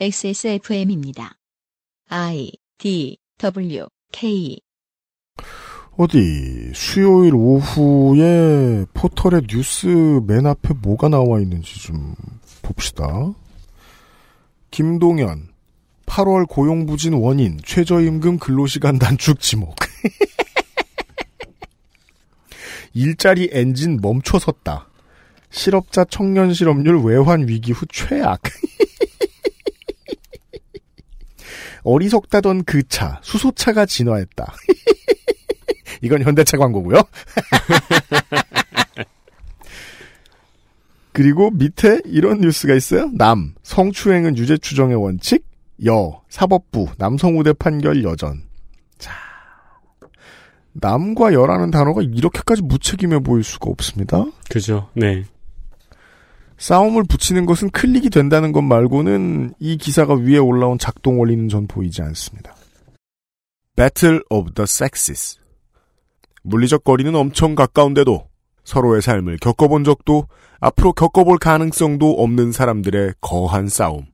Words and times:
XSFM입니다. 0.00 1.36
I 2.08 2.50
D 2.78 3.18
W 3.38 3.86
K 4.10 4.58
어디 5.96 6.72
수요일 6.74 7.34
오후에 7.34 8.86
포털의 8.94 9.42
뉴스 9.48 9.86
맨 10.26 10.46
앞에 10.46 10.74
뭐가 10.82 11.08
나와 11.08 11.40
있는지 11.40 11.78
좀 11.80 12.14
봅시다. 12.62 13.06
김동연 14.70 15.48
8월 16.06 16.48
고용부진 16.48 17.12
원인 17.12 17.60
최저임금 17.62 18.38
근로시간 18.38 18.98
단축 18.98 19.40
지목 19.40 19.76
일자리 22.94 23.50
엔진 23.52 23.98
멈춰섰다. 24.00 24.88
실업자 25.50 26.04
청년 26.04 26.54
실업률 26.54 27.02
외환 27.04 27.46
위기 27.46 27.72
후 27.72 27.84
최악. 27.86 28.40
어리석다던 31.84 32.64
그 32.64 32.86
차, 32.88 33.20
수소차가 33.22 33.86
진화했다. 33.86 34.52
이건 36.02 36.22
현대차 36.22 36.56
광고고요. 36.58 37.02
그리고 41.12 41.50
밑에 41.50 42.00
이런 42.06 42.40
뉴스가 42.40 42.74
있어요. 42.74 43.10
남, 43.14 43.54
성추행은 43.62 44.36
유죄 44.38 44.56
추정의 44.56 44.96
원칙. 44.96 45.44
여, 45.84 46.22
사법부, 46.28 46.88
남성 46.96 47.38
우대 47.38 47.52
판결 47.52 48.02
여전. 48.04 48.42
자, 48.98 49.12
남과 50.72 51.32
여라는 51.34 51.70
단어가 51.70 52.02
이렇게까지 52.02 52.62
무책임해 52.62 53.20
보일 53.20 53.44
수가 53.44 53.70
없습니다. 53.70 54.24
그죠. 54.48 54.88
네. 54.94 55.24
싸움을 56.62 57.02
붙이는 57.02 57.44
것은 57.44 57.70
클릭이 57.70 58.08
된다는 58.08 58.52
것 58.52 58.62
말고는 58.62 59.54
이 59.58 59.76
기사가 59.76 60.14
위에 60.14 60.38
올라온 60.38 60.78
작동 60.78 61.18
원리는 61.18 61.48
전 61.48 61.66
보이지 61.66 62.02
않습니다. 62.02 62.54
Battle 63.74 64.20
of 64.30 64.52
the 64.54 64.62
Sexes. 64.62 65.40
물리적 66.44 66.84
거리는 66.84 67.12
엄청 67.16 67.56
가까운데도 67.56 68.28
서로의 68.62 69.02
삶을 69.02 69.38
겪어본 69.40 69.82
적도 69.82 70.28
앞으로 70.60 70.92
겪어볼 70.92 71.38
가능성도 71.38 72.12
없는 72.22 72.52
사람들의 72.52 73.14
거한 73.20 73.66
싸움. 73.66 74.06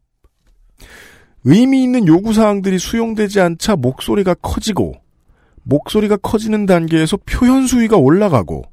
의미 1.44 1.82
있는 1.82 2.06
요구사항들이 2.06 2.78
수용되지 2.78 3.40
않자 3.42 3.76
목소리가 3.76 4.32
커지고 4.40 4.94
목소리가 5.64 6.16
커지는 6.16 6.64
단계에서 6.64 7.18
표현 7.26 7.66
수위가 7.66 7.98
올라가고 7.98 8.64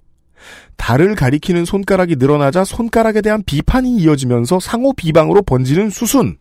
달을 0.78 1.16
가리키는 1.16 1.66
손가락이 1.66 2.16
늘어나자 2.18 2.64
손가락에 2.64 3.22
대한 3.22 3.44
비판이 3.44 3.98
이어지면서 3.98 4.60
상호 4.60 4.94
비방으로 4.94 5.42
번지는 5.42 5.90
수순. 5.90 6.38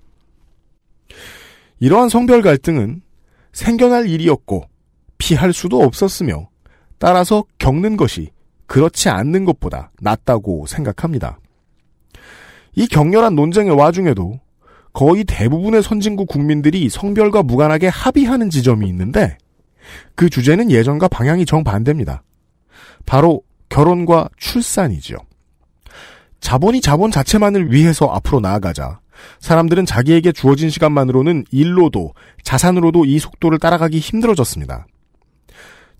이러한 1.80 2.08
성별 2.08 2.42
갈등은 2.42 3.02
생겨날 3.52 4.08
일이었고 4.08 4.64
피할 5.18 5.52
수도 5.52 5.80
없었으며 5.82 6.48
따라서 6.98 7.44
겪는 7.58 7.96
것이 7.96 8.30
그렇지 8.66 9.08
않는 9.08 9.44
것보다 9.44 9.90
낫다고 10.00 10.66
생각합니다. 10.66 11.38
이 12.74 12.86
격렬한 12.86 13.34
논쟁의 13.34 13.76
와중에도 13.76 14.40
거의 14.92 15.24
대부분의 15.24 15.82
선진국 15.82 16.28
국민들이 16.28 16.88
성별과 16.88 17.42
무관하게 17.42 17.88
합의하는 17.88 18.50
지점이 18.50 18.86
있는데 18.88 19.36
그 20.14 20.30
주제는 20.30 20.70
예전과 20.70 21.08
방향이 21.08 21.44
정반대입니다. 21.46 22.22
바로 23.04 23.42
결혼과 23.68 24.28
출산이죠. 24.36 25.16
자본이 26.40 26.80
자본 26.80 27.10
자체만을 27.10 27.72
위해서 27.72 28.06
앞으로 28.06 28.40
나아가자 28.40 29.00
사람들은 29.40 29.86
자기에게 29.86 30.32
주어진 30.32 30.70
시간만으로는 30.70 31.44
일로도 31.50 32.12
자산으로도 32.42 33.04
이 33.04 33.18
속도를 33.18 33.58
따라가기 33.58 33.98
힘들어졌습니다. 33.98 34.86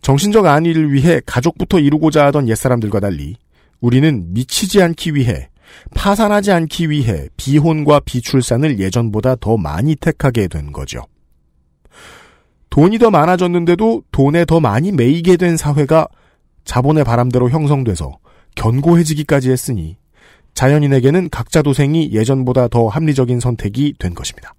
정신적 0.02 0.44
안위를 0.44 0.92
위해 0.92 1.20
가족부터 1.24 1.78
이루고자 1.78 2.26
하던 2.26 2.48
옛사람들과 2.48 3.00
달리 3.00 3.36
우리는 3.80 4.34
미치지 4.34 4.82
않기 4.82 5.14
위해 5.14 5.48
파산하지 5.94 6.53
않기 6.53 6.91
위해 6.91 7.28
비혼과 7.36 8.00
비출산을 8.00 8.78
예전보다 8.78 9.36
더 9.36 9.56
많이 9.56 9.97
택하게 9.97 10.48
된 10.48 10.72
거죠. 10.72 11.03
돈이 12.70 12.98
더 12.98 13.10
많아졌는데도 13.10 14.03
돈에 14.10 14.44
더 14.44 14.60
많이 14.60 14.92
매이게 14.92 15.36
된 15.36 15.56
사회가 15.56 16.08
자본의 16.64 17.04
바람대로 17.04 17.50
형성돼서 17.50 18.19
견고해지기까지 18.56 19.50
했으니 19.50 19.97
자연인에게는 20.54 21.30
각자 21.30 21.62
도생이 21.62 22.12
예전보다 22.12 22.69
더 22.69 22.88
합리적인 22.88 23.41
선택이 23.41 23.94
된 23.98 24.14
것입니다. 24.14 24.54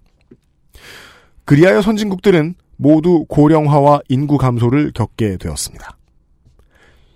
그리하여 1.45 1.81
선진국들은 1.81 2.55
모두 2.77 3.25
고령화와 3.29 4.01
인구 4.09 4.38
감소를 4.38 4.91
겪게 4.94 5.38
되었습니다. 5.38 5.97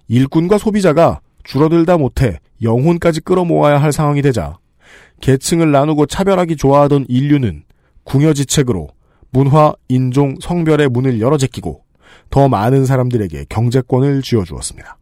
일꾼과 0.07 0.57
소비자가 0.57 1.19
줄어들다 1.43 1.97
못해 1.97 2.39
영혼까지 2.61 3.21
끌어모아야 3.21 3.81
할 3.81 3.91
상황이 3.91 4.21
되자 4.21 4.57
계층을 5.21 5.71
나누고 5.71 6.05
차별하기 6.05 6.55
좋아하던 6.55 7.05
인류는 7.09 7.63
궁여지책으로 8.03 8.87
문화, 9.31 9.73
인종, 9.87 10.35
성별의 10.39 10.89
문을 10.89 11.19
열어 11.19 11.37
제끼고 11.37 11.83
더 12.29 12.47
많은 12.47 12.85
사람들에게 12.85 13.45
경제권을 13.49 14.21
쥐어주었습니다. 14.21 14.97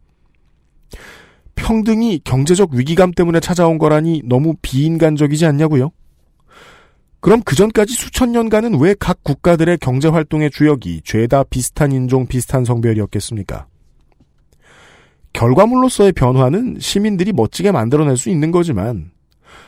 평등이 1.54 2.20
경제적 2.24 2.70
위기감 2.72 3.12
때문에 3.12 3.40
찾아온 3.40 3.78
거라니 3.78 4.22
너무 4.24 4.54
비인간적이지 4.62 5.44
않냐고요? 5.46 5.90
그럼 7.20 7.42
그전까지 7.42 7.94
수천 7.94 8.30
년간은 8.32 8.78
왜 8.80 8.94
각 8.94 9.24
국가들의 9.24 9.78
경제활동의 9.78 10.50
주역이 10.50 11.02
죄다 11.04 11.42
비슷한 11.42 11.90
인종, 11.92 12.26
비슷한 12.26 12.64
성별이었겠습니까? 12.64 13.66
결과물로서의 15.32 16.12
변화는 16.12 16.76
시민들이 16.80 17.32
멋지게 17.32 17.72
만들어낼 17.72 18.16
수 18.16 18.30
있는 18.30 18.50
거지만 18.50 19.10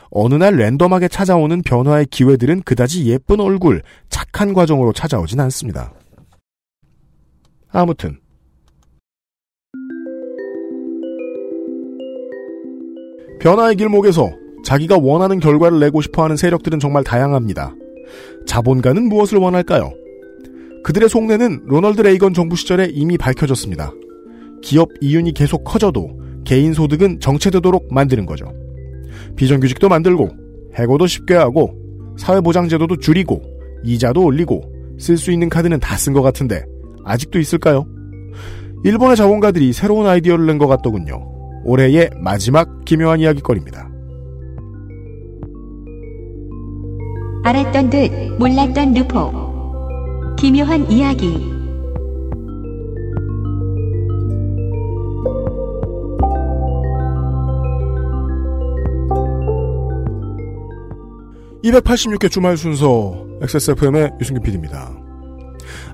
어느 0.09 0.35
날 0.35 0.57
랜덤하게 0.57 1.07
찾아오는 1.07 1.61
변화의 1.61 2.07
기회들은 2.07 2.63
그다지 2.63 3.05
예쁜 3.05 3.39
얼굴, 3.39 3.81
착한 4.09 4.53
과정으로 4.53 4.91
찾아오진 4.93 5.39
않습니다. 5.41 5.93
아무튼 7.71 8.17
변화의 13.39 13.75
길목에서 13.75 14.31
자기가 14.63 14.97
원하는 14.99 15.39
결과를 15.39 15.79
내고 15.79 16.01
싶어하는 16.01 16.37
세력들은 16.37 16.79
정말 16.79 17.03
다양합니다. 17.03 17.73
자본가는 18.45 19.03
무엇을 19.09 19.39
원할까요? 19.39 19.91
그들의 20.83 21.09
속내는 21.09 21.63
로널드 21.65 22.01
레이건 22.01 22.33
정부 22.33 22.55
시절에 22.55 22.89
이미 22.91 23.17
밝혀졌습니다. 23.17 23.91
기업 24.61 24.89
이윤이 25.01 25.33
계속 25.33 25.63
커져도 25.63 26.19
개인 26.43 26.73
소득은 26.73 27.19
정체되도록 27.19 27.91
만드는 27.91 28.25
거죠. 28.25 28.53
비정규직도 29.35 29.89
만들고 29.89 30.29
해고도 30.75 31.07
쉽게 31.07 31.33
하고 31.35 31.75
사회보장제도도 32.17 32.97
줄이고 32.97 33.41
이자도 33.83 34.23
올리고 34.23 34.61
쓸 34.99 35.17
수 35.17 35.31
있는 35.31 35.49
카드는 35.49 35.79
다 35.79 35.95
쓴 35.97 36.13
것 36.13 36.21
같은데 36.21 36.63
아직도 37.05 37.39
있을까요? 37.39 37.85
일본의 38.83 39.15
자본가들이 39.15 39.73
새로운 39.73 40.07
아이디어를 40.07 40.45
낸 40.45 40.57
것 40.57 40.67
같더군요. 40.67 41.27
올해의 41.63 42.09
마지막 42.21 42.83
기묘한 42.85 43.19
이야기거리입니다. 43.19 43.89
알았던 47.43 47.89
듯 47.89 48.11
몰랐던 48.39 48.93
루포 48.93 50.35
기묘한 50.37 50.89
이야기 50.91 51.51
286회 61.63 62.29
주말 62.31 62.57
순서 62.57 63.25
XSFM의 63.41 64.11
유승균 64.19 64.41
PD입니다. 64.43 65.00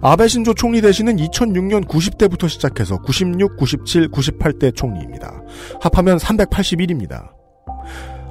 아베 0.02 0.28
신조 0.28 0.54
총리 0.54 0.82
대신은 0.82 1.18
2006년 1.18 1.88
90대부터 1.88 2.50
시작해서 2.50 2.98
96, 2.98 3.58
97, 3.58 4.10
98대 4.10 4.76
총리입니다. 4.76 5.42
합하면 5.82 6.18
381입니다. 6.18 7.30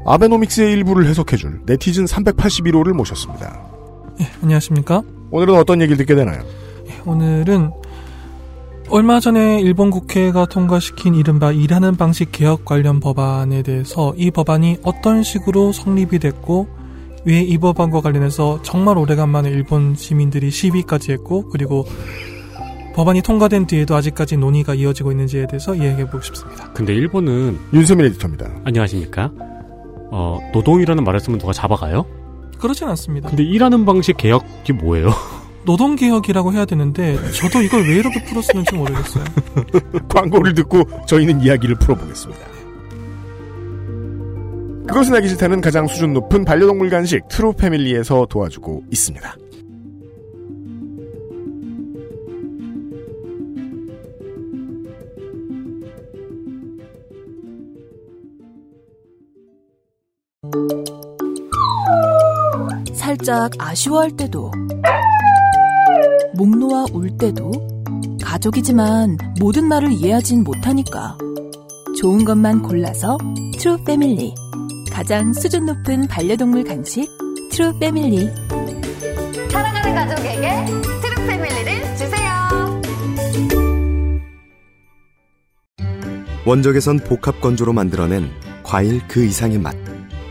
아베노믹스의 0.07 0.73
일부를 0.73 1.07
해석해줄 1.07 1.63
네티즌 1.67 2.05
381호를 2.05 2.93
모셨습니다. 2.93 3.61
예, 4.21 4.29
안녕하십니까? 4.43 5.03
오늘은 5.31 5.57
어떤 5.57 5.81
얘기를 5.81 5.97
듣게 5.97 6.15
되나요? 6.15 6.43
예, 6.89 6.95
오늘은 7.05 7.73
얼마 8.89 9.19
전에 9.19 9.61
일본 9.61 9.91
국회가 9.91 10.47
통과시킨 10.47 11.17
이른바 11.17 11.51
일하는 11.51 11.97
방식 11.97 12.31
개혁 12.31 12.65
관련 12.65 13.01
법안에 13.01 13.63
대해서 13.63 14.15
이 14.17 14.31
법안이 14.31 14.79
어떤 14.85 15.25
식으로 15.25 15.73
성립이 15.73 16.21
됐고 16.21 16.69
왜이 17.27 17.59
법안과 17.59 18.03
관련해서 18.03 18.61
정말 18.63 18.97
오래간만에 18.97 19.51
일본 19.51 19.97
시민들이 19.97 20.51
시위까지 20.51 21.11
했고 21.11 21.49
그리고 21.49 21.85
법안이 22.95 23.21
통과된 23.21 23.67
뒤에도 23.67 23.97
아직까지 23.97 24.37
논의가 24.37 24.75
이어지고 24.75 25.11
있는지에 25.11 25.49
대해서 25.49 25.75
이야기해 25.75 26.07
보고 26.07 26.23
싶습니다. 26.23 26.73
근데 26.73 26.95
일본은 26.95 27.59
윤세민 27.75 28.07
에디터입니다. 28.07 28.49
안녕하십니까? 28.65 29.33
어, 30.13 30.39
노동이라는 30.55 31.03
말을 31.03 31.19
쓰면 31.19 31.41
누가 31.41 31.53
잡아가요? 31.53 32.07
그렇진 32.59 32.89
않습니다. 32.89 33.29
근데 33.29 33.43
일하는 33.43 33.85
방식 33.85 34.17
개혁이 34.17 34.73
뭐예요? 34.73 35.11
노동 35.67 35.97
개혁이라고 35.97 36.53
해야 36.53 36.65
되는데 36.65 37.19
저도 37.33 37.61
이걸 37.61 37.83
왜 37.83 37.97
이렇게 37.97 38.23
풀었는지 38.23 38.77
모르겠어요. 38.77 39.25
광고를 40.09 40.55
듣고 40.55 40.85
저희는 41.07 41.43
이야기를 41.43 41.75
풀어보겠습니다. 41.75 42.56
그것은 44.87 45.15
알기 45.15 45.29
싫다는 45.29 45.61
가장 45.61 45.87
수준 45.87 46.13
높은 46.13 46.45
반려동물 46.45 46.91
간식 46.91 47.27
트루 47.29 47.55
패밀리에서 47.55 48.27
도와주고 48.31 48.85
있습니다. 48.91 49.37
살짝 62.95 63.51
아쉬워할 63.59 64.11
때도 64.17 64.51
목 66.35 66.57
놓아 66.59 66.85
울 66.93 67.17
때도 67.17 67.51
가족이지만 68.23 69.17
모든 69.41 69.67
말을 69.67 69.93
이해하진 69.93 70.45
못하니까 70.45 71.17
좋은 71.99 72.25
것만 72.25 72.63
골라서 72.63 73.17
트루 73.59 73.85
패밀리 73.85 74.35
가장 74.97 75.31
수준 75.35 75.67
높은 75.67 76.09
반려동물 76.09 76.65
간식 76.65 77.07
트루 77.51 77.79
패밀리 77.79 78.31
사랑하는 79.51 79.95
가족에게 79.95 80.65
트루 81.03 81.27
패밀리를 81.27 81.97
주세요. 81.99 82.81
원적외선 86.47 87.01
복합 87.01 87.43
건조로 87.43 87.75
만들어낸 87.75 88.31
과일 88.63 89.07
그 89.07 89.23
이상의 89.23 89.59
맛. 89.59 89.77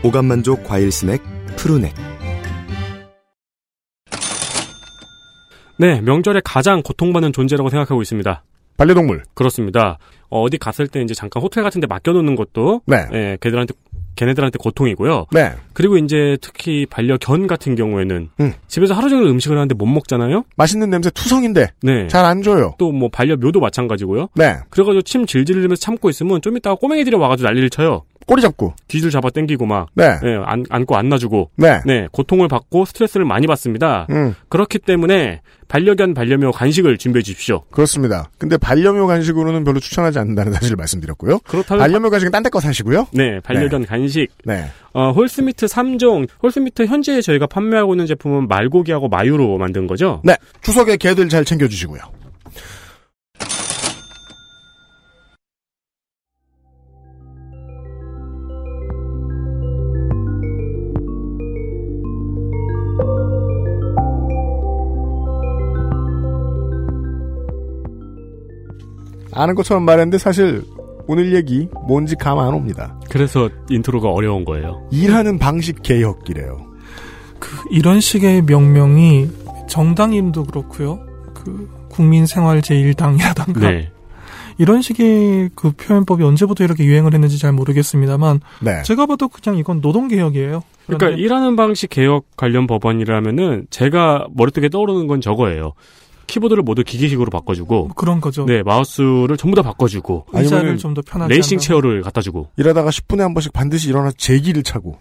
오감 0.02 0.24
만족 0.24 0.64
과일 0.64 0.90
스낵 0.90 1.22
푸르넥. 1.54 1.94
네, 5.78 6.00
명절에 6.00 6.40
가장 6.44 6.82
고통받는 6.82 7.32
존재라고 7.32 7.70
생각하고 7.70 8.02
있습니다. 8.02 8.42
반려동물. 8.78 9.22
그렇습니다. 9.34 9.98
어, 10.28 10.50
디 10.50 10.58
갔을 10.58 10.88
때 10.88 11.00
이제 11.02 11.14
잠깐 11.14 11.40
호텔 11.40 11.62
같은 11.62 11.80
데 11.80 11.86
맡겨놓는 11.86 12.34
것도 12.34 12.82
네. 12.86 13.06
예, 13.12 13.38
걔들한테 13.40 13.74
걔네들한테 14.16 14.58
고통이고요. 14.58 15.26
네. 15.30 15.52
그리고 15.72 15.96
이제 15.98 16.36
특히 16.40 16.86
반려견 16.86 17.46
같은 17.46 17.74
경우에는 17.76 18.30
음. 18.40 18.52
집에서 18.66 18.94
하루 18.94 19.08
종일 19.08 19.26
음식을 19.28 19.56
하는데 19.56 19.74
못 19.74 19.86
먹잖아요. 19.86 20.44
맛있는 20.56 20.90
냄새 20.90 21.10
투성인데 21.10 21.68
네. 21.82 22.08
잘 22.08 22.24
안 22.24 22.42
줘요. 22.42 22.74
또 22.78 22.90
뭐 22.96 23.08
반려묘도 23.10 23.60
마찬가지고요. 23.60 24.28
네. 24.34 24.56
그래가지고 24.70 25.02
침 25.02 25.26
질질 25.26 25.56
흘리면서 25.56 25.80
참고 25.80 26.08
있으면 26.10 26.40
좀 26.40 26.56
이따가 26.56 26.74
꼬맹이들이 26.76 27.14
와가지고 27.16 27.46
난리를 27.48 27.68
쳐요. 27.70 28.04
꼬리 28.26 28.42
잡고. 28.42 28.74
뒤줄 28.88 29.10
잡아 29.10 29.30
당기고 29.30 29.66
막 29.66 29.88
네. 29.94 30.04
예, 30.24 30.38
안, 30.44 30.64
안고 30.68 30.96
안 30.96 31.08
놔주고 31.08 31.50
네. 31.56 31.80
네 31.86 32.08
고통을 32.10 32.48
받고 32.48 32.84
스트레스를 32.84 33.24
많이 33.24 33.46
받습니다. 33.46 34.06
음, 34.10 34.34
그렇기 34.48 34.80
때문에 34.80 35.42
반려견 35.68 36.14
반려묘 36.14 36.50
간식을 36.52 36.98
준비해 36.98 37.22
주십시오. 37.22 37.62
그렇습니다. 37.70 38.30
근데 38.38 38.56
반려묘 38.56 39.06
간식으로는 39.06 39.64
별로 39.64 39.78
추천하지 39.80 40.18
않는다는 40.18 40.52
사실을 40.52 40.76
말씀드렸고요. 40.76 41.38
그렇다면 41.40 41.80
반려묘 41.80 42.10
간식은 42.10 42.32
딴 42.32 42.42
데 42.42 42.50
거 42.50 42.60
사시고요. 42.60 43.06
네 43.12 43.40
반려견 43.40 43.86
간식 43.86 44.28
네. 44.44 44.66
어, 44.92 45.12
홀스미트 45.12 45.66
3종 45.66 46.28
홀스미트 46.42 46.86
현재 46.86 47.20
저희가 47.20 47.46
판매하고 47.46 47.94
있는 47.94 48.06
제품은 48.06 48.48
말고기하고 48.48 49.08
마유로 49.08 49.58
만든 49.58 49.86
거죠. 49.86 50.20
네. 50.24 50.36
추석에 50.62 50.96
개들 50.96 51.28
잘 51.28 51.44
챙겨 51.44 51.68
주시고요. 51.68 52.00
아는 69.36 69.54
것처럼 69.54 69.84
말했는데 69.84 70.18
사실 70.18 70.62
오늘 71.06 71.34
얘기 71.34 71.68
뭔지 71.86 72.16
감 72.16 72.38
안 72.38 72.54
옵니다. 72.54 72.98
그래서 73.10 73.48
인트로가 73.70 74.08
어려운 74.10 74.44
거예요. 74.44 74.88
일하는 74.90 75.38
방식 75.38 75.82
개혁이래요. 75.82 76.66
그 77.38 77.50
이런 77.70 78.00
식의 78.00 78.42
명명이 78.42 79.28
정당 79.68 80.12
이름도 80.14 80.44
그렇고요. 80.44 81.00
그 81.34 81.68
국민생활 81.90 82.60
제1당이라던가 82.60 83.60
네. 83.60 83.90
이런 84.58 84.80
식의 84.80 85.50
그 85.54 85.72
표현법이 85.72 86.24
언제부터 86.24 86.64
이렇게 86.64 86.84
유행을 86.84 87.12
했는지 87.12 87.38
잘 87.38 87.52
모르겠습니다만 87.52 88.40
네. 88.62 88.82
제가 88.82 89.06
봐도 89.06 89.28
그냥 89.28 89.58
이건 89.58 89.80
노동 89.80 90.08
개혁이에요. 90.08 90.62
그러니까 90.86 91.06
그런데 91.06 91.22
일하는 91.22 91.56
방식 91.56 91.90
개혁 91.90 92.24
관련 92.36 92.66
법안이라면은 92.66 93.66
제가 93.70 94.26
머릿속에 94.34 94.68
떠오르는 94.70 95.06
건 95.08 95.20
저거예요. 95.20 95.72
키보드를 96.26 96.62
모두 96.62 96.82
기계식으로 96.84 97.30
바꿔주고, 97.30 97.74
뭐 97.86 97.94
그런 97.94 98.20
거죠. 98.20 98.44
네 98.46 98.62
마우스를 98.62 99.36
전부 99.36 99.54
다 99.56 99.62
바꿔주고, 99.62 100.26
의자를 100.32 100.76
좀 100.78 100.94
더 100.94 101.02
편하게 101.02 101.34
racing. 101.34 101.58
chair를 101.58 102.02
갖다주고, 102.02 102.50
일하다가 102.56 102.90
10분에 102.90 103.18
한 103.20 103.34
번씩 103.34 103.52
반드시 103.52 103.88
일어나 103.88 104.10
제기를 104.16 104.62
차고 104.62 104.98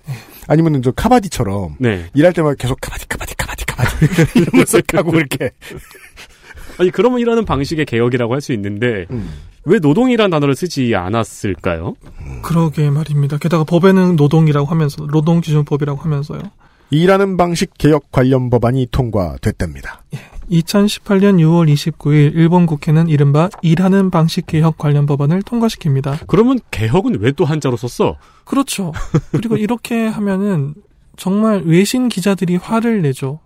아니면은 0.48 0.82
저 0.82 0.92
카바디처럼 0.92 1.76
네. 1.80 2.06
일할 2.14 2.34
때마다 2.34 2.56
계속 2.56 2.78
카바디 2.82 3.08
카바디 3.08 3.36
카바디 3.36 3.66
카바디 3.66 3.96
이러면서 4.40 4.82
가고 4.88 5.16
이렇게 5.18 5.52
아니 6.78 6.92
그러면 6.92 7.20
일하는 7.20 7.46
방식의 7.46 7.86
개혁이라고 7.86 8.34
할 8.34 8.42
수 8.42 8.52
있는데 8.54 9.06
음. 9.12 9.32
왜 9.64 9.80
노동이란 9.80 10.30
단어를 10.30 10.56
쓰지 10.56 10.94
않았을까요? 10.96 11.96
그러게 12.44 12.90
말입니다. 12.92 13.38
게다가 13.38 13.64
법에는 13.64 14.16
노동이라고 14.16 14.68
하면서 14.68 15.06
노동기준법이라고 15.06 16.00
하면서요. 16.02 16.42
일하는 16.90 17.38
방식 17.38 17.74
개혁 17.78 18.12
관련 18.12 18.50
법안이 18.50 18.88
통과됐답니다. 18.92 20.04
2018년 20.52 21.40
6월 21.40 21.72
29일 21.74 22.36
일본 22.36 22.68
국회는 22.68 23.08
이른바 23.10 23.50
일하는 23.64 24.12
방식 24.12 24.46
개혁 24.46 24.78
관련 24.78 25.06
법안을 25.08 25.42
통과시킵니다. 25.42 26.28
그러면 26.28 26.60
개혁은 26.72 27.20
왜 27.20 27.32
또 27.32 27.46
한자로 27.46 27.76
썼어? 27.78 28.18
그렇죠. 28.46 28.94
그리고 29.32 29.58
이렇게 29.58 30.08
하면은 30.08 30.76
정말 31.18 31.64
외신 31.66 32.08
기자들이 32.10 32.58
화를 32.58 33.02
내죠. 33.02 33.40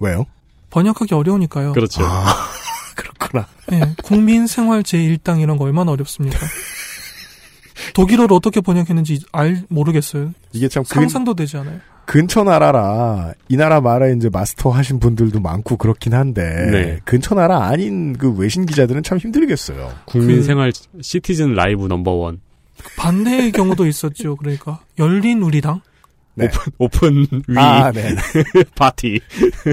왜요? 0.00 0.24
번역하기 0.70 1.14
어려우니까요. 1.14 1.72
그렇죠. 1.74 2.02
아 2.04 2.24
그렇구나. 2.96 3.46
예, 3.72 3.94
국민 4.02 4.46
생활 4.46 4.82
제1당 4.82 5.40
이런 5.42 5.58
거 5.58 5.64
얼마나 5.64 5.92
어렵습니까? 5.92 6.38
독일어로 7.94 8.34
어떻게 8.34 8.60
번역했는지 8.60 9.20
알 9.32 9.64
모르겠어요. 9.68 10.32
이게 10.52 10.68
참 10.68 10.82
근, 10.88 11.02
상상도 11.02 11.34
되지 11.34 11.56
않아요. 11.58 11.80
근처 12.06 12.44
나라라 12.44 13.32
이 13.48 13.56
나라 13.56 13.80
말에 13.80 14.12
이제 14.16 14.28
마스터 14.32 14.70
하신 14.70 15.00
분들도 15.00 15.40
많고 15.40 15.76
그렇긴 15.76 16.14
한데 16.14 16.42
네. 16.70 16.98
근처 17.04 17.34
나라 17.34 17.64
아닌 17.66 18.16
그 18.16 18.30
외신 18.32 18.64
기자들은 18.64 19.02
참 19.02 19.18
힘들겠어요. 19.18 19.92
국민 20.04 20.36
그- 20.36 20.42
생활 20.44 20.72
citizen 21.00 21.54
live 21.54 21.86
number 21.86 22.22
one 22.22 22.40
반대의 22.96 23.52
경우도 23.52 23.86
있었죠. 23.86 24.36
그러니까 24.36 24.80
열린 24.98 25.42
우리당, 25.42 25.80
네. 26.34 26.48
open 26.78 27.26
we 27.48 27.56
아, 27.58 27.90
네. 27.90 28.14
파티 28.76 29.18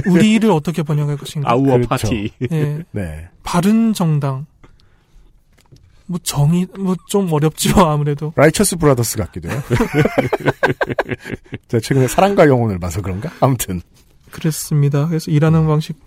우리를 0.07 0.49
어떻게 0.49 0.81
번역할 0.83 1.17
것인가. 1.17 1.51
아우어 1.51 1.63
그렇죠. 1.77 1.87
파티 1.87 2.31
예, 2.51 2.83
네. 2.91 3.27
바른 3.43 3.93
정당. 3.93 4.45
뭐 6.13 6.19
정의 6.21 6.67
뭐좀 6.77 7.33
어렵죠 7.33 7.81
아무래도. 7.81 8.33
Righteous 8.35 8.77
Brothers 8.77 9.17
같기도 9.17 9.49
해요. 9.49 9.63
제가 11.69 11.81
최근에 11.81 12.07
사랑과 12.07 12.47
영혼을 12.47 12.77
봐서 12.77 13.01
그런가? 13.01 13.31
아무튼. 13.39 13.81
그랬습니다. 14.29 15.07
그래서 15.07 15.31
일하는 15.31 15.65
방식 15.65 15.97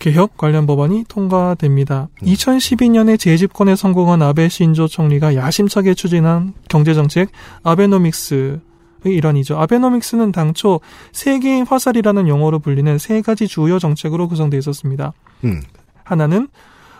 개혁 0.00 0.36
관련 0.36 0.66
법안이 0.66 1.04
통과됩니다. 1.08 2.08
2012년에 2.22 3.20
재집권에 3.20 3.76
성공한 3.76 4.20
아베 4.22 4.48
신조 4.48 4.88
총리가 4.88 5.36
야심차게 5.36 5.94
추진한 5.94 6.54
경제정책 6.68 7.30
아베노믹스 7.62 8.60
의 9.04 9.16
일환이죠. 9.16 9.58
아베노믹스는 9.58 10.30
당초 10.30 10.78
세 11.10 11.26
개의 11.26 11.66
화살이라는 11.66 12.28
용어로 12.28 12.60
불리는 12.60 12.98
세 12.98 13.20
가지 13.20 13.48
주요 13.48 13.80
정책으로 13.80 14.28
구성되어 14.28 14.58
있었습니다. 14.58 15.12
음. 15.42 15.60
하나는 16.04 16.46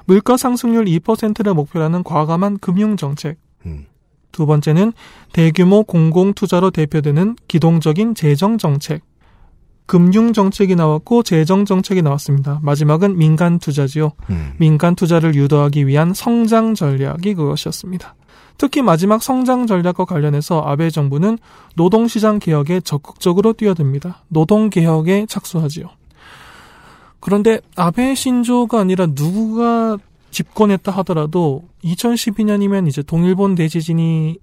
물가 0.06 0.36
상승률 0.36 0.84
2%를 0.86 1.54
목표로 1.54 1.84
하는 1.84 2.02
과감한 2.02 2.58
금융 2.58 2.96
정책. 2.96 3.38
음. 3.66 3.86
두 4.32 4.46
번째는 4.46 4.92
대규모 5.32 5.84
공공 5.84 6.32
투자로 6.32 6.70
대표되는 6.70 7.36
기동적인 7.48 8.14
재정 8.14 8.58
정책. 8.58 9.02
금융 9.86 10.32
정책이 10.32 10.74
나왔고 10.74 11.22
재정 11.22 11.64
정책이 11.64 12.02
나왔습니다. 12.02 12.60
마지막은 12.62 13.18
민간 13.18 13.58
투자지요. 13.58 14.12
음. 14.30 14.52
민간 14.58 14.94
투자를 14.94 15.34
유도하기 15.34 15.86
위한 15.86 16.14
성장 16.14 16.74
전략이 16.74 17.34
그것이었습니다. 17.34 18.14
특히 18.58 18.80
마지막 18.80 19.22
성장 19.22 19.66
전략과 19.66 20.04
관련해서 20.04 20.62
아베 20.62 20.88
정부는 20.88 21.38
노동시장 21.74 22.38
개혁에 22.38 22.80
적극적으로 22.80 23.52
뛰어듭니다. 23.52 24.22
노동 24.28 24.70
개혁에 24.70 25.26
착수하지요. 25.28 25.86
그런데 27.22 27.60
아베 27.76 28.16
신조가 28.16 28.80
아니라 28.80 29.06
누구가 29.06 29.96
집권했다 30.32 30.90
하더라도 30.90 31.62
2012년이면 31.84 32.88
이제 32.88 33.00
동일본 33.00 33.54
대지진이 33.54 34.38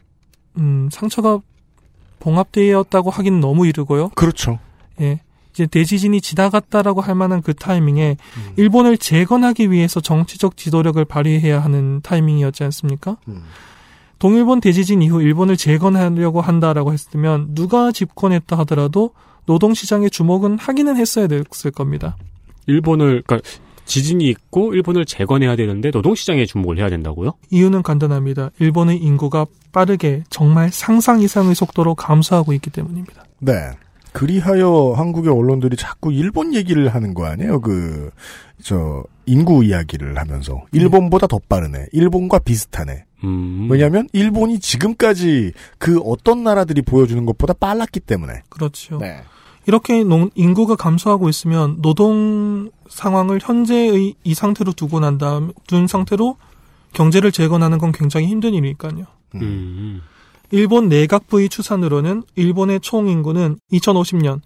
음, 0.59 0.89
상처가 0.89 1.39
봉합되었다고 2.21 3.09
하기는 3.09 3.41
너무 3.41 3.67
이르고요. 3.67 4.09
그렇죠. 4.15 4.59
예. 5.01 5.19
이제 5.51 5.65
대지진이 5.65 6.21
지나갔다라고 6.21 7.01
할 7.01 7.15
만한 7.15 7.41
그 7.41 7.53
타이밍에 7.53 8.15
일본을 8.55 8.97
재건하기 8.97 9.71
위해서 9.71 9.99
정치적 9.99 10.55
지도력을 10.55 11.03
발휘해야 11.03 11.61
하는 11.61 11.99
타이밍이었지 12.01 12.63
않습니까? 12.63 13.17
음. 13.27 13.43
동일본 14.19 14.61
대지진 14.61 15.01
이후 15.01 15.21
일본을 15.21 15.57
재건하려고 15.57 16.39
한다라고 16.39 16.93
했으면 16.93 17.53
누가 17.55 17.91
집권했다 17.91 18.57
하더라도 18.59 19.11
노동시장의 19.47 20.11
주목은 20.11 20.59
하기는 20.59 20.95
했어야 20.95 21.27
됐을 21.27 21.71
겁니다. 21.71 22.15
일본을 22.69 23.23
그러니까 23.25 23.47
지진이 23.85 24.27
있고 24.29 24.73
일본을 24.75 25.05
재건해야 25.05 25.55
되는데 25.55 25.89
노동시장에 25.89 26.45
주목을 26.45 26.77
해야 26.77 26.89
된다고요? 26.89 27.33
이유는 27.49 27.81
간단합니다. 27.81 28.51
일본의 28.59 28.97
인구가 28.97 29.47
빠르게 29.71 30.23
정말 30.29 30.71
상상 30.71 31.21
이상의 31.21 31.55
속도로 31.55 31.95
감소하고 31.95 32.53
있기 32.53 32.69
때문입니다. 32.69 33.23
네. 33.39 33.53
그리하여 34.11 34.93
한국의 34.95 35.31
언론들이 35.31 35.75
자꾸 35.75 36.11
일본 36.11 36.53
얘기를 36.53 36.89
하는 36.89 37.13
거 37.13 37.25
아니에요? 37.25 37.61
그, 37.61 38.09
저, 38.61 39.03
인구 39.25 39.63
이야기를 39.63 40.17
하면서. 40.17 40.63
일본보다 40.71 41.27
더 41.27 41.39
빠르네. 41.47 41.87
일본과 41.91 42.39
비슷하네. 42.39 43.05
음. 43.23 43.67
왜냐면, 43.69 44.03
하 44.03 44.07
일본이 44.13 44.59
지금까지 44.59 45.53
그 45.77 45.99
어떤 45.99 46.43
나라들이 46.43 46.81
보여주는 46.81 47.23
것보다 47.25 47.53
빨랐기 47.53 47.99
때문에. 47.99 48.41
그렇죠. 48.49 48.97
네. 48.97 49.21
이렇게 49.69 50.03
농- 50.03 50.31
인구가 50.33 50.75
감소하고 50.75 51.29
있으면 51.29 51.79
노동 51.79 52.71
상황을 52.89 53.37
현재의 53.39 54.15
이 54.23 54.33
상태로 54.33 54.73
두고 54.73 54.99
난 54.99 55.19
다음 55.19 55.51
둔 55.67 55.85
상태로 55.85 56.37
경제를 56.93 57.31
재건하는 57.31 57.77
건 57.77 57.91
굉장히 57.91 58.25
힘든 58.25 58.55
일이니까요. 58.55 59.05
음. 59.35 60.01
일본 60.49 60.89
내각부의 60.89 61.49
추산으로는 61.49 62.23
일본의 62.35 62.79
총 62.79 63.07
인구는 63.09 63.59
2050년, 63.71 64.41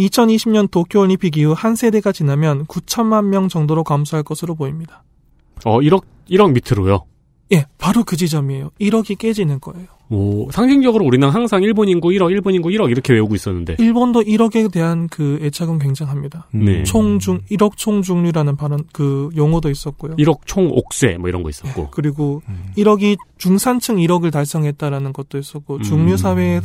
2020년 0.00 0.68
도쿄올림픽 0.68 1.36
이후 1.36 1.52
한 1.56 1.76
세대가 1.76 2.10
지나면 2.10 2.66
9천만 2.66 3.26
명 3.26 3.46
정도로 3.48 3.84
감소할 3.84 4.24
것으로 4.24 4.56
보입니다. 4.56 5.04
어 5.64 5.78
1억 5.78 6.02
1억 6.28 6.50
밑으로요. 6.50 7.04
예, 7.52 7.66
바로 7.78 8.02
그 8.02 8.16
지점이에요. 8.16 8.70
1억이 8.80 9.16
깨지는 9.16 9.60
거예요. 9.60 9.86
오 10.10 10.50
상징적으로 10.50 11.04
우리는 11.04 11.28
항상 11.28 11.62
일본 11.62 11.88
인구 11.88 12.08
1억, 12.08 12.32
일본 12.32 12.54
인구 12.54 12.68
1억 12.68 12.90
이렇게 12.90 13.12
외우고 13.12 13.36
있었는데. 13.36 13.76
일본도 13.78 14.22
1억에 14.22 14.70
대한 14.72 15.08
그 15.08 15.38
애착은 15.40 15.78
굉장합니다. 15.78 16.48
네. 16.50 16.82
총중 16.82 17.40
1억 17.50 17.76
총중률이라는 17.76 18.56
발언 18.56 18.82
그 18.92 19.30
용어도 19.36 19.70
있었고요. 19.70 20.16
1억 20.16 20.40
총 20.46 20.68
옥쇄 20.72 21.16
뭐 21.18 21.28
이런 21.28 21.44
거 21.44 21.48
있었고. 21.48 21.88
그리고 21.92 22.42
1억이 22.76 23.16
중산층 23.38 23.96
1억을 23.96 24.32
달성했다라는 24.32 25.12
것도 25.12 25.38
있었고 25.38 25.76
음. 25.76 25.82
중류 25.82 26.16
사회에 26.16 26.60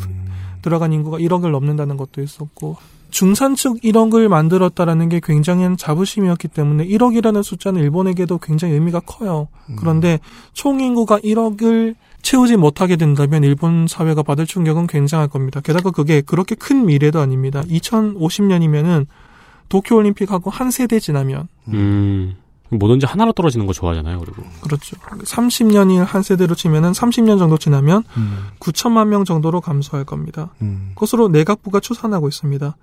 들어간 0.64 0.92
인구가 0.92 1.20
1억을 1.20 1.52
넘는다는 1.52 1.98
것도 1.98 2.24
있었고 2.24 2.78
중산층 3.12 3.76
1억을 3.76 4.28
만들었다라는 4.28 5.10
게 5.10 5.22
굉장한 5.24 5.78
자부심이었기 5.78 6.48
때문에 6.48 6.88
1억이라는 6.88 7.44
숫자는 7.44 7.80
일본에게도 7.82 8.40
굉장히 8.40 8.74
의미가 8.74 9.02
커요. 9.02 9.48
그런데 9.78 10.20
총 10.54 10.82
인구가 10.82 11.20
1억을 11.20 11.96
채우지 12.26 12.58
못하게 12.58 12.96
된다면 12.96 13.44
일본 13.44 13.86
사회가 13.88 14.24
받을 14.24 14.48
충격은 14.48 14.88
굉장할 14.88 15.28
겁니다. 15.28 15.62
게다가 15.62 15.92
그게 15.92 16.22
그렇게 16.22 16.56
큰 16.56 16.88
미래도 16.88 17.20
아닙니다. 17.20 17.62
2050년이면은 17.70 19.06
도쿄올림픽하고 19.70 20.50
한 20.50 20.72
세대 20.72 21.00
지나면 21.00 21.48
음. 21.68 22.36
뭐든지 22.70 23.06
하나로 23.06 23.32
떨어지는 23.34 23.68
거 23.68 23.74
좋아하잖아요. 23.74 24.20
그리고. 24.20 24.42
그렇죠. 24.62 24.98
30년이 24.98 26.04
한 26.04 26.24
세대로 26.24 26.56
치면은 26.56 26.94
30년 26.94 27.38
정도 27.38 27.60
지나면 27.60 28.04
9천만 28.60 29.08
명 29.08 29.24
정도로 29.24 29.62
감소할 29.62 30.04
겁니다. 30.04 30.50
음. 30.64 30.94
그것으로 30.96 31.28
내각부가 31.30 31.80
추산하고 31.80 32.28
있습니다. 32.28 32.76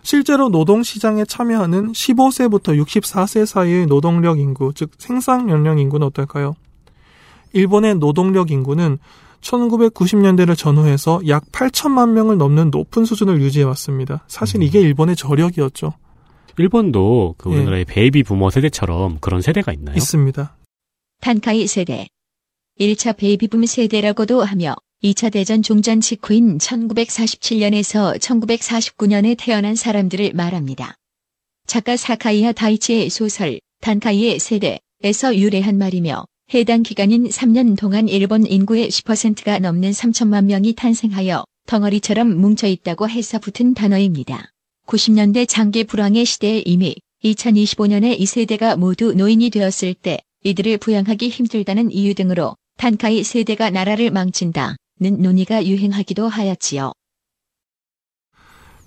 실제로 0.00 0.48
노동시장에 0.48 1.26
참여하는 1.26 1.92
15세부터 1.92 2.82
64세 2.82 3.44
사이의 3.44 3.86
노동력 3.86 4.38
인구, 4.38 4.72
즉 4.74 4.92
생산 4.96 5.50
연령 5.50 5.78
인구는 5.78 6.06
어떨까요? 6.06 6.56
일본의 7.52 7.96
노동력 7.96 8.50
인구는 8.50 8.98
1990년대를 9.40 10.56
전후해서 10.56 11.20
약 11.28 11.44
8천만 11.52 12.10
명을 12.10 12.38
넘는 12.38 12.70
높은 12.70 13.04
수준을 13.04 13.40
유지해 13.40 13.64
왔습니다. 13.64 14.24
사실 14.28 14.62
이게 14.62 14.80
일본의 14.80 15.16
저력이었죠. 15.16 15.92
일본도 16.58 17.34
그 17.38 17.50
예. 17.50 17.56
우리나라의 17.56 17.84
베이비 17.84 18.22
부머 18.22 18.50
세대처럼 18.50 19.18
그런 19.20 19.42
세대가 19.42 19.72
있나요? 19.72 19.96
있습니다. 19.96 20.56
단카이 21.20 21.66
세대. 21.66 22.08
1차 22.78 23.16
베이비붐 23.16 23.64
세대라고도 23.66 24.42
하며 24.42 24.74
2차 25.02 25.32
대전 25.32 25.62
종전 25.62 26.00
직후인 26.00 26.58
1947년에서 26.58 28.18
1949년에 28.18 29.36
태어난 29.38 29.74
사람들을 29.74 30.32
말합니다. 30.34 30.94
작가 31.66 31.96
사카이야 31.96 32.52
다이치의 32.52 33.10
소설 33.10 33.60
단카이의 33.80 34.38
세대에서 34.38 35.36
유래한 35.36 35.78
말이며 35.78 36.24
해당 36.54 36.84
기간인 36.84 37.26
3년 37.26 37.76
동안 37.76 38.06
일본 38.06 38.46
인구의 38.46 38.88
10%가 38.88 39.58
넘는 39.58 39.90
3천만 39.90 40.44
명이 40.44 40.74
탄생하여 40.76 41.44
덩어리처럼 41.66 42.36
뭉쳐 42.36 42.68
있다고 42.68 43.08
해서 43.08 43.40
붙은 43.40 43.74
단어입니다. 43.74 44.52
90년대 44.86 45.48
장기 45.48 45.82
불황의 45.82 46.24
시대에 46.24 46.62
이미 46.64 46.94
2025년에 47.24 48.14
이 48.20 48.26
세대가 48.26 48.76
모두 48.76 49.12
노인이 49.12 49.50
되었을 49.50 49.94
때 49.94 50.20
이들을 50.44 50.78
부양하기 50.78 51.28
힘들다는 51.28 51.90
이유 51.90 52.14
등으로 52.14 52.54
탄카이 52.78 53.24
세대가 53.24 53.70
나라를 53.70 54.12
망친다는 54.12 54.76
논의가 55.00 55.66
유행하기도 55.66 56.28
하였지요. 56.28 56.92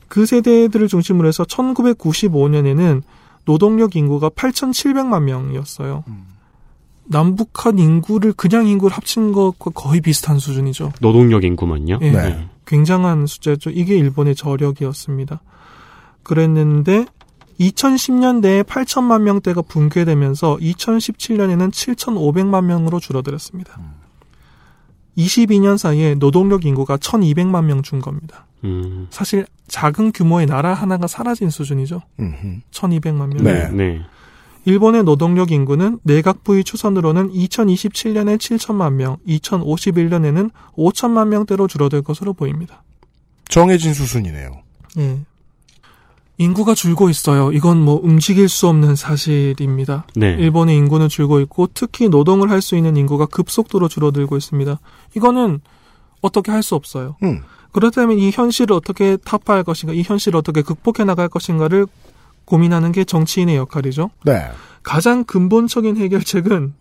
그 0.08 0.26
세대들을 0.26 0.88
중심으로 0.88 1.28
해서 1.28 1.44
1995년에는 1.44 3.04
노동력 3.44 3.98
인구가 3.98 4.30
8,700만 4.30 5.24
명이었어요. 5.24 6.06
남북한 7.10 7.80
인구를 7.80 8.34
그냥 8.34 8.68
인구를 8.68 8.96
합친 8.96 9.32
것과 9.32 9.72
거의 9.72 10.00
비슷한 10.00 10.38
수준이죠. 10.38 10.94
노동력 11.02 11.44
인구만요. 11.44 11.98
예. 12.02 12.12
네. 12.12 12.48
굉장한 12.68 13.26
숫자죠. 13.26 13.72
이게 13.72 13.98
일본의 13.98 14.36
저력이었습니다. 14.36 15.42
그랬는데 16.22 17.06
2010년대에 17.60 18.64
8천만 18.64 19.24
명대가 19.24 19.64
붕괴되면서 19.64 20.58
2017년에는 20.62 21.72
7,500만 21.72 22.66
명으로 22.66 23.00
줄어들었습니다. 23.00 23.80
22년 25.18 25.78
사이에 25.78 26.16
노동력 26.16 26.64
인구가 26.66 26.98
1,200만 26.98 27.66
명 27.66 27.82
준 27.82 28.00
겁니다. 28.00 28.46
음. 28.64 29.08
사실 29.10 29.46
작은 29.68 30.12
규모의 30.12 30.46
나라 30.46 30.74
하나가 30.74 31.08
사라진 31.08 31.50
수준이죠. 31.50 32.02
음흠. 32.20 32.60
1,200만 32.72 33.34
명. 33.34 33.44
네. 33.44 33.70
네. 33.72 34.02
일본의 34.66 35.04
노동력 35.04 35.52
인구는 35.52 36.00
내각 36.04 36.44
부의 36.44 36.64
추산으로는 36.64 37.32
2027년에 37.32 38.38
7천만 38.38 38.94
명, 38.94 39.18
2051년에는 39.28 40.52
5천만 40.78 41.28
명대로 41.30 41.68
줄어들 41.68 42.02
것으로 42.02 42.34
보입니다. 42.34 42.84
정해진 43.48 43.94
수순이네요. 43.94 44.52
예. 45.00 45.20
인구가 46.38 46.74
줄고 46.74 47.10
있어요. 47.10 47.52
이건 47.52 47.84
뭐 47.84 48.00
움직일 48.02 48.48
수 48.48 48.68
없는 48.68 48.96
사실입니다. 48.96 50.08
네. 50.16 50.36
일본의 50.40 50.76
인구는 50.78 51.10
줄고 51.10 51.42
있고 51.42 51.68
특히 51.74 52.08
노동을 52.08 52.50
할 52.50 52.62
수 52.62 52.78
있는 52.78 52.96
인구가 52.96 53.26
급속도로 53.26 53.88
줄어들고 53.90 54.38
있습니다. 54.38 54.80
이거는 55.16 55.60
어떻게 56.22 56.52
할 56.52 56.64
수 56.64 56.76
없어요. 56.76 57.18
음. 57.24 57.42
그렇다면 57.72 58.18
이 58.20 58.32
현실을 58.32 58.74
어떻게 58.76 59.18
타파할 59.18 59.64
것인가, 59.64 59.94
이 59.94 60.02
현실을 60.02 60.38
어떻게 60.38 60.62
극복해 60.62 61.04
나갈 61.06 61.28
것인가를 61.30 61.86
고민하는 62.50 62.92
게 62.92 63.04
정치인의 63.04 63.56
역할이죠. 63.56 64.10
네. 64.26 64.42
가장 64.82 65.24
근본적인 65.24 65.98
해결책은 65.98 66.74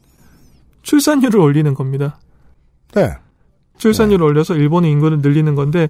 출산율을 0.83 1.39
올리는 1.39 1.75
겁니다. 1.75 2.19
네. 2.95 3.11
출산율을 3.77 4.25
올려서 4.25 4.55
일본의 4.55 4.91
인구를 4.91 5.21
늘리는 5.21 5.55
건데 5.55 5.89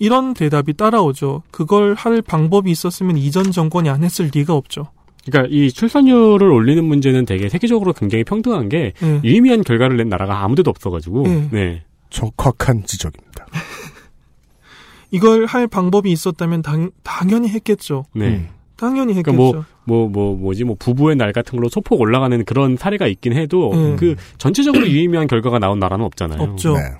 이런 0.00 0.34
대답이 0.34 0.72
따라오죠. 0.74 1.42
그걸 1.52 1.94
할 1.94 2.20
방법이 2.20 2.70
있었으면 2.70 3.16
이전 3.16 3.52
정권이 3.52 3.88
안 3.88 4.02
했을 4.02 4.28
리가 4.34 4.54
없죠. 4.54 4.88
그러니까 5.24 5.54
이 5.54 5.70
출산율을 5.70 6.50
올리는 6.50 6.82
문제는 6.84 7.26
되게 7.26 7.48
세계적으로 7.48 7.92
굉장히 7.92 8.24
평등한 8.24 8.68
게 8.68 8.94
예. 9.02 9.20
유의미한 9.22 9.62
결과를 9.62 9.98
낸 9.98 10.08
나라가 10.08 10.42
아무데도 10.42 10.68
없어가지고. 10.68 11.24
예. 11.26 11.48
네. 11.52 11.84
적확한 12.08 12.84
지적입니다. 12.86 13.46
이걸 15.12 15.46
할 15.46 15.68
방법이 15.68 16.10
있었다면 16.10 16.62
당, 16.62 16.90
당연히 17.04 17.48
했겠죠. 17.50 18.06
네. 18.14 18.26
음. 18.26 18.48
당연히 18.80 19.12
했겠죠. 19.14 19.36
그러니까 19.36 19.66
뭐, 19.84 20.08
뭐, 20.08 20.34
뭐지, 20.36 20.64
뭐, 20.64 20.74
부부의 20.78 21.16
날 21.16 21.32
같은 21.32 21.56
걸로 21.56 21.68
소폭 21.68 22.00
올라가는 22.00 22.42
그런 22.46 22.78
사례가 22.78 23.06
있긴 23.06 23.34
해도, 23.34 23.72
음. 23.72 23.96
그, 23.96 24.16
전체적으로 24.38 24.88
유의미한 24.88 25.26
결과가 25.26 25.58
나온 25.58 25.78
나라는 25.78 26.04
없잖아요. 26.06 26.40
없죠. 26.40 26.74
네. 26.74 26.96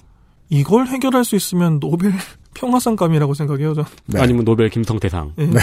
이걸 0.50 0.86
해결할 0.86 1.24
수 1.24 1.36
있으면 1.36 1.80
노벨 1.80 2.12
평화상감이라고 2.54 3.32
생각해요. 3.32 3.72
저. 3.72 3.84
네. 4.06 4.20
아니면 4.20 4.44
노벨 4.44 4.68
김성태상. 4.68 5.32
예. 5.38 5.46
네. 5.46 5.60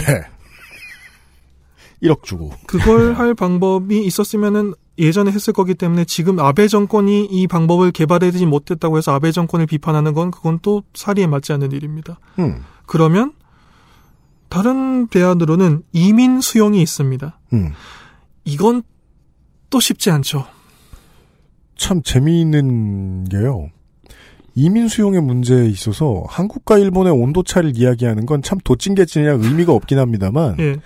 1억 2.01 2.23
주고. 2.23 2.51
그걸 2.65 3.13
할 3.13 3.35
방법이 3.35 4.03
있었으면은 4.05 4.73
예전에 4.97 5.31
했을 5.31 5.53
거기 5.53 5.75
때문에 5.75 6.05
지금 6.05 6.39
아베 6.39 6.67
정권이 6.67 7.25
이 7.25 7.47
방법을 7.47 7.91
개발하지 7.91 8.45
못했다고 8.45 8.97
해서 8.97 9.13
아베 9.13 9.31
정권을 9.31 9.67
비판하는 9.67 10.13
건 10.13 10.31
그건 10.31 10.59
또 10.61 10.83
사리에 10.93 11.27
맞지 11.27 11.53
않는 11.53 11.71
일입니다. 11.71 12.19
음. 12.39 12.63
그러면 12.85 13.33
다른 14.49 15.07
대안으로는 15.07 15.83
이민 15.93 16.41
수용이 16.41 16.81
있습니다. 16.81 17.39
음. 17.53 17.71
이건 18.45 18.83
또 19.69 19.79
쉽지 19.79 20.09
않죠. 20.11 20.45
참 21.75 22.01
재미있는 22.01 23.25
게요. 23.25 23.69
이민 24.55 24.87
수용의 24.87 25.21
문제에 25.21 25.67
있어서 25.67 26.23
한국과 26.27 26.79
일본의 26.79 27.13
온도 27.13 27.43
차를 27.43 27.73
이야기하는 27.75 28.25
건 28.25 28.41
참 28.41 28.57
도찐개찐이라 28.63 29.33
의미가 29.33 29.71
없긴 29.73 29.99
합니다만 29.99 30.55
예. 30.59 30.77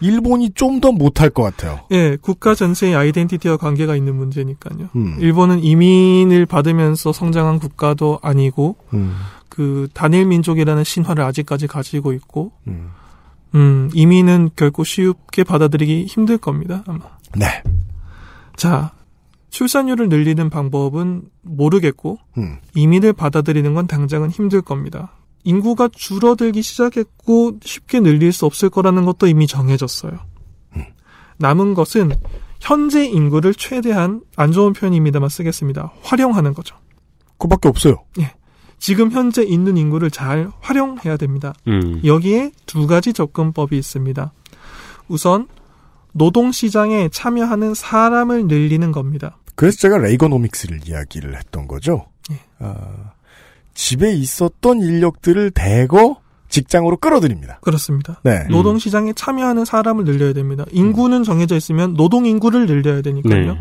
일본이 0.00 0.50
좀 0.50 0.80
더 0.80 0.92
못할 0.92 1.30
것 1.30 1.42
같아요. 1.42 1.80
예, 1.90 2.16
국가 2.20 2.54
전체의 2.54 2.94
아이덴티티와 2.94 3.56
관계가 3.56 3.96
있는 3.96 4.14
문제니까요. 4.14 4.90
음. 4.94 5.16
일본은 5.18 5.64
이민을 5.64 6.46
받으면서 6.46 7.12
성장한 7.12 7.58
국가도 7.58 8.20
아니고 8.22 8.76
음. 8.92 9.16
그 9.48 9.88
단일 9.94 10.26
민족이라는 10.26 10.84
신화를 10.84 11.24
아직까지 11.24 11.66
가지고 11.66 12.12
있고 12.12 12.52
음. 12.68 12.90
음, 13.54 13.90
이민은 13.94 14.50
결코 14.56 14.84
쉽게 14.84 15.44
받아들이기 15.44 16.06
힘들 16.06 16.38
겁니다. 16.38 16.84
아마. 16.86 17.00
네. 17.36 17.62
자, 18.56 18.92
출산율을 19.50 20.08
늘리는 20.08 20.50
방법은 20.50 21.22
모르겠고 21.42 22.18
음. 22.38 22.58
이민을 22.74 23.12
받아들이는 23.12 23.74
건 23.74 23.86
당장은 23.86 24.30
힘들 24.30 24.62
겁니다. 24.62 25.12
인구가 25.44 25.88
줄어들기 25.88 26.60
시작했고 26.60 27.60
쉽게 27.62 28.00
늘릴 28.00 28.32
수 28.32 28.46
없을 28.46 28.68
거라는 28.68 29.04
것도 29.04 29.28
이미 29.28 29.46
정해졌어요. 29.46 30.18
남은 31.38 31.74
것은 31.74 32.12
현재 32.60 33.04
인구를 33.04 33.54
최대한 33.54 34.22
안 34.36 34.52
좋은 34.52 34.72
표현입니다만 34.72 35.28
쓰겠습니다. 35.28 35.92
활용하는 36.02 36.54
거죠. 36.54 36.76
그밖에 37.38 37.68
없어요. 37.68 38.04
지금 38.78 39.10
현재 39.10 39.42
있는 39.42 39.76
인구를 39.76 40.10
잘 40.10 40.50
활용해야 40.60 41.16
됩니다. 41.16 41.54
음. 41.66 42.00
여기에 42.04 42.52
두 42.66 42.86
가지 42.86 43.12
접근법이 43.12 43.76
있습니다. 43.76 44.32
우선 45.08 45.48
노동 46.12 46.52
시장에 46.52 47.08
참여하는 47.08 47.74
사람을 47.74 48.46
늘리는 48.46 48.92
겁니다. 48.92 49.38
그래서 49.54 49.78
제가 49.78 49.98
레이거노믹스를 49.98 50.80
이야기를 50.86 51.36
했던 51.36 51.66
거죠. 51.66 52.06
예. 52.30 52.40
아, 52.58 53.12
집에 53.74 54.12
있었던 54.14 54.80
인력들을 54.80 55.50
대거 55.52 56.20
직장으로 56.48 56.98
끌어들입니다. 56.98 57.58
그렇습니다. 57.60 58.20
네. 58.22 58.46
노동 58.48 58.78
시장에 58.78 59.12
참여하는 59.12 59.64
사람을 59.64 60.04
늘려야 60.04 60.32
됩니다. 60.32 60.64
인구는 60.70 61.24
정해져 61.24 61.56
있으면 61.56 61.94
노동 61.94 62.24
인구를 62.24 62.66
늘려야 62.66 63.02
되니까요. 63.02 63.54
네. 63.54 63.60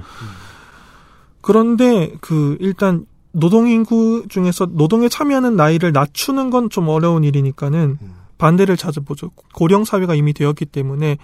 그런데 1.41 2.13
그 2.21 2.57
일단 2.59 3.05
노동인구 3.35 4.25
중에서 4.29 4.67
노동에 4.71 5.09
참여하는 5.09 5.55
나이를 5.55 5.91
낮추는 5.91 6.49
건 6.49 6.69
좀 6.69 6.87
어려운 6.87 7.23
일이니까는 7.23 7.97
반대를 8.37 8.77
찾아보죠. 8.77 9.31
고령 9.53 9.83
사회가 9.85 10.15
이미 10.15 10.33
되었기 10.33 10.65
때문에 10.65 11.17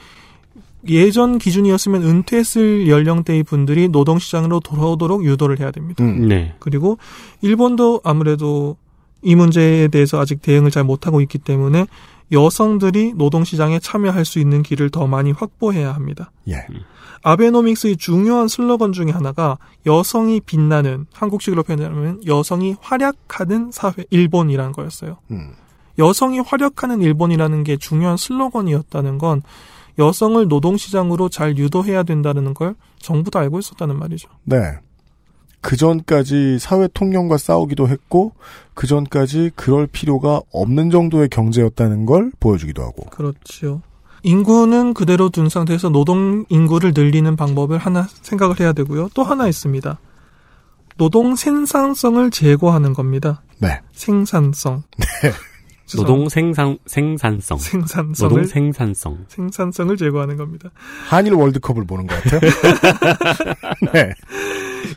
예전 0.90 1.38
기준이었으면 1.38 2.04
은퇴했을 2.04 2.88
연령대의 2.88 3.44
분들이 3.44 3.88
노동시장으로 3.88 4.60
돌아오도록 4.60 5.24
유도를 5.26 5.60
해야 5.60 5.72
됩니다. 5.72 6.04
음. 6.04 6.28
네. 6.28 6.54
그리고 6.60 6.98
일본도 7.42 8.02
아무래도 8.04 8.78
이 9.22 9.36
문제에 9.36 9.88
대해서 9.88 10.20
아직 10.20 10.42
대응을 10.42 10.72
잘 10.72 10.84
못하고 10.84 11.22
있기 11.22 11.38
때문에 11.38 11.86
여성들이 12.32 13.14
노동시장에 13.16 13.80
참여할 13.80 14.26
수 14.26 14.40
있는 14.40 14.64
길을 14.64 14.90
더 14.90 15.08
많이 15.08 15.32
확보해야 15.32 15.94
합니다. 15.94 16.32
예. 16.48 16.66
아베노믹스의 17.24 17.98
중요한 17.98 18.48
슬로건 18.48 18.94
중에 18.94 19.12
하나가 19.12 19.58
여성이 19.86 20.40
빛나는 20.40 21.06
한국식으로 21.14 21.64
표현하면 21.64 22.22
여성이 22.26 22.76
활약하는 22.82 23.72
사회 23.72 24.06
일본이라는 24.10 24.72
거였어요. 24.72 25.18
음. 25.32 25.54
여성이 26.00 26.40
활약하는 26.40 27.02
일본이라는 27.02 27.64
게 27.64 27.78
중요한 27.78 28.18
슬로건이었다는 28.18 29.18
건 29.18 29.44
여성을 30.00 30.48
노동시장으로 30.48 31.30
잘 31.30 31.58
유도해야 31.58 32.04
된다는 32.04 32.54
걸 32.54 32.76
정부도 33.00 33.40
알고 33.40 33.60
있었다는 33.60 34.00
말이죠. 34.00 34.30
네. 34.44 34.58
그 35.62 35.78
전까지 35.78 36.58
사회 36.60 36.88
통념과 36.88 37.38
싸우기도 37.38 37.88
했고, 37.88 38.34
그 38.74 38.88
전까지 38.88 39.52
그럴 39.56 39.88
필요가 39.88 40.42
없는 40.52 40.90
정도의 40.90 41.30
경제였다는 41.30 42.06
걸 42.06 42.32
보여주기도 42.40 42.82
하고. 42.82 43.06
그렇죠. 43.12 43.82
인구는 44.24 44.94
그대로 44.94 45.30
둔 45.30 45.50
상태에서 45.50 45.90
노동 45.90 46.46
인구를 46.50 46.94
늘리는 46.96 47.36
방법을 47.36 47.78
하나 47.78 48.08
생각을 48.22 48.60
해야 48.60 48.74
되고요. 48.74 49.10
또 49.14 49.24
하나 49.24 49.48
있습니다. 49.48 50.00
노동 50.98 51.36
생산성을 51.36 52.30
제고하는 52.32 52.94
겁니다. 52.94 53.42
네. 53.60 53.82
생산성. 53.94 54.84
노동 55.98 56.30
생산 56.30 56.78
생산성. 56.86 57.58
생산성을 57.58 58.30
노동 58.30 58.46
생산성. 58.46 59.26
생산성을 59.28 59.98
제고하는 59.98 60.38
겁니다. 60.38 60.70
한일 61.08 61.34
월드컵을 61.34 61.86
보는 61.86 62.08
것 62.08 62.22
같아요. 62.24 62.42
네. 63.94 64.14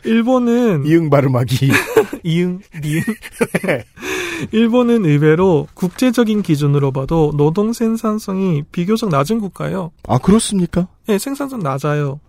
일본은 0.03 0.85
이응 0.85 1.09
발음하기. 1.09 1.71
이응, 2.23 2.59
니응. 2.83 3.03
일본은 4.51 5.05
의외로 5.05 5.67
국제적인 5.73 6.41
기준으로 6.41 6.91
봐도 6.91 7.31
노동 7.35 7.73
생산성이 7.73 8.63
비교적 8.71 9.09
낮은 9.09 9.39
국가예요. 9.39 9.91
아, 10.07 10.17
그렇습니까? 10.17 10.87
네, 11.07 11.17
생산성 11.17 11.59
낮아요. 11.59 12.19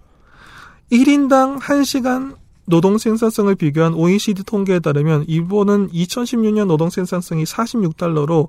1인당 0.92 1.59
1시간 1.61 2.37
노동 2.66 2.98
생산성을 2.98 3.55
비교한 3.55 3.94
OECD 3.94 4.42
통계에 4.44 4.81
따르면 4.81 5.24
일본은 5.29 5.88
2016년 5.90 6.66
노동 6.66 6.90
생산성이 6.90 7.44
46달러로 7.44 8.48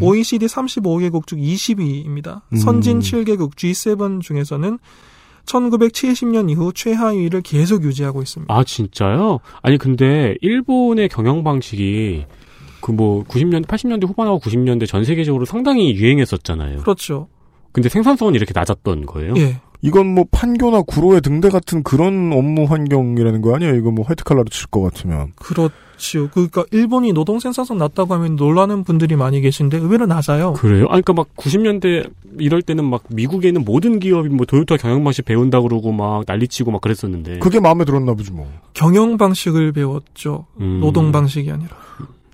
OECD 0.00 0.46
35개국 0.46 1.26
중 1.26 1.38
20위입니다. 1.38 2.40
음. 2.52 2.56
선진 2.56 3.00
7개국 3.00 3.54
G7 3.54 4.22
중에서는 4.22 4.78
1970년 5.44 6.50
이후 6.50 6.72
최하위를 6.72 7.42
계속 7.42 7.82
유지하고 7.82 8.22
있습니다. 8.22 8.54
아 8.54 8.64
진짜요? 8.64 9.40
아니 9.60 9.76
근데 9.76 10.36
일본의 10.40 11.08
경영 11.08 11.44
방식이 11.44 12.24
그 12.80 12.92
뭐 12.92 13.24
90년 13.24 13.64
80년대 13.64 14.06
후반하고 14.08 14.40
90년대 14.40 14.86
전 14.86 15.04
세계적으로 15.04 15.44
상당히 15.44 15.94
유행했었잖아요. 15.94 16.78
그렇죠. 16.80 17.28
근데 17.70 17.88
생산성은 17.88 18.34
이렇게 18.34 18.52
낮았던 18.54 19.06
거예요. 19.06 19.34
예. 19.36 19.60
이건 19.82 20.06
뭐 20.14 20.24
판교나 20.30 20.82
구로의 20.82 21.20
등대 21.20 21.48
같은 21.50 21.82
그런 21.82 22.32
업무 22.32 22.64
환경이라는 22.64 23.42
거 23.42 23.54
아니에요? 23.56 23.74
이거 23.74 23.90
뭐 23.90 24.04
화이트 24.06 24.22
칼라로 24.24 24.44
칠 24.48 24.68
것 24.68 24.80
같으면. 24.80 25.32
그렇지요. 25.36 26.30
그러니까 26.30 26.64
일본이 26.70 27.12
노동 27.12 27.40
생산성 27.40 27.78
낮다고 27.78 28.14
하면 28.14 28.36
놀라는 28.36 28.84
분들이 28.84 29.16
많이 29.16 29.40
계신데 29.40 29.78
의외로 29.78 30.06
낮아요. 30.06 30.52
그래요? 30.52 30.86
아니, 30.88 31.02
그니까 31.02 31.14
막 31.14 31.34
90년대 31.36 32.08
이럴 32.38 32.62
때는 32.62 32.84
막 32.84 33.02
미국에 33.08 33.48
있는 33.48 33.64
모든 33.64 33.98
기업이 33.98 34.28
뭐 34.28 34.46
도요타 34.46 34.76
경영 34.76 35.02
방식 35.02 35.24
배운다 35.24 35.60
그러고 35.60 35.90
막 35.92 36.22
난리치고 36.28 36.70
막 36.70 36.80
그랬었는데. 36.80 37.40
그게 37.40 37.58
마음에 37.58 37.84
들었나 37.84 38.14
보지 38.14 38.30
뭐. 38.30 38.48
경영 38.74 39.16
방식을 39.16 39.72
배웠죠. 39.72 40.46
음. 40.60 40.78
노동 40.80 41.10
방식이 41.10 41.50
아니라. 41.50 41.76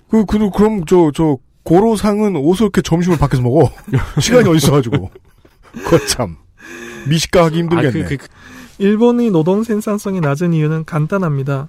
그, 0.09 0.23
그, 0.25 0.49
그럼 0.51 0.85
저, 0.85 1.11
저, 1.15 1.37
고로상은 1.63 2.35
어서 2.35 2.65
이렇게 2.65 2.81
점심을 2.81 3.17
밖에서 3.17 3.41
먹어. 3.43 3.69
시간이 4.21 4.47
어딨어가지고. 4.49 5.09
그거 5.83 5.97
참. 6.05 6.35
미식가 7.07 7.45
하기 7.45 7.55
아, 7.55 7.59
힘들겠네. 7.59 7.91
그, 7.91 8.17
그, 8.17 8.17
그, 8.17 8.27
일본의 8.79 9.31
노동 9.31 9.63
생산성이 9.63 10.21
낮은 10.21 10.53
이유는 10.53 10.85
간단합니다. 10.85 11.67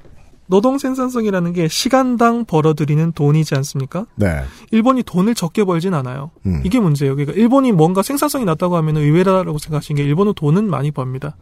노동 0.50 0.78
생산성이라는 0.78 1.52
게 1.52 1.68
시간당 1.68 2.44
벌어들이는 2.44 3.12
돈이지 3.12 3.54
않습니까? 3.54 4.06
네. 4.16 4.42
일본이 4.72 5.04
돈을 5.04 5.36
적게 5.36 5.62
벌진 5.62 5.94
않아요. 5.94 6.32
음. 6.44 6.60
이게 6.64 6.80
문제예요. 6.80 7.14
그러니까 7.14 7.38
일본이 7.38 7.70
뭔가 7.70 8.02
생산성이 8.02 8.44
낮다고 8.44 8.76
하면 8.76 8.96
의외라고 8.96 9.58
생각하시는 9.58 9.96
게 9.96 10.04
일본은 10.04 10.34
돈은 10.34 10.68
많이 10.68 10.90
법니다. 10.90 11.36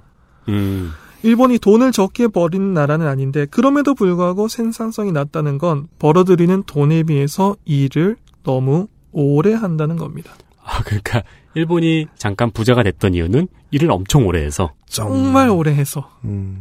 음. 0.48 0.92
일본이 1.22 1.59
돈을 1.59 1.90
적게 1.90 2.29
버리는 2.29 2.74
나라는 2.74 3.07
아닌데 3.07 3.46
그럼에도 3.46 3.94
불구하고 3.94 4.46
생산성이 4.46 5.11
낮다는 5.11 5.57
건 5.57 5.88
벌어들이는 5.98 6.64
돈에 6.64 7.03
비해서 7.03 7.57
일을 7.64 8.16
너무 8.44 8.88
오래 9.12 9.55
한다는 9.55 9.96
겁니다. 9.96 10.33
아, 10.62 10.83
그러니까 10.85 11.22
일본이 11.59 12.07
잠깐 12.16 12.53
부자가 12.53 12.85
됐던 12.85 13.14
이유는 13.14 13.49
일을 13.73 13.90
엄청 13.90 14.29
오래 14.29 14.44
해서. 14.44 14.75
정말 14.87 15.51
오래 15.51 15.75
해서. 15.75 16.09
음. 16.25 16.61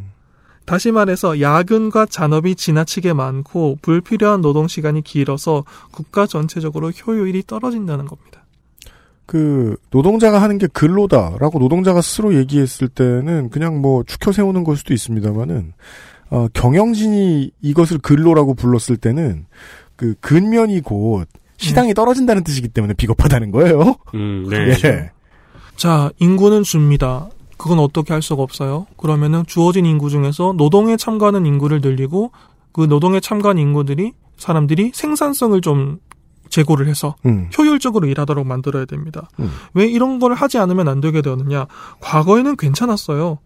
다시 0.65 0.91
말해서 0.91 1.39
야근과 1.39 2.07
잔업이 2.07 2.55
지나치게 2.55 3.13
많고 3.13 3.77
불필요한 3.83 4.41
노동 4.41 4.67
시간이 4.67 5.03
길어서 5.03 5.65
국가 5.91 6.25
전체적으로 6.25 6.89
효율이 6.89 7.43
떨어진다는 7.45 8.05
겁니다. 8.05 8.43
그, 9.27 9.77
노동자가 9.91 10.41
하는 10.41 10.57
게 10.57 10.65
근로다라고 10.65 11.59
노동자가 11.59 12.01
스스로 12.01 12.33
얘기했을 12.33 12.87
때는 12.87 13.51
그냥 13.51 13.79
뭐 13.79 14.03
축혀 14.03 14.31
세우는 14.31 14.63
걸 14.63 14.77
수도 14.77 14.95
있습니다만은, 14.95 15.73
어, 16.31 16.47
경영진이 16.53 17.51
이것을 17.61 17.99
근로라고 17.99 18.55
불렀을 18.55 18.97
때는 18.97 19.45
그 19.95 20.15
근면이 20.21 20.81
곧 20.81 21.27
시당이 21.57 21.93
떨어진다는 21.93 22.43
뜻이기 22.43 22.69
때문에 22.69 22.93
비겁하다는 22.93 23.51
거예요. 23.51 23.95
음, 24.13 24.47
네. 24.49 24.69
예. 24.85 25.11
자, 25.75 26.11
인구는 26.19 26.63
줍니다. 26.63 27.29
그건 27.57 27.79
어떻게 27.79 28.13
할 28.13 28.21
수가 28.21 28.43
없어요. 28.43 28.85
그러면은 28.97 29.43
주어진 29.47 29.85
인구 29.85 30.09
중에서 30.09 30.53
노동에 30.55 30.95
참가하는 30.95 31.45
인구를 31.45 31.81
늘리고 31.81 32.31
그 32.71 32.81
노동에 32.81 33.19
참가한 33.19 33.57
인구들이 33.57 34.13
사람들이 34.37 34.91
생산성을 34.93 35.59
좀 35.61 35.99
재고를 36.49 36.87
해서 36.87 37.15
음. 37.25 37.49
효율적으로 37.57 38.07
일하도록 38.07 38.45
만들어야 38.45 38.85
됩니다. 38.85 39.29
음. 39.39 39.49
왜 39.73 39.87
이런 39.87 40.19
걸 40.19 40.33
하지 40.33 40.57
않으면 40.59 40.87
안 40.87 41.01
되게 41.01 41.21
되었느냐? 41.21 41.65
과거에는 41.99 42.55
괜찮았어요. 42.55 43.39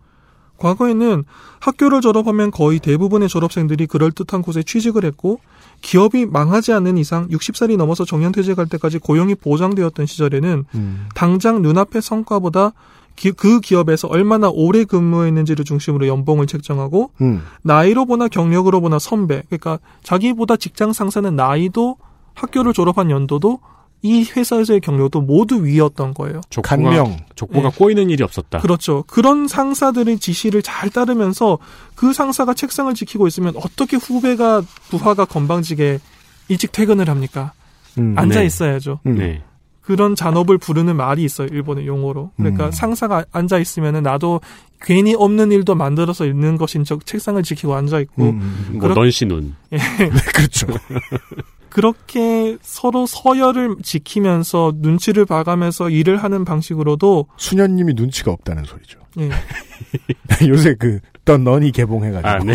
과거에는 0.58 1.24
학교를 1.60 2.02
졸업하면 2.02 2.52
거의 2.52 2.80
대부분의 2.80 3.30
졸업생들이 3.30 3.88
그럴듯한 3.88 4.42
곳에 4.44 4.62
취직을 4.62 5.06
했고 5.06 5.40
기업이 5.82 6.26
망하지 6.28 6.72
않는 6.74 6.98
이상 6.98 7.28
60살이 7.30 7.76
넘어서 7.78 8.06
정년퇴직할 8.06 8.68
때까지 8.68 9.00
고용이 9.00 9.36
보장되었던 9.36 10.06
시절에는 10.06 10.66
음. 10.76 11.08
당장 11.16 11.62
눈앞의 11.62 12.02
성과보다 12.02 12.74
기- 13.16 13.32
그 13.32 13.60
기업에서 13.60 14.08
얼마나 14.08 14.50
오래 14.50 14.84
근무했는지를 14.86 15.66
중심으로 15.66 16.08
연봉을 16.08 16.48
책정하고 16.48 17.12
음. 17.22 17.42
나이로 17.64 18.06
보나 18.06 18.28
경력으로 18.28 18.80
보나 18.82 19.00
선배 19.00 19.44
그러니까 19.50 19.80
자기보다 20.04 20.56
직장 20.56 20.94
상사는 20.94 21.36
나이도 21.36 21.98
학교를 22.36 22.74
졸업한 22.74 23.10
연도도 23.12 23.60
이 24.04 24.24
회사에서의 24.24 24.80
경력도 24.82 25.22
모두 25.22 25.64
위였던 25.64 26.14
거예요. 26.14 26.42
족보가, 26.50 26.76
간명. 26.76 27.18
족보가 27.36 27.70
네. 27.70 27.78
꼬이는 27.78 28.10
일이 28.10 28.24
없었다. 28.24 28.60
그렇죠. 28.60 29.04
그런 29.08 29.48
상사들의 29.48 30.18
지시를 30.20 30.62
잘 30.64 30.90
따르면서 30.90 31.60
그 31.94 32.12
상사가 32.14 32.54
책상을 32.54 32.92
지키고 32.94 33.28
있으면 33.28 33.54
어떻게 33.58 33.98
후배가 33.98 34.64
부하가 34.90 35.26
건방지게 35.26 36.00
일찍 36.48 36.72
퇴근을 36.72 37.10
합니까? 37.10 37.54
음. 37.98 38.16
앉아 38.18 38.40
네. 38.40 38.46
있어야죠. 38.46 39.00
음. 39.06 39.18
네. 39.18 39.44
그런 39.82 40.16
잔업을 40.16 40.58
부르는 40.58 40.96
말이 40.96 41.24
있어요. 41.24 41.48
일본의 41.48 41.86
용어로. 41.86 42.32
그러니까 42.38 42.68
음. 42.68 42.72
상사가 42.72 43.26
앉아 43.32 43.58
있으면은 43.60 44.04
나도 44.04 44.40
괜히 44.82 45.14
없는 45.16 45.52
일도 45.52 45.76
만들어서 45.76 46.26
있는 46.26 46.58
것인 46.58 46.84
척 46.84 47.06
책상을 47.06 47.42
지키고 47.44 47.76
앉아 47.76 48.00
있고 48.02 48.30
음. 48.32 48.70
뭐 48.72 48.82
그렇- 48.82 48.96
넌씨 48.96 49.26
눈. 49.26 49.56
그렇죠. 50.36 50.68
그렇게 51.70 52.58
서로 52.62 53.06
서열을 53.06 53.78
지키면서 53.82 54.74
눈치를 54.78 55.26
봐가면서 55.26 55.90
일을 55.90 56.18
하는 56.22 56.44
방식으로도 56.44 57.28
수녀님이 57.38 57.94
눈치가 57.94 58.32
없다는 58.32 58.66
소리죠. 58.66 59.00
예, 59.20 59.30
요새 60.48 60.76
그, 60.78 61.00
던 61.24 61.44
너니 61.46 61.72
개봉해가지고. 61.72 62.28
아, 62.28 62.38
네. 62.40 62.54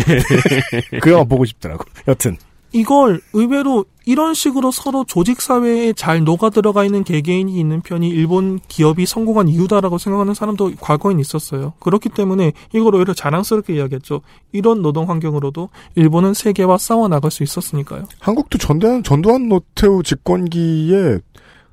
그 1.01 1.11
영화 1.11 1.23
보고 1.23 1.45
싶더라고. 1.45 1.83
여튼. 2.07 2.37
이걸 2.71 3.21
의외로 3.33 3.85
이런 4.05 4.33
식으로 4.33 4.71
서로 4.71 5.03
조직 5.05 5.41
사회에 5.41 5.93
잘 5.93 6.23
녹아 6.23 6.49
들어가 6.49 6.85
있는 6.85 7.03
개개인이 7.03 7.59
있는 7.59 7.81
편이 7.81 8.07
일본 8.07 8.59
기업이 8.67 9.05
성공한 9.05 9.49
이유다라고 9.49 9.97
생각하는 9.97 10.33
사람도 10.33 10.73
과거엔 10.79 11.19
있었어요. 11.19 11.73
그렇기 11.79 12.09
때문에 12.09 12.53
이걸 12.73 12.95
오히려 12.95 13.13
자랑스럽게 13.13 13.75
이야기했죠. 13.75 14.21
이런 14.53 14.81
노동 14.81 15.09
환경으로도 15.09 15.69
일본은 15.95 16.33
세계와 16.33 16.77
싸워 16.77 17.09
나갈 17.09 17.31
수 17.31 17.43
있었으니까요. 17.43 18.05
한국도 18.19 18.57
전두환, 18.57 19.03
전두환 19.03 19.49
노태우 19.49 20.03
집권기에 20.03 21.19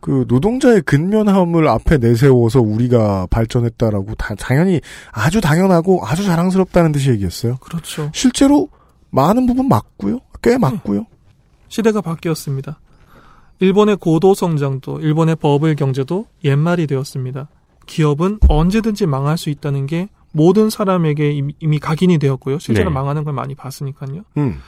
그 0.00 0.26
노동자의 0.28 0.82
근면함을 0.82 1.66
앞에 1.66 1.96
내세워서 1.96 2.60
우리가 2.60 3.26
발전했다라고 3.30 4.16
다, 4.16 4.34
당연히 4.34 4.80
아주 5.12 5.40
당연하고 5.40 6.02
아주 6.04 6.24
자랑스럽다는 6.24 6.92
듯이 6.92 7.10
얘기했어요. 7.10 7.56
그렇죠. 7.60 8.10
실제로 8.12 8.68
많은 9.08 9.46
부분 9.46 9.68
맞고요. 9.68 10.18
꽤 10.44 10.58
맞고요. 10.58 11.06
시대가 11.68 12.00
바뀌었습니다. 12.00 12.78
일본의 13.60 13.96
고도 13.96 14.34
성장도 14.34 15.00
일본의 15.00 15.36
버블 15.36 15.74
경제도 15.76 16.26
옛말이 16.44 16.86
되었습니다. 16.86 17.48
기업은 17.86 18.38
언제든지 18.48 19.06
망할 19.06 19.38
수 19.38 19.50
있다는 19.50 19.86
게 19.86 20.08
모든 20.32 20.68
사람에게 20.70 21.30
이미- 21.32 21.54
이미 21.60 21.78
각인이 21.78 22.18
되었고요. 22.18 22.58
실제로 22.58 22.90
네. 22.90 22.94
망하는 22.94 23.24
걸 23.24 23.32
많이 23.34 23.54
봤으니까요. 23.54 24.22
음. 24.36 24.60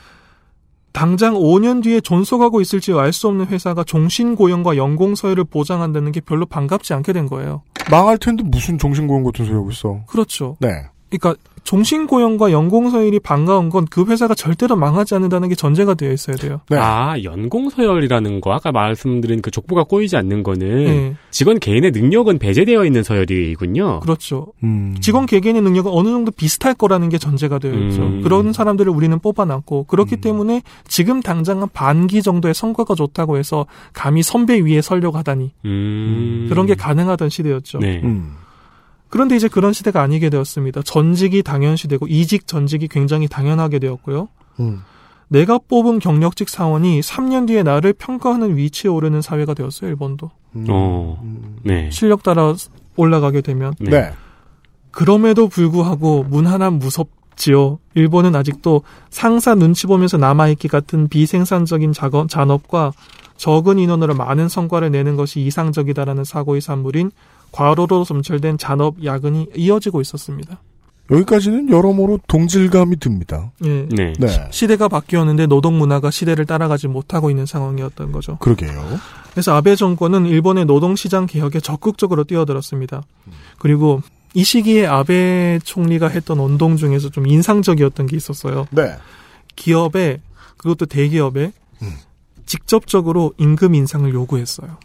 당장 0.93 1.35
5년 1.35 1.83
뒤에 1.83 2.01
존속하고 2.01 2.59
있을지 2.61 2.91
알 2.93 3.13
수 3.13 3.27
없는 3.27 3.47
회사가 3.47 3.83
종신 3.83 4.35
고용과 4.35 4.77
연공 4.77 5.13
서열을 5.13 5.43
보장한다는 5.43 6.11
게 6.11 6.21
별로 6.21 6.45
반갑지 6.47 6.93
않게 6.93 7.13
된 7.13 7.27
거예요. 7.27 7.61
망할 7.91 8.17
텐데 8.17 8.43
무슨 8.43 8.77
정신고용 8.79 9.23
같은 9.23 9.45
소리 9.45 9.55
하고 9.55 9.69
있어. 9.69 10.01
그렇죠. 10.07 10.57
네. 10.59 10.69
그러니까 11.09 11.35
종신 11.67 12.07
고용과 12.07 12.53
연공 12.53 12.89
서열이 12.89 13.19
반가운 13.19 13.69
건 13.69 13.87
그 13.89 14.05
회사가 14.05 14.35
절대로 14.35 14.75
망하지 14.75 15.15
않는다는 15.15 15.49
게 15.49 15.55
전제가 15.55 15.93
되어 15.93 16.11
있어야 16.11 16.35
돼요. 16.35 16.61
네. 16.69 16.77
아, 16.77 17.15
연공서열이라는 17.23 18.41
거, 18.41 18.51
아까 18.53 18.71
말씀드린 18.71 19.41
그 19.41 19.49
족보가 19.49 19.85
꼬이지 19.85 20.15
않는 20.17 20.43
거는 20.43 20.85
네, 20.85 21.15
직원 21.31 21.59
개인의 21.59 21.91
능력은 21.91 22.37
배제되어 22.37 22.85
있는 22.85 23.03
서열이군요. 23.03 24.01
그렇죠. 24.01 24.47
음. 24.63 24.95
직원 25.01 25.25
개개인의 25.25 25.61
능력은 25.61 25.91
어느 25.91 26.09
정도 26.09 26.31
비슷할 26.31 26.73
거라는 26.73 27.09
게 27.09 27.17
전제가 27.17 27.59
되어 27.59 27.73
있죠. 27.73 28.03
음. 28.03 28.21
그런 28.21 28.53
사람들을 28.53 28.91
우리는 28.91 29.17
뽑아놨고 29.19 29.85
그렇기 29.85 30.15
음. 30.15 30.21
때문에 30.21 30.61
지금 30.87 31.21
당장은 31.21 31.69
반기 31.73 32.21
정도의 32.21 32.53
성과가 32.53 32.95
좋다고 32.95 33.37
해서 33.37 33.65
감히 33.93 34.21
선배 34.21 34.59
위에 34.59 34.81
서려고 34.81 35.17
하다니 35.17 35.51
음. 35.65 36.45
그런 36.49 36.65
게 36.65 36.75
가능하던 36.75 37.29
시대였죠. 37.29 37.79
네. 37.79 38.01
음. 39.07 39.09
그런데 39.09 39.35
이제 39.35 39.47
그런 39.47 39.73
시대가 39.73 40.01
아니게 40.01 40.29
되었습니다. 40.29 40.81
전직이 40.83 41.43
당연시되고 41.43 42.07
이직 42.07 42.47
전직이 42.47 42.87
굉장히 42.87 43.27
당연하게 43.27 43.79
되었고요. 43.79 44.27
음. 44.59 44.81
내가 45.29 45.57
뽑은 45.57 45.99
경력직 45.99 46.49
사원이 46.49 47.01
3년 47.01 47.47
뒤에 47.47 47.63
나를 47.63 47.93
평가하는 47.93 48.55
위치에 48.55 48.89
오르는 48.89 49.21
사회가 49.21 49.53
되었어요. 49.53 49.89
일본도 49.89 50.31
음. 50.55 50.65
어. 50.69 51.19
음. 51.21 51.57
네. 51.63 51.89
실력 51.91 52.23
따라 52.23 52.53
올라가게 52.95 53.41
되면 53.41 53.73
네. 53.79 53.89
네. 53.89 54.13
그럼에도 54.91 55.47
불구하고 55.47 56.23
문화난 56.23 56.79
무섭지요. 56.79 57.79
일본은 57.93 58.35
아직도 58.35 58.81
상사 59.09 59.53
눈치 59.53 59.85
보면서 59.85 60.17
남아있기 60.17 60.67
같은 60.69 61.07
비생산적인 61.07 61.93
작업, 61.93 62.29
잔업과 62.29 62.93
적은 63.35 63.77
인원으로 63.77 64.15
많은 64.15 64.49
성과를 64.49 64.91
내는 64.91 65.15
것이 65.15 65.41
이상적이다라는 65.41 66.23
사고의 66.23 66.61
산물인 66.61 67.11
과로로 67.51 68.03
점철된 68.03 68.57
잔업 68.57 69.03
야근이 69.03 69.49
이어지고 69.55 70.01
있었습니다. 70.01 70.59
여기까지는 71.09 71.69
여러모로 71.69 72.19
동질감이 72.27 72.97
듭니다. 72.97 73.51
예. 73.63 73.87
네. 73.89 74.13
네. 74.19 74.47
시대가 74.51 74.87
바뀌었는데 74.87 75.47
노동 75.47 75.77
문화가 75.77 76.11
시대를 76.11 76.45
따라가지 76.45 76.87
못하고 76.87 77.29
있는 77.29 77.45
상황이었던 77.45 78.11
거죠. 78.11 78.37
그러게요. 78.39 78.99
그래서 79.31 79.53
아베 79.55 79.75
정권은 79.75 80.25
일본의 80.25 80.65
노동 80.65 80.95
시장 80.95 81.25
개혁에 81.25 81.59
적극적으로 81.61 82.25
뛰어들었습니다. 82.25 83.03
그리고 83.57 84.01
이 84.33 84.43
시기에 84.43 84.85
아베 84.85 85.59
총리가 85.63 86.09
했던 86.09 86.39
운동 86.39 86.75
중에서 86.75 87.09
좀 87.09 87.25
인상적이었던 87.25 88.05
게 88.07 88.17
있었어요. 88.17 88.67
네. 88.71 88.95
기업에 89.55 90.21
그것도 90.57 90.87
대기업에 90.87 91.53
음. 91.81 91.93
직접적으로 92.45 93.33
임금 93.37 93.75
인상을 93.75 94.13
요구했어요. 94.13 94.77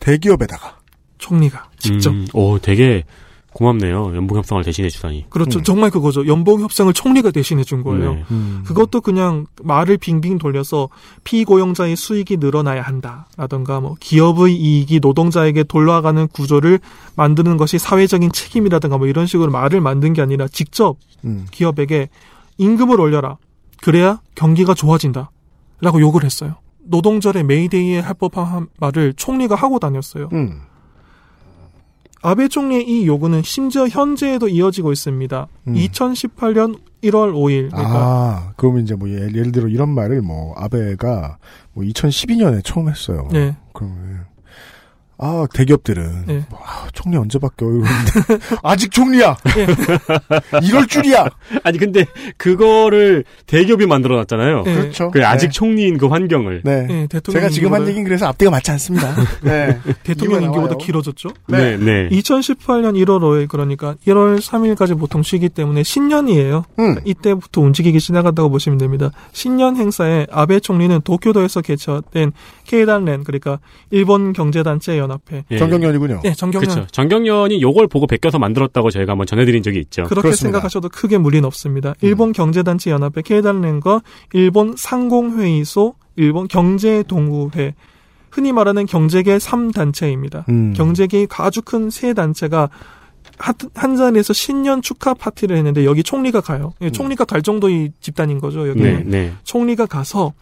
대기업에다가. 0.00 0.81
총리가 1.22 1.70
직접. 1.78 2.10
음, 2.10 2.26
오, 2.34 2.58
되게 2.58 3.04
고맙네요. 3.52 4.16
연봉 4.16 4.38
협상을 4.38 4.62
대신해 4.64 4.88
주다니. 4.88 5.26
그렇죠. 5.28 5.58
음. 5.58 5.62
정말 5.62 5.90
그거죠. 5.90 6.26
연봉 6.26 6.62
협상을 6.62 6.92
총리가 6.92 7.30
대신해 7.30 7.64
준 7.64 7.82
거예요. 7.82 8.14
네. 8.14 8.24
음. 8.30 8.62
그것도 8.66 9.02
그냥 9.02 9.46
말을 9.62 9.98
빙빙 9.98 10.38
돌려서 10.38 10.88
피고용자의 11.24 11.94
수익이 11.94 12.38
늘어나야 12.38 12.82
한다라던가 12.82 13.80
뭐 13.80 13.94
기업의 14.00 14.56
이익이 14.56 15.00
노동자에게 15.00 15.64
돌아가는 15.64 16.26
구조를 16.28 16.80
만드는 17.14 17.58
것이 17.58 17.78
사회적인 17.78 18.32
책임이라든가 18.32 18.96
뭐 18.98 19.06
이런 19.06 19.26
식으로 19.26 19.52
말을 19.52 19.80
만든 19.80 20.14
게 20.14 20.22
아니라 20.22 20.48
직접 20.48 20.96
음. 21.24 21.46
기업에게 21.50 22.08
임금을 22.56 23.00
올려라. 23.00 23.36
그래야 23.82 24.20
경기가 24.34 24.74
좋아진다. 24.74 25.30
라고 25.80 26.00
욕을 26.00 26.24
했어요. 26.24 26.54
노동절에 26.84 27.42
메이데이에 27.42 28.00
할 28.00 28.14
법한 28.14 28.68
말을 28.78 29.12
총리가 29.14 29.54
하고 29.56 29.78
다녔어요. 29.78 30.28
음. 32.24 32.28
아베 32.28 32.48
총리의 32.48 32.88
이 32.88 33.06
요구는 33.06 33.42
심지어 33.42 33.86
현재에도 33.88 34.48
이어지고 34.48 34.92
있습니다. 34.92 35.46
음. 35.68 35.74
2018년 35.74 36.78
1월 37.02 37.32
5일. 37.32 37.70
그러니까 37.70 37.94
아, 37.94 38.52
그러면 38.56 38.84
이제 38.84 38.94
뭐 38.94 39.08
예- 39.08 39.14
예를 39.34 39.50
들어 39.52 39.68
이런 39.68 39.88
말을 39.90 40.22
뭐 40.22 40.54
아베가 40.56 41.38
뭐 41.72 41.84
2012년에 41.84 42.62
처음 42.64 42.88
했어요. 42.88 43.28
네. 43.32 43.56
그러면 43.72 44.26
아 45.24 45.46
대기업들은 45.54 46.24
네. 46.26 46.44
뭐, 46.50 46.58
아, 46.66 46.88
총리 46.92 47.16
언제 47.16 47.38
바뀌어 47.38 47.68
이러는데 47.68 48.44
아직 48.64 48.90
총리야. 48.90 49.36
네. 49.54 49.66
이럴 50.66 50.88
줄이야. 50.88 51.28
아니, 51.62 51.78
근데 51.78 52.04
그거를 52.36 53.22
대기업이 53.46 53.86
만들어 53.86 54.16
놨잖아요. 54.16 54.62
네. 54.64 54.74
그렇죠. 54.74 55.12
그 55.12 55.24
아직 55.24 55.46
네. 55.46 55.52
총리인 55.52 55.98
그 55.98 56.06
환경을. 56.06 56.62
네. 56.64 56.86
네, 56.88 57.06
대통령 57.06 57.40
제가 57.40 57.50
지금 57.50 57.72
한 57.72 57.86
얘기는 57.86 58.02
그래서 58.02 58.26
앞뒤가 58.26 58.50
맞지 58.50 58.72
않습니다. 58.72 59.14
네. 59.42 59.78
대통령 60.02 60.42
임기보다. 60.42 60.76
길어졌죠. 60.78 61.28
네, 61.46 61.76
네. 61.76 62.08
2018년 62.08 62.96
1월 63.04 63.20
5일 63.20 63.46
그러니까 63.46 63.94
1월 64.04 64.40
3일까지 64.40 64.98
보통 64.98 65.22
쉬기 65.22 65.50
때문에 65.50 65.84
신년이에요. 65.84 66.64
음. 66.80 66.96
이때부터 67.04 67.60
움직이기 67.60 68.00
시작한다고 68.00 68.50
보시면 68.50 68.78
됩니다. 68.78 69.12
신년 69.30 69.76
행사에 69.76 70.26
아베 70.32 70.58
총리는 70.58 71.00
도쿄도에서 71.02 71.60
개최된 71.60 72.32
케이단렌 72.64 73.22
그러니까 73.22 73.60
일본 73.90 74.32
경제단체 74.32 74.98
연합 74.98 75.11
회 75.32 75.44
예. 75.50 75.58
정경련이군요. 75.58 76.20
네, 76.22 76.32
정경련 76.34 76.70
그렇죠. 76.70 76.86
정경련이 76.92 77.60
요걸 77.62 77.88
보고 77.88 78.06
베껴서 78.06 78.38
만들었다고 78.38 78.90
저희가 78.90 79.12
한번 79.12 79.26
전해드린 79.26 79.62
적이 79.62 79.78
있죠. 79.80 80.04
그렇게 80.04 80.22
그렇습니다. 80.28 80.58
생각하셔도 80.58 80.88
크게 80.88 81.18
무리는 81.18 81.44
없습니다. 81.44 81.94
일본 82.00 82.32
경제단체 82.32 82.90
연합회 82.90 83.22
케이단렌과 83.22 84.02
일본 84.32 84.74
상공회의소, 84.76 85.94
일본 86.16 86.48
경제동우회 86.48 87.74
흔히 88.30 88.52
말하는 88.52 88.86
경제계 88.86 89.36
3단체입니다. 89.38 90.48
음. 90.48 90.72
경제계의 90.74 91.28
아주 91.38 91.60
큰 91.62 91.90
세 91.90 92.14
단체가 92.14 92.70
한, 93.38 93.54
한 93.74 93.96
자리에서 93.96 94.32
신년 94.32 94.82
축하 94.82 95.14
파티를 95.14 95.56
했는데 95.56 95.84
여기 95.84 96.02
총리가 96.02 96.40
가요. 96.40 96.72
예, 96.80 96.90
총리가 96.90 97.24
갈 97.24 97.42
정도의 97.42 97.92
집단인 98.00 98.38
거죠. 98.40 98.68
여기 98.68 98.80
네, 98.82 99.02
네. 99.04 99.32
총리가 99.44 99.86
가서 99.86 100.32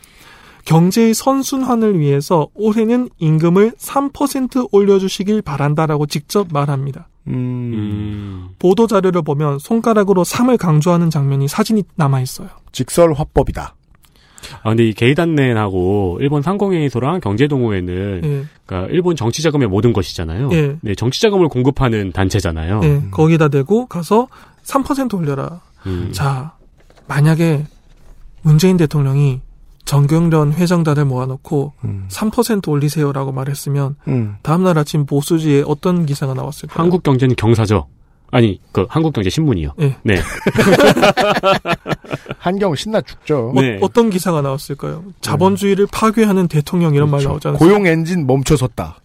경제의 0.64 1.14
선순환을 1.14 1.98
위해서 1.98 2.48
올해는 2.54 3.08
임금을 3.18 3.72
3% 3.72 4.68
올려주시길 4.72 5.42
바란다라고 5.42 6.06
직접 6.06 6.48
말합니다. 6.52 7.08
음. 7.28 7.34
음. 7.34 8.48
보도 8.58 8.86
자료를 8.86 9.22
보면 9.22 9.58
손가락으로 9.58 10.24
3을 10.24 10.58
강조하는 10.58 11.10
장면이 11.10 11.48
사진이 11.48 11.84
남아 11.96 12.20
있어요. 12.20 12.48
직설 12.72 13.12
화법이다. 13.12 13.74
아, 14.62 14.68
근데 14.70 14.88
이 14.88 14.92
게이단넨하고 14.94 16.18
일본 16.20 16.42
상공회의소랑 16.42 17.20
경제동호회는 17.20 18.20
예, 18.24 18.44
그러니까 18.64 18.92
일본 18.92 19.14
정치 19.14 19.42
자금의 19.42 19.68
모든 19.68 19.92
것이잖아요. 19.92 20.50
예. 20.52 20.76
네, 20.80 20.94
정치 20.94 21.20
자금을 21.20 21.48
공급하는 21.48 22.10
단체잖아요. 22.12 22.80
예, 22.82 23.02
거기다 23.10 23.48
대고 23.48 23.86
가서 23.86 24.28
3% 24.64 25.14
올려라. 25.14 25.60
음. 25.86 26.08
자, 26.12 26.54
만약에 27.06 27.66
문재인 28.42 28.76
대통령이 28.76 29.40
정경련 29.84 30.52
회장단을 30.52 31.04
모아놓고 31.04 31.72
음. 31.84 32.06
3% 32.10 32.68
올리세요라고 32.68 33.32
말했으면 33.32 33.96
음. 34.08 34.36
다음날 34.42 34.78
아침 34.78 35.06
보수지에 35.06 35.64
어떤 35.66 36.06
기사가 36.06 36.34
나왔을까요? 36.34 36.80
한국 36.80 37.02
경제는 37.02 37.34
경사죠. 37.36 37.86
아니, 38.32 38.60
그 38.70 38.86
한국 38.88 39.12
경제 39.12 39.28
신문이요. 39.28 39.72
예. 39.80 39.96
네. 40.04 40.14
한경 42.38 42.76
신나 42.76 43.00
죽죠. 43.00 43.52
어, 43.56 43.60
네. 43.60 43.80
어 43.82 43.88
떤 43.88 44.08
기사가 44.08 44.40
나왔을까요? 44.40 45.02
자본주의를 45.20 45.88
파괴하는 45.90 46.46
대통령 46.46 46.94
이런 46.94 47.10
말 47.10 47.24
나오잖아요. 47.24 47.58
그렇죠. 47.58 47.74
고용 47.74 47.88
엔진 47.88 48.28
멈춰섰다. 48.28 49.00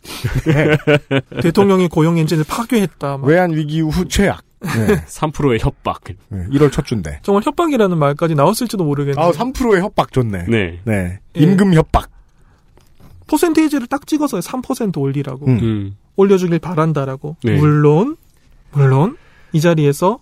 대통령이 1.42 1.88
고용 1.88 2.20
엔진을 2.20 2.44
파괴했다. 2.48 3.18
막. 3.18 3.26
외환 3.26 3.52
위기 3.54 3.82
후 3.82 4.08
최악. 4.08 4.44
네. 4.66 4.96
3%의 5.06 5.60
협박. 5.62 6.02
네. 6.30 6.46
1월 6.52 6.72
첫 6.72 6.86
주인데. 6.86 7.20
정말 7.24 7.44
협박이라는 7.44 7.98
말까지 7.98 8.36
나왔을지도 8.36 8.84
모르겠네요. 8.84 9.24
아, 9.26 9.32
3%의 9.32 9.82
협박 9.82 10.12
좋네. 10.12 10.46
네. 10.50 10.80
네. 10.84 11.20
예. 11.38 11.40
임금 11.42 11.74
협박. 11.74 12.10
퍼센테이지를 13.28 13.88
딱 13.88 14.06
찍어서 14.06 14.40
3% 14.40 14.98
올리라고 15.00 15.46
음. 15.48 15.60
음. 15.62 15.96
올려주길 16.16 16.60
바란다라고. 16.60 17.38
네. 17.44 17.58
물론 17.58 18.16
물론 18.72 19.18
이 19.52 19.62
자리에서 19.62 20.20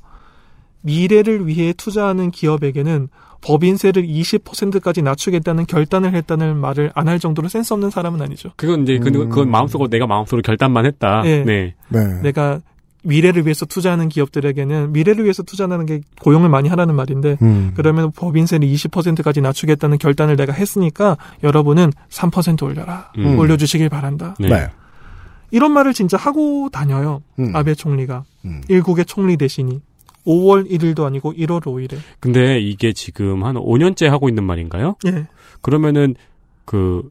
미래를 0.81 1.47
위해 1.47 1.73
투자하는 1.73 2.31
기업에게는 2.31 3.09
법인세를 3.41 4.03
20%까지 4.03 5.01
낮추겠다는 5.01 5.65
결단을 5.65 6.13
했다는 6.13 6.55
말을 6.57 6.91
안 6.95 7.09
할 7.09 7.19
정도로 7.19 7.49
센스 7.49 7.73
없는 7.73 7.89
사람은 7.89 8.21
아니죠. 8.21 8.51
그건 8.55 8.83
이제 8.83 8.97
그 8.99 9.09
음. 9.09 9.27
그건 9.29 9.51
마음속으로 9.51 9.89
내가 9.89 10.07
마음속으로 10.07 10.41
결단만 10.41 10.85
했다. 10.85 11.23
예. 11.25 11.43
네. 11.43 11.75
네. 11.89 11.99
내가 12.21 12.61
미래를 13.03 13.45
위해서 13.45 13.65
투자하는 13.65 14.09
기업들에게는 14.09 14.93
미래를 14.93 15.23
위해서 15.23 15.43
투자하는 15.43 15.85
게 15.85 16.01
고용을 16.21 16.49
많이 16.49 16.69
하라는 16.69 16.95
말인데 16.95 17.37
음. 17.41 17.73
그러면 17.75 18.11
법인세를 18.11 18.67
20%까지 18.67 19.41
낮추겠다는 19.41 19.97
결단을 19.97 20.35
내가 20.35 20.53
했으니까 20.53 21.17
여러분은 21.43 21.91
3% 22.09 22.63
올려라. 22.63 23.11
음. 23.17 23.37
올려주시길 23.37 23.89
바란다. 23.89 24.35
네. 24.39 24.49
네. 24.49 24.69
이런 25.51 25.71
말을 25.71 25.93
진짜 25.93 26.17
하고 26.17 26.69
다녀요. 26.71 27.21
음. 27.39 27.55
아베 27.55 27.75
총리가. 27.75 28.23
음. 28.45 28.61
일국의 28.69 29.05
총리 29.05 29.37
대신이. 29.37 29.81
5월 30.25 30.69
1일도 30.69 31.03
아니고 31.03 31.33
1월 31.33 31.61
5일에. 31.61 31.97
근데 32.19 32.59
이게 32.59 32.93
지금 32.93 33.43
한 33.43 33.55
5년째 33.55 34.07
하고 34.07 34.29
있는 34.29 34.45
말인가요? 34.45 34.95
예. 35.05 35.27
그러면은 35.61 36.15
그 36.65 37.09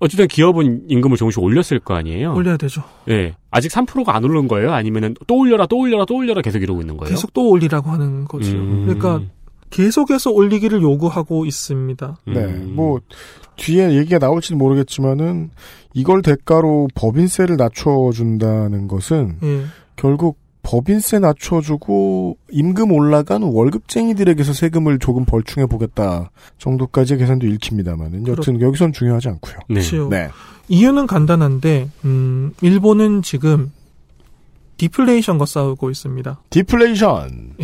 어쨌든 0.00 0.26
기업은 0.26 0.84
임금을 0.88 1.16
조금씩 1.16 1.42
올렸을 1.42 1.78
거 1.84 1.94
아니에요. 1.94 2.34
올려야 2.34 2.56
되죠. 2.56 2.82
예. 3.08 3.36
아직 3.50 3.70
3%가 3.70 4.16
안 4.16 4.24
오른 4.24 4.48
거예요? 4.48 4.72
아니면은 4.72 5.14
또 5.26 5.38
올려라, 5.38 5.66
또 5.66 5.78
올려라, 5.78 6.06
또 6.06 6.16
올려라 6.16 6.40
계속 6.40 6.62
이러고 6.62 6.80
있는 6.80 6.96
거예요? 6.96 7.10
계속 7.10 7.32
또 7.34 7.48
올리라고 7.50 7.90
하는 7.90 8.24
거죠. 8.24 8.56
음. 8.56 8.86
그러니까 8.86 9.20
계속해서 9.68 10.30
올리기를 10.30 10.82
요구하고 10.82 11.44
있습니다. 11.44 12.16
음. 12.28 12.32
네. 12.32 12.46
뭐, 12.46 13.00
뒤에 13.56 13.92
얘기가 13.96 14.18
나올지는 14.18 14.58
모르겠지만은, 14.58 15.50
이걸 15.92 16.22
대가로 16.22 16.88
법인세를 16.94 17.56
낮춰준다는 17.56 18.88
것은, 18.88 19.36
예. 19.42 19.64
결국 19.96 20.38
법인세 20.62 21.18
낮춰주고, 21.18 22.36
임금 22.50 22.92
올라간 22.92 23.42
월급쟁이들에게서 23.42 24.52
세금을 24.52 24.98
조금 24.98 25.24
벌충해 25.24 25.66
보겠다 25.66 26.30
정도까지의 26.58 27.18
계산도 27.18 27.46
읽힙니다만은, 27.46 28.26
여튼 28.26 28.60
여기선 28.60 28.92
중요하지 28.92 29.28
않고요. 29.28 29.54
네. 29.68 29.80
네. 30.10 30.28
이유는 30.68 31.06
간단한데, 31.06 31.90
음, 32.04 32.52
일본은 32.60 33.22
지금 33.22 33.72
디플레이션과 34.76 35.44
싸우고 35.44 35.90
있습니다. 35.90 36.40
디플레이션. 36.50 37.56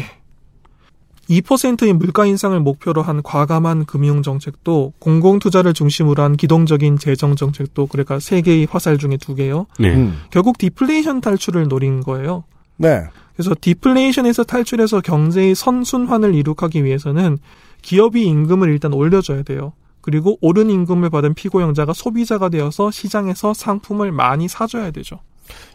2%의 1.29 1.93
물가 1.93 2.25
인상을 2.25 2.59
목표로 2.61 3.03
한 3.03 3.23
과감한 3.23 3.87
금융 3.87 4.23
정책도 4.23 4.93
공공 4.99 5.39
투자를 5.39 5.73
중심으로 5.73 6.23
한 6.23 6.37
기동적인 6.37 6.99
재정 6.99 7.35
정책도 7.35 7.87
그러니까 7.87 8.21
세 8.21 8.43
개의 8.43 8.67
화살 8.71 8.99
중에 8.99 9.17
두 9.17 9.35
개요. 9.35 9.67
네. 9.79 9.95
음. 9.95 10.19
결국 10.31 10.59
디플레이션 10.59 11.21
탈출을 11.21 11.69
노린 11.69 12.03
거예요. 12.03 12.45
네. 12.77 13.03
그래서 13.35 13.55
디플레이션에서 13.61 14.45
탈출해서 14.45 15.03
경제의 15.03 15.55
선순환을 15.55 16.35
이룩하기 16.35 16.85
위해서는 16.85 17.39
기업이 17.83 18.25
임금을 18.27 18.71
일단 18.71 18.93
올려줘야 18.95 19.43
돼요. 19.43 19.73
그리고 20.01 20.39
오른 20.41 20.71
임금을 20.71 21.11
받은 21.11 21.35
피고용자가 21.35 21.93
소비자가 21.93 22.49
되어서 22.49 22.91
시장에서 22.91 23.53
상품을 23.53 24.13
많이 24.13 24.49
사줘야 24.49 24.91
되죠. 24.91 25.19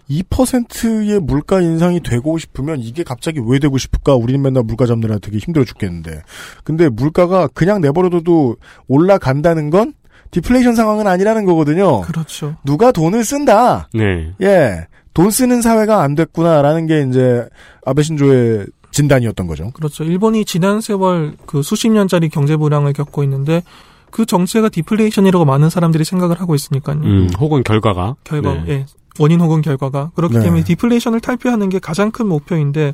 2%의 0.09 1.19
물가 1.19 1.61
인상이 1.61 2.01
되고 2.01 2.37
싶으면 2.37 2.79
이게 2.79 3.03
갑자기 3.03 3.39
왜 3.45 3.59
되고 3.59 3.77
싶을까? 3.77 4.15
우리는 4.15 4.41
맨날 4.41 4.63
물가 4.63 4.85
잡느라 4.85 5.17
되게 5.19 5.37
힘들어 5.37 5.63
죽겠는데. 5.63 6.21
근데 6.63 6.89
물가가 6.89 7.47
그냥 7.47 7.81
내버려둬도 7.81 8.57
올라간다는 8.87 9.69
건 9.69 9.93
디플레이션 10.31 10.75
상황은 10.75 11.07
아니라는 11.07 11.45
거거든요. 11.45 12.01
그렇죠. 12.01 12.55
누가 12.63 12.91
돈을 12.91 13.23
쓴다. 13.23 13.89
네. 13.93 14.33
예. 14.41 14.87
돈 15.13 15.29
쓰는 15.29 15.61
사회가 15.61 16.01
안 16.01 16.15
됐구나라는 16.15 16.87
게 16.87 17.05
이제 17.07 17.47
아베 17.85 18.01
신조의 18.03 18.67
진단이었던 18.91 19.47
거죠. 19.47 19.71
그렇죠. 19.71 20.03
일본이 20.03 20.45
지난 20.45 20.81
세월 20.81 21.35
그 21.45 21.61
수십 21.61 21.89
년짜리 21.89 22.29
경제 22.29 22.55
불황을 22.57 22.93
겪고 22.93 23.23
있는데 23.23 23.63
그 24.11 24.25
정체가 24.25 24.69
디플레이션이라고 24.69 25.45
많은 25.45 25.69
사람들이 25.69 26.03
생각을 26.03 26.39
하고 26.39 26.53
있으니까요. 26.53 26.97
음, 26.97 27.29
혹은 27.39 27.63
결과가. 27.63 28.15
결과, 28.23 28.53
네. 28.53 28.63
예. 28.67 28.85
원인 29.19 29.41
혹은 29.41 29.61
결과가. 29.61 30.11
그렇기 30.15 30.35
네. 30.35 30.43
때문에 30.43 30.63
디플레이션을 30.63 31.21
탈피하는 31.21 31.69
게 31.69 31.79
가장 31.79 32.11
큰 32.11 32.27
목표인데, 32.27 32.93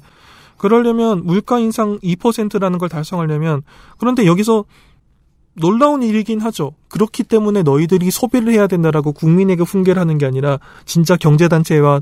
그러려면 0.58 1.26
물가 1.26 1.60
인상 1.60 2.00
2%라는 2.00 2.78
걸 2.78 2.90
달성하려면, 2.90 3.64
그런데 3.98 4.26
여기서 4.26 4.66
놀라운 5.60 6.04
일이긴 6.04 6.40
하죠. 6.42 6.74
그렇기 6.88 7.24
때문에 7.24 7.64
너희들이 7.64 8.12
소비를 8.12 8.54
해야 8.54 8.68
된다라고 8.68 9.12
국민에게 9.12 9.64
훈계를 9.64 10.00
하는 10.00 10.18
게 10.18 10.26
아니라, 10.26 10.60
진짜 10.86 11.18
경제단체와 11.18 12.02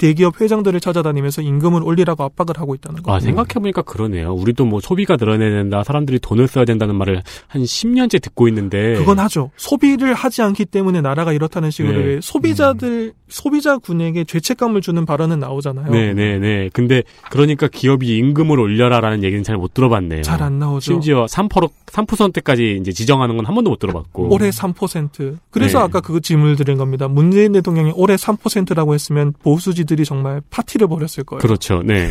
대기업 0.00 0.40
회장들을 0.40 0.80
찾아다니면서 0.80 1.42
임금을 1.42 1.82
올리라고 1.84 2.24
압박을 2.24 2.58
하고 2.58 2.74
있다는 2.74 3.02
거. 3.02 3.14
아, 3.14 3.20
생각해보니까 3.20 3.82
그러네요. 3.82 4.32
우리도 4.32 4.64
뭐 4.64 4.80
소비가 4.80 5.16
늘어내야 5.16 5.50
된다, 5.50 5.84
사람들이 5.84 6.18
돈을 6.20 6.48
써야 6.48 6.64
된다는 6.64 6.94
말을 6.96 7.22
한 7.48 7.62
10년째 7.62 8.22
듣고 8.22 8.48
있는데. 8.48 8.94
그건 8.94 9.18
하죠. 9.18 9.50
소비를 9.56 10.14
하지 10.14 10.40
않기 10.40 10.64
때문에 10.64 11.02
나라가 11.02 11.34
이렇다는 11.34 11.70
식으로 11.70 11.98
네. 11.98 12.04
왜 12.04 12.20
소비자들 12.22 13.12
소비자군에게 13.28 14.24
죄책감을 14.24 14.80
주는 14.80 15.04
발언은 15.04 15.38
나오잖아요. 15.38 15.90
네네네. 15.90 16.70
근데, 16.72 17.02
그러니까 17.30 17.68
기업이 17.68 18.16
임금을 18.16 18.58
올려라라는 18.58 19.22
얘기는 19.22 19.44
잘 19.44 19.60
못 19.60 19.74
들어봤네요. 19.74 20.22
잘 20.22 20.40
안 20.40 20.58
나오죠. 20.58 20.80
심지어 20.80 21.26
3%, 21.26 21.70
3%까지 21.86 22.78
이제 22.80 22.92
지정하는 22.92 23.36
건 23.36 23.44
한 23.44 23.54
번도 23.54 23.68
못 23.68 23.78
들어봤고. 23.78 24.32
올해 24.32 24.48
3%. 24.48 25.36
그래서 25.50 25.78
네. 25.78 25.84
아까 25.84 26.00
그 26.00 26.20
질문을 26.20 26.56
드린 26.56 26.78
겁니다. 26.78 27.08
문재인 27.08 27.52
대통령이 27.52 27.92
올해 27.94 28.14
3%라고 28.14 28.94
했으면 28.94 29.34
보수지 29.42 29.84
들이 29.90 30.04
정말 30.04 30.40
파티를 30.50 30.86
벌였을 30.86 31.24
거예요. 31.24 31.40
그렇죠. 31.40 31.82
네. 31.82 32.08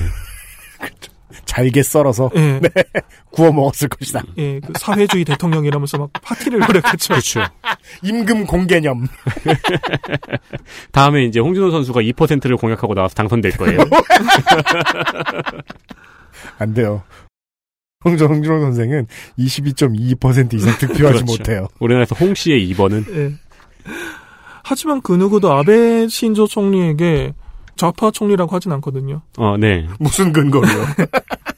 잘게 1.45 1.81
썰어서 1.83 2.29
예, 2.35 2.59
구워 3.31 3.53
먹었을 3.53 3.87
것이다. 3.87 4.23
예, 4.37 4.59
그 4.59 4.73
사회주의 4.77 5.23
대통령이라면서 5.23 5.97
막 5.97 6.09
파티를 6.11 6.59
벌였겠죠. 6.59 7.13
그렇죠. 7.13 7.41
임금 8.03 8.47
공개념. 8.47 9.07
다음에 10.91 11.23
이제 11.23 11.39
홍준호 11.39 11.71
선수가 11.71 12.01
2%를 12.01 12.57
공약하고 12.57 12.95
나와서 12.95 13.15
당선될 13.15 13.55
거예요. 13.57 13.79
안 16.57 16.73
돼요. 16.73 17.03
홍준, 18.03 18.27
홍준호 18.27 18.59
선생은 18.59 19.07
22.2% 19.37 20.53
이상 20.55 20.77
득표하지 20.77 20.97
그렇죠. 20.99 21.25
못해요. 21.25 21.67
우리나라에서 21.79 22.15
홍 22.15 22.33
씨의 22.33 22.73
2번은 22.73 23.15
예. 23.15 23.33
하지만 24.63 25.01
그 25.01 25.13
누구도 25.13 25.51
아베 25.51 26.07
신조 26.07 26.47
총리에게 26.47 27.33
좌파 27.79 28.11
총리라고 28.11 28.53
하진 28.53 28.73
않거든요. 28.73 29.21
어, 29.37 29.55
네. 29.57 29.87
무슨 29.99 30.33
근거로요? 30.33 30.85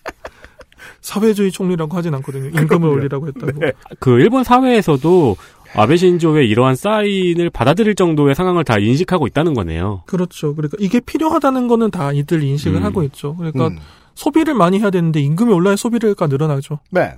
사회주의 1.01 1.51
총리라고 1.51 1.97
하진 1.97 2.13
않거든요. 2.13 2.49
임금을 2.49 2.87
올리라고 2.87 3.27
했다고. 3.27 3.59
그 3.99 4.19
일본 4.19 4.43
사회에서도 4.43 5.35
아베 5.73 5.97
신조의 5.97 6.47
이러한 6.47 6.75
사인을 6.75 7.49
받아들일 7.49 7.95
정도의 7.95 8.35
상황을 8.35 8.63
다 8.63 8.77
인식하고 8.77 9.25
있다는 9.25 9.55
거네요. 9.55 10.03
그렇죠. 10.05 10.53
그러니까 10.53 10.77
이게 10.79 10.99
필요하다는 10.99 11.67
거는 11.67 11.89
다 11.89 12.11
이들 12.11 12.43
인식을 12.43 12.81
음. 12.81 12.83
하고 12.83 13.01
있죠. 13.03 13.35
그러니까 13.37 13.69
음. 13.69 13.79
소비를 14.13 14.53
많이 14.53 14.79
해야 14.79 14.91
되는데 14.91 15.21
임금이 15.21 15.51
올라야 15.51 15.75
소비가 15.75 16.27
늘어나죠. 16.27 16.79
네. 16.91 17.15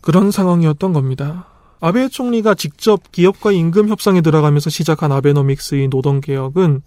그런 0.00 0.30
상황이었던 0.30 0.92
겁니다. 0.92 1.46
아베 1.80 2.06
총리가 2.08 2.54
직접 2.54 3.10
기업과 3.10 3.50
임금 3.50 3.88
협상에 3.88 4.20
들어가면서 4.20 4.70
시작한 4.70 5.10
아베노믹스의 5.10 5.88
노동 5.88 6.20
개혁은 6.20 6.82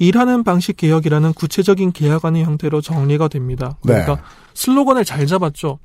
일하는 0.00 0.44
방식 0.44 0.78
개혁이라는 0.78 1.34
구체적인 1.34 1.92
개혁안의 1.92 2.42
형태로 2.44 2.80
정리가 2.80 3.28
됩니다. 3.28 3.76
그러니까 3.82 4.16
네. 4.16 4.22
슬로건을 4.54 5.04
잘 5.04 5.26
잡았죠. 5.26 5.78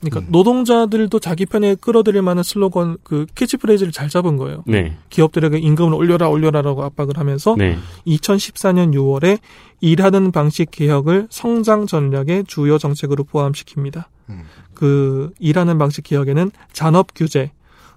그러니까 0.00 0.20
음. 0.20 0.26
노동자들도 0.30 1.18
자기 1.18 1.46
편에 1.46 1.74
끌어들일 1.74 2.20
만한 2.20 2.44
슬로건 2.44 2.98
그 3.02 3.24
캐치프레이즈를 3.34 3.90
잘 3.90 4.10
잡은 4.10 4.36
거예요. 4.36 4.64
네. 4.66 4.98
기업들에게 5.08 5.56
임금을 5.58 5.94
올려라 5.94 6.28
올려라라고 6.28 6.84
압박을 6.84 7.16
하면서 7.16 7.54
네. 7.56 7.78
2014년 8.06 8.92
6월에 8.92 9.38
일하는 9.80 10.30
방식 10.30 10.70
개혁을 10.70 11.28
성장 11.30 11.86
전략의 11.86 12.44
주요 12.46 12.76
정책으로 12.76 13.24
포함시킵니다. 13.24 14.04
음. 14.28 14.42
그 14.74 15.32
일하는 15.38 15.78
방식 15.78 16.04
개혁에는 16.04 16.50
잔업 16.74 17.14
규제, 17.14 17.50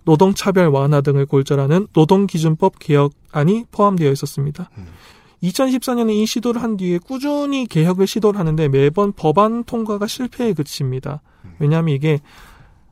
노동 0.06 0.34
차별 0.34 0.68
완화 0.68 1.02
등을 1.02 1.26
골절하는 1.26 1.88
노동 1.92 2.26
기준법 2.26 2.80
개혁안이 2.80 3.66
포함되어 3.74 4.10
있었습니다. 4.14 4.70
2014년에 5.44 6.12
이 6.12 6.26
시도를 6.26 6.62
한 6.62 6.78
뒤에 6.78 6.98
꾸준히 6.98 7.66
개혁을 7.66 8.08
시도를 8.08 8.40
하는데 8.40 8.68
매번 8.68 9.12
법안 9.12 9.64
통과가 9.64 10.08
실패에 10.08 10.54
그칩니다. 10.54 11.22
왜냐하면 11.60 11.96
이게 11.96 12.20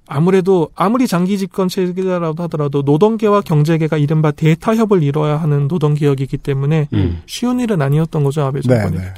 아무래도 0.07 0.69
아무리 0.75 1.07
장기 1.07 1.37
집권 1.37 1.67
체제라고 1.67 2.43
하더라도 2.43 2.83
노동계와 2.83 3.41
경제계가 3.41 3.97
이른바 3.97 4.31
대타협을 4.31 5.01
이뤄야 5.01 5.37
하는 5.37 5.67
노동 5.67 5.95
개혁이기 5.95 6.37
때문에 6.37 6.89
음. 6.93 7.21
쉬운 7.25 7.59
일은 7.59 7.81
아니었던 7.81 8.23
거죠 8.23 8.43
아베 8.43 8.61
네, 8.61 8.67
정권이. 8.67 8.97
네. 8.97 9.13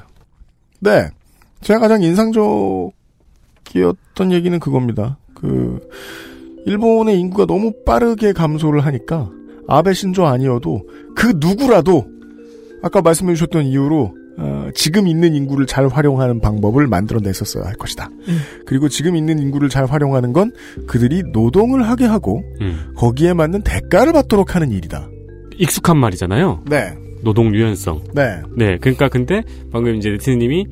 네. 0.80 1.10
제가 1.62 1.80
가장 1.80 2.04
인상적이었던 2.04 2.94
얘기는 4.32 4.58
그겁니다. 4.60 5.18
그, 5.34 5.80
일본의 6.66 7.20
인구가 7.20 7.46
너무 7.46 7.74
빠르게 7.86 8.32
감소를 8.32 8.86
하니까, 8.86 9.30
아베 9.68 9.94
신조 9.94 10.26
아니어도 10.26 10.88
그 11.16 11.34
누구라도, 11.36 12.06
아까 12.82 13.02
말씀해 13.02 13.34
주셨던 13.34 13.66
이유로, 13.66 14.16
어, 14.40 14.70
지금 14.76 15.08
있는 15.08 15.34
인구를 15.34 15.66
잘 15.66 15.88
활용하는 15.88 16.40
방법을 16.40 16.88
만들어냈었어야 16.88 17.66
할 17.66 17.74
것이다. 17.74 18.10
음. 18.28 18.40
그리고 18.66 18.88
지금 18.88 19.16
있는 19.16 19.40
인구를 19.40 19.70
잘 19.70 19.86
활용하는 19.86 20.32
건 20.32 20.52
그들이 20.86 21.24
노동을 21.34 21.84
하게 21.84 22.06
하고, 22.06 22.44
음. 22.62 22.94
거기에 22.96 23.34
맞는 23.34 23.64
대가를 23.64 24.14
받도록 24.14 24.56
하는 24.56 24.72
일이다. 24.72 25.10
익숙한 25.58 25.98
말이잖아요. 25.98 26.64
네. 26.70 26.94
노동 27.24 27.54
유연성. 27.54 28.04
네. 28.14 28.42
네. 28.56 28.78
그러니까 28.78 29.10
근데 29.10 29.42
방금 29.72 29.96
이제 29.96 30.12
네티즌님이 30.12 30.66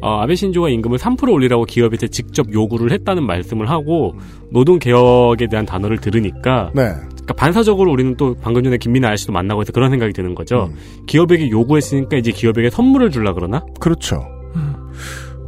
어, 0.00 0.20
아베 0.20 0.34
신조가 0.34 0.68
임금을 0.68 0.98
3% 0.98 1.32
올리라고 1.32 1.64
기업한테 1.64 2.08
직접 2.08 2.52
요구를 2.52 2.92
했다는 2.92 3.24
말씀을 3.24 3.68
하고 3.68 4.14
노동 4.50 4.78
개혁에 4.78 5.46
대한 5.48 5.66
단어를 5.66 5.98
들으니까 5.98 6.70
네. 6.74 6.92
그러니까 6.92 7.34
반사적으로 7.34 7.90
우리는 7.92 8.16
또 8.16 8.34
방금 8.40 8.62
전에 8.62 8.76
김민아 8.78 9.08
아저씨도 9.08 9.32
만나고 9.32 9.60
해서 9.62 9.72
그런 9.72 9.90
생각이 9.90 10.12
드는 10.12 10.34
거죠. 10.34 10.70
음. 10.70 10.76
기업에게 11.06 11.50
요구했으니까 11.50 12.16
이제 12.16 12.30
기업에게 12.32 12.70
선물을 12.70 13.10
줄라 13.10 13.32
그러나? 13.34 13.64
그렇죠. 13.80 14.16
음. 14.56 14.74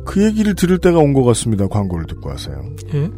그 0.04 0.24
얘기를 0.24 0.54
들을 0.54 0.78
때가 0.78 0.98
온 0.98 1.12
것 1.14 1.22
같습니다. 1.24 1.66
광고를 1.68 2.06
듣고 2.06 2.28
와서요. 2.30 2.56
예. 2.94 3.08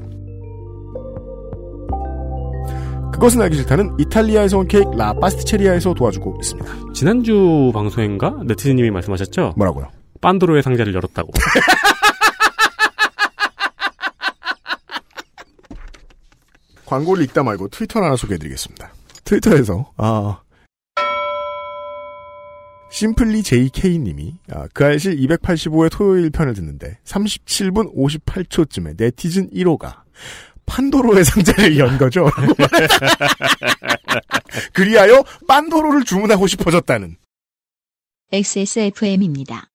그것은 3.13 3.41
알기 3.41 3.57
싫다는 3.57 3.95
이탈리아에서 3.99 4.59
온 4.59 4.67
케이크 4.67 4.91
라 4.97 5.13
파스티체리아에서 5.15 5.95
도와주고 5.95 6.39
있습니다. 6.41 6.71
지난주 6.93 7.71
방송인가 7.73 8.35
네티즌님이 8.47 8.91
말씀하셨죠. 8.91 9.55
뭐라고요? 9.57 9.87
빤도로의 10.23 10.63
상자를 10.63 10.95
열었다고. 10.95 11.33
광고를 16.87 17.25
읽다 17.25 17.43
말고 17.43 17.69
트위터를 17.69 18.07
하나 18.07 18.17
소개해드리겠습니다. 18.17 18.93
트위터에서 19.25 19.93
아 19.97 20.41
심플리 22.91 23.43
JK님이 23.43 24.35
아, 24.51 24.69
그 24.75 24.85
알실 24.85 25.17
285회 25.17 25.91
토요일 25.91 26.29
편을 26.31 26.53
듣는데 26.53 26.99
37분 27.05 27.95
58초쯤에 27.97 28.95
네티즌 28.99 29.49
1호가 29.51 30.03
판도로의 30.67 31.25
상자를 31.25 31.79
연 31.79 31.97
거죠. 31.97 32.29
그리하여 34.75 35.25
판도로를 35.49 36.05
주문하고 36.05 36.47
싶어졌다는. 36.47 37.17
XSFM입니다. 38.31 39.72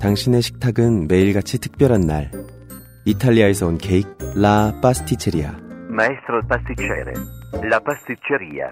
당신의 0.00 0.42
식탁은 0.42 1.08
매일같이 1.08 1.58
특별한 1.58 2.02
날. 2.02 2.30
이탈리아에서 3.04 3.66
온 3.66 3.78
케이크 3.78 4.08
라 4.36 4.72
파스티체리아. 4.80 5.56
Maestro 5.90 6.40
pasticcere, 6.46 7.12
la 7.64 7.80
pasticceria. 7.80 8.70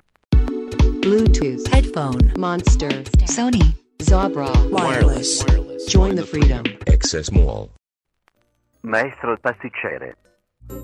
Bluetooth, 1.01 1.67
headphone, 1.73 2.33
Monster, 2.37 3.03
Sony, 3.25 3.75
Zabra, 3.99 4.51
wireless. 4.71 5.45
Join 5.89 6.15
the 6.15 6.27
freedom. 6.27 6.63
Access 6.89 7.33
Mall. 7.33 7.69
Maestro 8.85 9.37
pasticcere. 9.43 10.13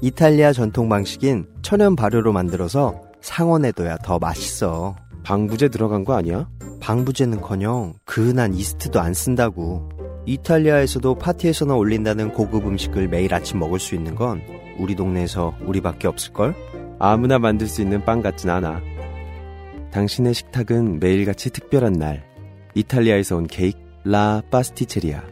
이탈리아 0.00 0.52
전통 0.52 0.88
방식인 0.88 1.46
천연 1.62 1.94
발효로 1.96 2.32
만들어서 2.32 3.00
상온에 3.20 3.72
둬야 3.72 3.96
더 3.98 4.18
맛있어. 4.18 4.96
방부제 5.24 5.68
들어간 5.68 6.04
거 6.04 6.14
아니야? 6.14 6.48
방부제는커녕 6.80 7.94
그은한 8.04 8.54
이스트도 8.54 9.00
안 9.00 9.14
쓴다고. 9.14 9.88
이탈리아에서도 10.24 11.16
파티에서나 11.16 11.74
올린다는 11.74 12.32
고급 12.32 12.66
음식을 12.66 13.08
매일 13.08 13.34
아침 13.34 13.58
먹을 13.58 13.78
수 13.78 13.94
있는 13.94 14.14
건 14.14 14.42
우리 14.78 14.94
동네에서 14.94 15.56
우리밖에 15.62 16.06
없을걸? 16.08 16.54
아무나 16.98 17.38
만들 17.38 17.66
수 17.66 17.82
있는 17.82 18.04
빵 18.04 18.22
같진 18.22 18.50
않아. 18.50 18.80
당신의 19.90 20.34
식탁은 20.34 21.00
매일같이 21.00 21.50
특별한 21.50 21.94
날. 21.94 22.24
이탈리아에서 22.74 23.36
온 23.36 23.46
케이크 23.46 23.78
라 24.04 24.42
파스티체리아. 24.50 25.22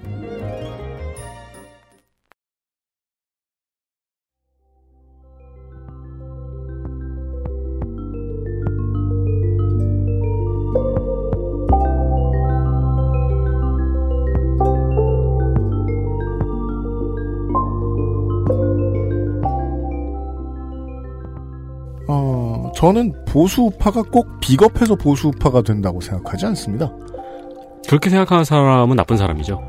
저는 22.81 23.13
보수우파가 23.27 24.03
꼭 24.05 24.41
비겁해서 24.41 24.95
보수우파가 24.95 25.61
된다고 25.61 26.01
생각하지 26.01 26.47
않습니다. 26.47 26.91
그렇게 27.87 28.09
생각하는 28.09 28.43
사람은 28.43 28.97
나쁜 28.97 29.19
사람이죠. 29.19 29.61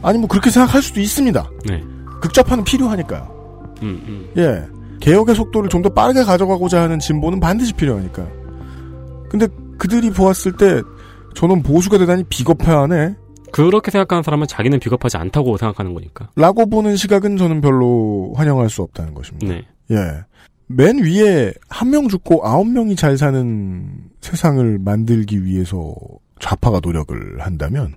아니 0.00 0.18
뭐 0.18 0.28
그렇게 0.28 0.48
생각할 0.50 0.80
수도 0.80 1.00
있습니다. 1.00 1.50
네. 1.68 1.82
극좌파는 2.20 2.62
필요하니까요. 2.62 3.74
음, 3.82 4.04
음. 4.06 4.30
예. 4.36 4.62
개혁의 5.00 5.34
속도를 5.34 5.68
좀 5.68 5.82
더 5.82 5.88
빠르게 5.88 6.22
가져가고자 6.22 6.82
하는 6.82 7.00
진보는 7.00 7.40
반드시 7.40 7.72
필요하니까요. 7.72 8.28
근데 9.28 9.48
그들이 9.78 10.10
보았을 10.10 10.52
때 10.52 10.82
저는 11.34 11.64
보수가 11.64 11.98
대단히 11.98 12.22
비겁해하네. 12.28 13.16
그렇게 13.50 13.90
생각하는 13.90 14.22
사람은 14.22 14.46
자기는 14.46 14.78
비겁하지 14.78 15.16
않다고 15.16 15.56
생각하는 15.56 15.94
거니까. 15.94 16.28
라고 16.36 16.66
보는 16.66 16.94
시각은 16.94 17.36
저는 17.38 17.60
별로 17.60 18.32
환영할 18.36 18.70
수 18.70 18.82
없다는 18.82 19.14
것입니다. 19.14 19.48
네. 19.48 19.66
예. 19.90 19.96
맨 20.66 20.98
위에 20.98 21.52
한 21.68 21.90
명 21.90 22.08
죽고 22.08 22.46
아홉 22.46 22.66
명이 22.68 22.96
잘 22.96 23.18
사는 23.18 23.86
세상을 24.20 24.78
만들기 24.78 25.44
위해서 25.44 25.94
좌파가 26.40 26.80
노력을 26.82 27.16
한다면 27.40 27.94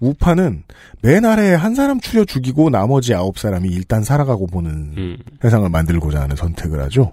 우파는 0.00 0.64
맨 1.02 1.24
아래에 1.24 1.54
한 1.54 1.74
사람 1.74 1.98
추려 2.00 2.24
죽이고 2.24 2.68
나머지 2.70 3.14
아홉 3.14 3.38
사람이 3.38 3.68
일단 3.70 4.02
살아가고 4.02 4.46
보는 4.46 4.70
음. 4.96 5.16
세상을 5.40 5.68
만들고자 5.70 6.20
하는 6.20 6.36
선택을 6.36 6.80
하죠. 6.82 7.12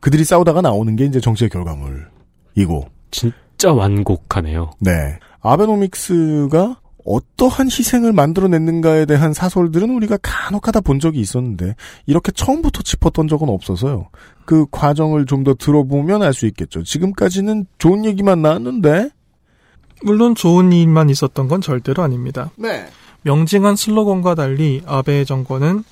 그들이 0.00 0.24
싸우다가 0.24 0.60
나오는 0.60 0.94
게 0.96 1.06
이제 1.06 1.18
정치의 1.20 1.48
결과물이고 1.48 2.88
진짜 3.10 3.72
완곡하네요. 3.72 4.72
네. 4.80 5.18
아베노믹스가 5.40 6.80
어떠한 7.04 7.66
희생을 7.66 8.12
만들어냈는가에 8.12 9.04
대한 9.06 9.32
사설들은 9.34 9.90
우리가 9.90 10.18
간혹 10.22 10.66
하다 10.68 10.80
본 10.80 11.00
적이 11.00 11.20
있었는데 11.20 11.76
이렇게 12.06 12.32
처음부터 12.32 12.82
짚었던 12.82 13.28
적은 13.28 13.48
없어서요. 13.48 14.08
그 14.46 14.66
과정을 14.70 15.26
좀 15.26 15.44
더 15.44 15.54
들어보면 15.54 16.22
알 16.22 16.32
수 16.32 16.46
있겠죠. 16.46 16.82
지금까지는 16.82 17.66
좋은 17.78 18.04
얘기만 18.06 18.40
나왔는데. 18.42 19.10
물론 20.02 20.34
좋은 20.34 20.72
일만 20.72 21.10
있었던 21.10 21.48
건 21.48 21.60
절대로 21.60 22.02
아닙니다. 22.02 22.50
네. 22.56 22.86
명징한 23.22 23.76
슬로건과 23.76 24.34
달리 24.34 24.82
아베 24.86 25.24
정권은 25.24 25.84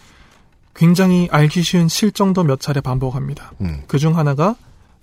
굉장히 0.74 1.28
알기 1.30 1.62
쉬운 1.62 1.88
실정도 1.88 2.42
몇 2.44 2.60
차례 2.60 2.80
반복합니다. 2.80 3.52
음. 3.60 3.82
그중 3.86 4.16
하나가 4.16 4.56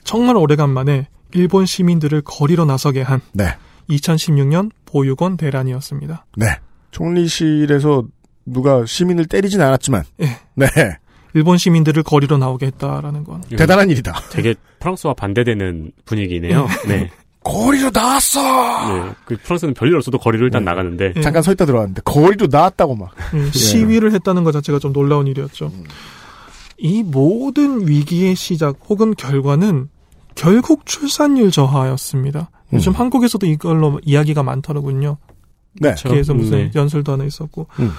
정말 0.04 0.36
오래간만에 0.38 1.08
일본 1.34 1.66
시민들을 1.68 2.22
거리로 2.22 2.66
나서게 2.66 3.02
한 3.04 3.22
네. 3.34 3.56
2016년 3.90 4.72
보육원 4.86 5.38
대란이었습니다. 5.38 6.26
네. 6.38 6.48
총리실에서 6.92 8.04
누가 8.46 8.86
시민을 8.86 9.26
때리진 9.26 9.62
않았지만. 9.62 10.04
예. 10.22 10.38
네. 10.56 10.68
일본 11.34 11.58
시민들을 11.58 12.04
거리로 12.04 12.38
나오게 12.38 12.68
했다라는 12.68 13.24
건 13.24 13.42
대단한 13.56 13.90
일이다. 13.90 14.20
되게 14.32 14.56
프랑스와 14.80 15.14
반대되는 15.14 15.92
분위기네요. 16.06 16.68
네. 16.88 17.12
거리로 17.44 17.92
나왔어! 17.94 18.42
네. 18.94 19.12
그 19.26 19.38
프랑스는 19.38 19.74
별일 19.74 19.96
없어도 19.96 20.18
거리로 20.18 20.46
일단 20.46 20.64
나가는데. 20.64 21.14
예. 21.16 21.22
잠깐 21.22 21.42
서 21.42 21.52
있다 21.52 21.66
들어왔는데, 21.66 22.02
거리로 22.04 22.48
나왔다고 22.52 22.96
막. 22.96 23.12
음, 23.34 23.50
시위를 23.52 24.12
했다는 24.14 24.44
것 24.44 24.52
자체가 24.52 24.80
좀 24.80 24.92
놀라운 24.92 25.28
일이었죠. 25.28 25.72
이 26.78 27.04
모든 27.04 27.88
위기의 27.88 28.36
시작 28.36 28.78
혹은 28.90 29.14
결과는 29.16 29.90
결국 30.36 30.86
출산율 30.86 31.52
저하였습니다. 31.52 32.50
요즘 32.74 32.94
한국에서도 32.94 33.46
이걸로 33.46 34.00
이야기가 34.04 34.44
많더라고요. 34.44 35.18
네. 35.80 35.96
그래서 36.04 36.34
무슨 36.34 36.58
네. 36.58 36.72
연설도 36.76 37.12
하나 37.12 37.24
있었고 37.24 37.68
음. 37.80 37.92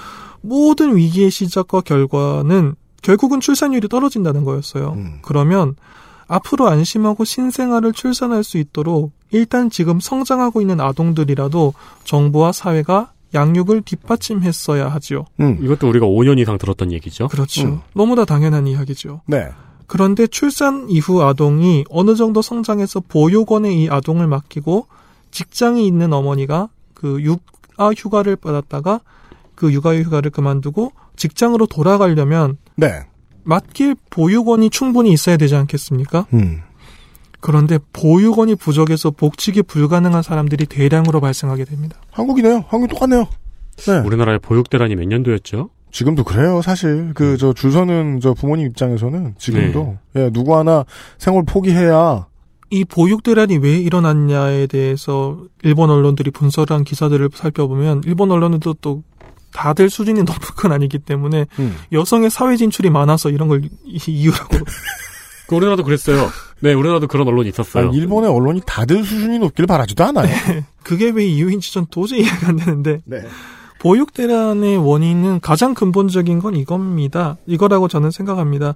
모든 0.43 0.97
위기의 0.97 1.31
시작과 1.31 1.83
결과는 1.83 2.75
결국은 3.03 3.41
출산율이 3.41 3.89
떨어진다는 3.89 4.45
거였어요. 4.45 4.93
음. 4.93 5.19
그러면 5.23 5.77
앞으로 6.29 6.69
안심하고 6.69 7.25
신생아를 7.25 7.93
출산할 7.93 8.45
수 8.45 8.59
있도록 8.59 9.13
일단 9.31 9.71
지금 9.71 10.01
성장하고 10.01 10.61
있는 10.61 10.81
아동들이라도 10.81 11.75
정부와 12.05 12.53
사회가 12.53 13.13
양육을 13.35 13.83
뒷받침했어야 13.83 14.89
하지요. 14.89 15.25
음. 15.41 15.59
이것도 15.63 15.89
우리가 15.89 16.07
5년 16.07 16.39
이상 16.39 16.59
들었던 16.59 16.93
얘기죠. 16.93 17.29
그렇죠. 17.29 17.63
음. 17.63 17.81
너무나 17.95 18.25
당연한 18.25 18.67
이야기죠. 18.67 19.23
네. 19.27 19.49
그런데 19.91 20.29
출산 20.29 20.89
이후 20.89 21.21
아동이 21.21 21.85
어느 21.91 22.15
정도 22.15 22.43
성장해서 22.43 23.01
보육원에 23.09 23.75
이 23.75 23.91
아동을 23.91 24.29
맡기고 24.29 24.87
직장이 25.33 25.85
있는 25.85 26.13
어머니가 26.13 26.69
그 26.95 27.21
육아 27.21 27.91
휴가를 27.97 28.37
받았다가 28.37 29.01
그 29.57 29.73
육아 29.73 29.97
휴가를 29.97 30.31
그만두고 30.31 30.93
직장으로 31.17 31.67
돌아가려면 31.67 32.57
네. 32.77 33.01
맡길 33.43 33.97
보육원이 34.11 34.71
충분히 34.71 35.11
있어야 35.13 35.37
되지 35.37 35.57
않겠습니까? 35.57 36.27
음. 36.35 36.61
그런데 37.41 37.81
보육원이 37.93 38.55
부족해서 38.55 39.11
복직이 39.11 39.61
불가능한 39.61 40.23
사람들이 40.23 40.67
대량으로 40.67 41.21
발생하게 41.21 41.65
됩니다. 41.65 41.97
한국이네요. 42.13 42.65
한국 42.69 42.91
똑같네요. 42.91 43.27
네. 43.89 43.99
우리나라의 43.99 44.39
보육대란이 44.39 44.95
몇 44.95 45.09
년도였죠? 45.09 45.71
지금도 45.91 46.25
그래요, 46.25 46.63
사실. 46.63 47.13
그, 47.15 47.37
저, 47.37 47.53
줄 47.53 47.73
서는, 47.73 48.21
저, 48.21 48.35
부모님 48.35 48.67
입장에서는, 48.67 49.35
지금도, 49.39 49.99
예, 50.17 50.31
누구 50.33 50.57
하나 50.57 50.85
생활 51.19 51.45
포기해야, 51.45 52.27
이 52.71 52.85
보육 52.85 53.23
대란이 53.25 53.59
왜 53.59 53.77
일어났냐에 53.79 54.69
대해서 54.69 55.39
일본 55.63 55.91
언론들이 55.91 56.31
분석을 56.31 56.75
한 56.75 56.85
기사들을 56.85 57.31
살펴보면 57.35 58.03
일본 58.07 58.31
언론들도 58.31 58.75
또 58.81 59.03
다들 59.53 59.91
수준이 59.91 60.21
높은 60.23 60.55
건 60.57 60.71
아니기 60.73 61.01
때문에 61.01 61.47
음. 61.59 61.77
여성의 61.91 62.31
사회 62.31 62.57
진출이 62.57 62.89
많아서 62.91 63.31
이런 63.31 63.49
걸 63.49 63.65
이- 63.85 63.99
이유라고 64.07 64.59
그 65.49 65.57
우리나라도 65.57 65.83
그랬어요. 65.83 66.29
네, 66.61 66.73
우리나라도 66.73 67.09
그런 67.09 67.27
언론이 67.27 67.49
있었어요. 67.49 67.89
아니, 67.89 67.97
일본의 67.97 68.31
언론이 68.31 68.61
다들 68.65 69.03
수준이 69.03 69.41
높길 69.41 69.67
바라지도 69.67 70.05
않아요. 70.05 70.29
그게 70.85 71.11
왜 71.11 71.25
이유인지 71.25 71.73
전 71.73 71.87
도저히 71.91 72.21
이해가 72.21 72.51
안 72.51 72.57
되는데 72.57 73.01
네. 73.05 73.23
보육 73.81 74.13
대란의 74.13 74.77
원인은 74.77 75.41
가장 75.41 75.73
근본적인 75.73 76.39
건 76.39 76.55
이겁니다. 76.55 77.39
이거라고 77.47 77.89
저는 77.89 78.11
생각합니다. 78.11 78.75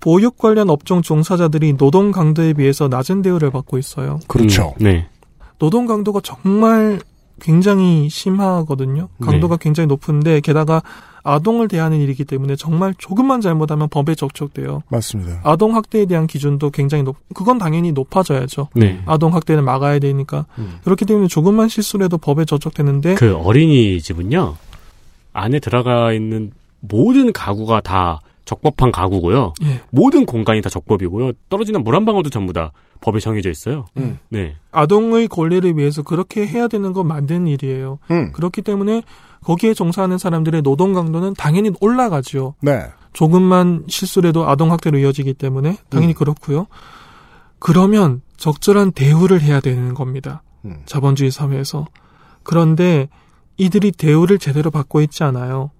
보육 0.00 0.36
관련 0.36 0.70
업종 0.70 1.02
종사자들이 1.02 1.76
노동 1.76 2.10
강도에 2.10 2.52
비해서 2.52 2.88
낮은 2.88 3.22
대우를 3.22 3.52
받고 3.52 3.78
있어요. 3.78 4.18
그렇죠. 4.26 4.74
음, 4.80 4.84
네. 4.84 5.06
노동 5.58 5.86
강도가 5.86 6.20
정말 6.20 7.00
굉장히 7.40 8.08
심하거든요. 8.08 9.08
강도가 9.20 9.56
굉장히 9.56 9.86
높은데 9.86 10.40
게다가 10.40 10.82
아동을 11.28 11.68
대하는 11.68 12.00
일이기 12.00 12.24
때문에 12.24 12.56
정말 12.56 12.94
조금만 12.96 13.40
잘못하면 13.40 13.88
법에 13.88 14.14
적촉돼요. 14.14 14.82
맞습니다. 14.88 15.40
아동 15.44 15.76
학대에 15.76 16.06
대한 16.06 16.26
기준도 16.26 16.70
굉장히 16.70 17.04
높, 17.04 17.16
그건 17.34 17.58
당연히 17.58 17.92
높아져야죠. 17.92 18.68
네. 18.74 19.02
아동 19.04 19.34
학대는 19.34 19.64
막아야 19.64 19.98
되니까. 19.98 20.46
음. 20.58 20.78
그렇기 20.84 21.04
때문에 21.04 21.28
조금만 21.28 21.68
실수를 21.68 22.04
해도 22.04 22.16
법에 22.16 22.44
적촉되는데 22.44 23.16
그 23.16 23.36
어린이집은요, 23.36 24.56
안에 25.34 25.60
들어가 25.60 26.12
있는 26.12 26.52
모든 26.80 27.32
가구가 27.32 27.80
다 27.82 28.20
적법한 28.48 28.92
가구고요. 28.92 29.52
예. 29.64 29.80
모든 29.90 30.24
공간이 30.24 30.62
다 30.62 30.70
적법이고요. 30.70 31.32
떨어지는 31.50 31.84
물 31.84 31.94
한 31.94 32.06
방울도 32.06 32.30
전부 32.30 32.52
다 32.54 32.72
법에 33.02 33.20
정해져 33.20 33.50
있어요. 33.50 33.84
음. 33.98 34.18
네. 34.30 34.56
아동의 34.72 35.28
권리를 35.28 35.76
위해서 35.76 36.02
그렇게 36.02 36.46
해야 36.46 36.66
되는 36.66 36.92
건 36.94 37.06
맞는 37.08 37.46
일이에요. 37.46 37.98
음. 38.10 38.32
그렇기 38.32 38.62
때문에 38.62 39.02
거기에 39.44 39.74
종사하는 39.74 40.16
사람들의 40.16 40.62
노동 40.62 40.94
강도는 40.94 41.34
당연히 41.34 41.70
올라가죠. 41.80 42.54
네. 42.62 42.86
조금만 43.12 43.84
실수를 43.88 44.28
해도 44.28 44.48
아동 44.48 44.72
학대로 44.72 44.96
이어지기 44.98 45.34
때문에 45.34 45.76
당연히 45.90 46.12
음. 46.12 46.14
그렇고요. 46.14 46.66
그러면 47.58 48.22
적절한 48.36 48.92
대우를 48.92 49.42
해야 49.42 49.60
되는 49.60 49.92
겁니다. 49.94 50.42
음. 50.64 50.82
자본주의 50.86 51.30
사회에서. 51.30 51.86
그런데 52.42 53.08
이들이 53.58 53.92
대우를 53.92 54.38
제대로 54.38 54.70
받고 54.70 55.02
있지 55.02 55.22
않아요. 55.24 55.70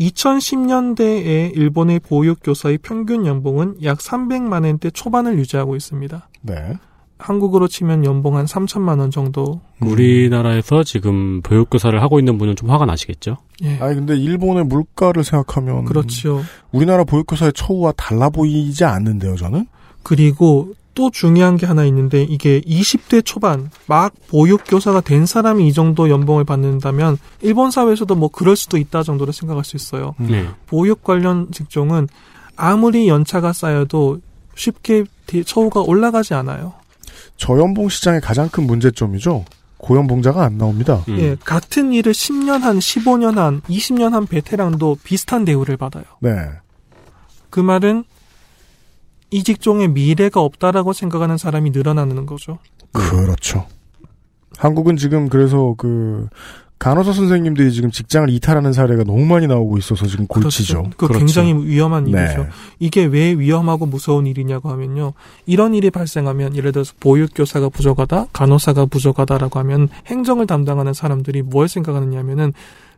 2010년대에 0.00 1.54
일본의 1.56 2.00
보육교사의 2.00 2.78
평균 2.78 3.26
연봉은 3.26 3.82
약 3.84 3.98
300만 3.98 4.64
원대 4.64 4.90
초반을 4.90 5.38
유지하고 5.38 5.76
있습니다. 5.76 6.28
네. 6.42 6.74
한국으로 7.18 7.68
치면 7.68 8.06
연봉 8.06 8.36
한 8.36 8.46
3천만 8.46 8.98
원 8.98 9.10
정도. 9.10 9.60
우리나라에서 9.80 10.82
지금 10.84 11.42
보육교사를 11.42 12.00
하고 12.00 12.18
있는 12.18 12.38
분은 12.38 12.56
좀 12.56 12.70
화가 12.70 12.86
나시겠죠? 12.86 13.36
예. 13.62 13.78
아니, 13.78 13.94
근데 13.94 14.16
일본의 14.16 14.64
물가를 14.64 15.22
생각하면. 15.22 15.84
그렇죠. 15.84 16.42
우리나라 16.72 17.04
보육교사의 17.04 17.52
처우와 17.54 17.92
달라 17.92 18.30
보이지 18.30 18.84
않는데요, 18.84 19.36
저는? 19.36 19.66
그리고 20.02 20.72
또 20.94 21.10
중요한 21.10 21.56
게 21.56 21.66
하나 21.66 21.84
있는데 21.84 22.22
이게 22.22 22.60
20대 22.62 23.24
초반 23.24 23.70
막 23.86 24.12
보육교사가 24.28 25.00
된 25.00 25.24
사람이 25.26 25.66
이 25.68 25.72
정도 25.72 26.10
연봉을 26.10 26.44
받는다면 26.44 27.18
일본 27.42 27.70
사회에서도 27.70 28.14
뭐 28.16 28.28
그럴 28.28 28.56
수도 28.56 28.76
있다 28.76 29.02
정도로 29.02 29.32
생각할 29.32 29.64
수 29.64 29.76
있어요. 29.76 30.14
네. 30.18 30.48
보육 30.66 31.02
관련 31.04 31.50
직종은 31.52 32.08
아무리 32.56 33.08
연차가 33.08 33.52
쌓여도 33.52 34.20
쉽게 34.56 35.04
대- 35.26 35.42
처우가 35.44 35.80
올라가지 35.82 36.34
않아요. 36.34 36.74
저연봉 37.36 37.88
시장의 37.88 38.20
가장 38.20 38.48
큰 38.48 38.66
문제점이죠. 38.66 39.44
고연봉자가 39.78 40.44
안 40.44 40.58
나옵니다. 40.58 41.02
음. 41.08 41.18
예, 41.18 41.36
같은 41.42 41.92
일을 41.94 42.12
10년 42.12 42.60
한, 42.60 42.78
15년 42.78 43.36
한, 43.36 43.62
20년 43.62 44.10
한 44.10 44.26
베테랑도 44.26 44.98
비슷한 45.02 45.46
대우를 45.46 45.78
받아요. 45.78 46.04
네. 46.20 46.30
그 47.48 47.60
말은 47.60 48.04
이 49.30 49.42
직종에 49.42 49.88
미래가 49.88 50.40
없다라고 50.40 50.92
생각하는 50.92 51.38
사람이 51.38 51.70
늘어나는 51.70 52.26
거죠. 52.26 52.58
그렇죠. 52.92 53.66
한국은 54.58 54.96
지금 54.96 55.28
그래서 55.28 55.74
그 55.78 56.28
간호사 56.80 57.12
선생님들이 57.12 57.72
지금 57.72 57.90
직장을 57.90 58.30
이탈하는 58.30 58.72
사례가 58.72 59.04
너무 59.04 59.26
많이 59.26 59.46
나오고 59.46 59.76
있어서 59.76 60.06
지금 60.06 60.26
골치죠. 60.26 60.74
그렇죠. 60.74 60.90
그 60.96 61.06
그렇죠. 61.08 61.18
굉장히 61.18 61.52
위험한 61.52 62.04
네. 62.04 62.10
일이죠. 62.10 62.46
이게 62.78 63.04
왜 63.04 63.32
위험하고 63.32 63.84
무서운 63.84 64.26
일이냐고 64.26 64.70
하면요. 64.70 65.12
이런 65.44 65.74
일이 65.74 65.90
발생하면 65.90 66.56
예를 66.56 66.72
들어서 66.72 66.94
보육교사가 66.98 67.68
부족하다, 67.68 68.28
간호사가 68.32 68.86
부족하다라고 68.86 69.58
하면 69.58 69.90
행정을 70.06 70.46
담당하는 70.46 70.94
사람들이 70.94 71.42
뭘 71.42 71.68
생각하느냐면은 71.68 72.54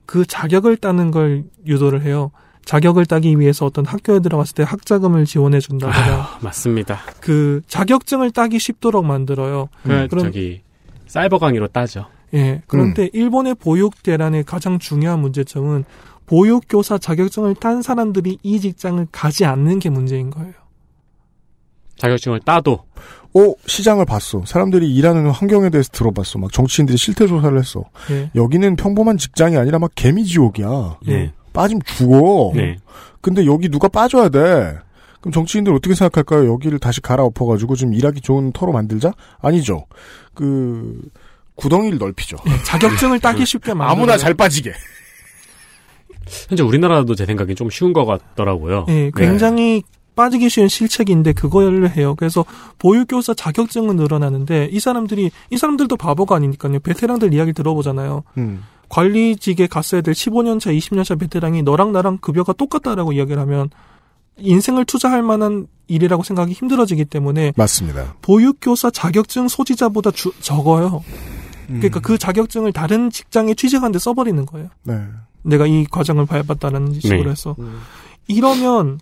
그 0.06 0.24
자격을 0.26 0.76
따는 0.76 1.10
걸 1.10 1.42
유도를 1.66 2.02
해요. 2.02 2.30
자격을 2.64 3.06
따기 3.06 3.38
위해서 3.38 3.66
어떤 3.66 3.84
학교에 3.84 4.20
들어갔을 4.20 4.54
때 4.54 4.62
학자금을 4.62 5.24
지원해 5.26 5.58
준다거나 5.60 6.14
아, 6.16 6.38
맞습니다. 6.40 7.00
그 7.20 7.60
자격증을 7.66 8.30
따기 8.30 8.58
쉽도록 8.58 9.04
만들어요. 9.04 9.68
그, 9.82 10.08
그럼- 10.08 10.24
저기, 10.26 10.62
사이버 11.06 11.38
강의로 11.38 11.68
따죠. 11.68 12.06
예. 12.34 12.62
그런데 12.66 13.10
일본의 13.12 13.56
보육 13.56 14.02
대란의 14.02 14.44
가장 14.44 14.78
중요한 14.78 15.20
문제점은 15.20 15.84
보육교사 16.26 16.96
자격증을 16.98 17.56
딴 17.56 17.82
사람들이 17.82 18.38
이 18.42 18.60
직장을 18.60 19.06
가지 19.12 19.44
않는 19.44 19.78
게 19.80 19.90
문제인 19.90 20.30
거예요. 20.30 20.52
자격증을 21.96 22.40
따도. 22.40 22.84
어, 23.34 23.54
시장을 23.66 24.04
봤어. 24.06 24.42
사람들이 24.46 24.94
일하는 24.94 25.30
환경에 25.30 25.70
대해서 25.70 25.90
들어봤어. 25.92 26.38
막 26.38 26.52
정치인들이 26.52 26.96
실태 26.98 27.26
조사를 27.26 27.58
했어. 27.58 27.84
예. 28.10 28.30
여기는 28.34 28.76
평범한 28.76 29.18
직장이 29.18 29.56
아니라 29.56 29.78
막 29.78 29.90
개미 29.94 30.24
지옥이야. 30.24 30.98
네. 31.06 31.32
빠지면 31.52 31.82
죽어. 31.84 32.52
네. 32.54 32.76
근데 33.20 33.46
여기 33.46 33.68
누가 33.68 33.88
빠져야 33.88 34.28
돼. 34.28 34.78
그럼 35.20 35.32
정치인들 35.32 35.72
어떻게 35.72 35.94
생각할까요? 35.94 36.52
여기를 36.52 36.78
다시 36.78 37.00
갈아엎어가지고 37.00 37.76
좀 37.76 37.94
일하기 37.94 38.20
좋은 38.20 38.52
터로 38.52 38.72
만들자? 38.72 39.12
아니죠. 39.40 39.86
그 40.34 41.00
구덩이를 41.54 41.98
넓히죠. 41.98 42.36
예, 42.48 42.62
자격증을 42.64 43.20
따기 43.20 43.46
쉽게 43.46 43.74
만들어요. 43.74 43.92
아무나 43.92 44.16
잘 44.16 44.34
빠지게. 44.34 44.72
현재 46.48 46.62
우리나라도 46.62 47.14
제 47.14 47.26
생각엔 47.26 47.54
좀 47.54 47.70
쉬운 47.70 47.92
것 47.92 48.04
같더라고요. 48.04 48.86
예, 48.88 49.10
굉장히 49.14 49.82
빠지기 50.14 50.48
쉬운 50.48 50.68
실책인데 50.68 51.32
그걸 51.32 51.88
해요. 51.88 52.14
그래서 52.16 52.44
보육교사 52.78 53.34
자격증은 53.34 53.96
늘어나는데 53.96 54.68
이 54.70 54.80
사람들이 54.80 55.30
이 55.50 55.56
사람들도 55.56 55.96
바보가 55.96 56.36
아니니까요. 56.36 56.80
베테랑들 56.80 57.32
이야기 57.32 57.52
들어보잖아요. 57.52 58.24
음. 58.38 58.64
관리직에 58.96 59.68
갔어야 59.68 60.02
될 60.02 60.12
15년차, 60.12 60.76
20년차 60.76 61.18
베테랑이 61.18 61.62
너랑 61.62 61.92
나랑 61.92 62.18
급여가 62.18 62.52
똑같다라고 62.52 63.14
이야기를 63.14 63.40
하면 63.40 63.70
인생을 64.36 64.84
투자할 64.84 65.22
만한 65.22 65.66
일이라고 65.88 66.22
생각이 66.22 66.52
힘들어지기 66.52 67.06
때문에 67.06 67.54
맞습니다. 67.56 68.14
보육교사 68.20 68.90
자격증 68.90 69.48
소지자보다 69.48 70.10
주- 70.10 70.32
적어요. 70.40 71.02
그러니까 71.68 72.00
그 72.00 72.18
자격증을 72.18 72.72
다른 72.74 73.08
직장에 73.10 73.54
취직하는데 73.54 73.98
써버리는 73.98 74.44
거예요. 74.44 74.68
네. 74.84 75.00
내가 75.42 75.66
이 75.66 75.84
과정을 75.90 76.26
밟았다는 76.26 77.00
식으로 77.00 77.24
네. 77.24 77.30
해서 77.30 77.56
이러면 78.28 79.00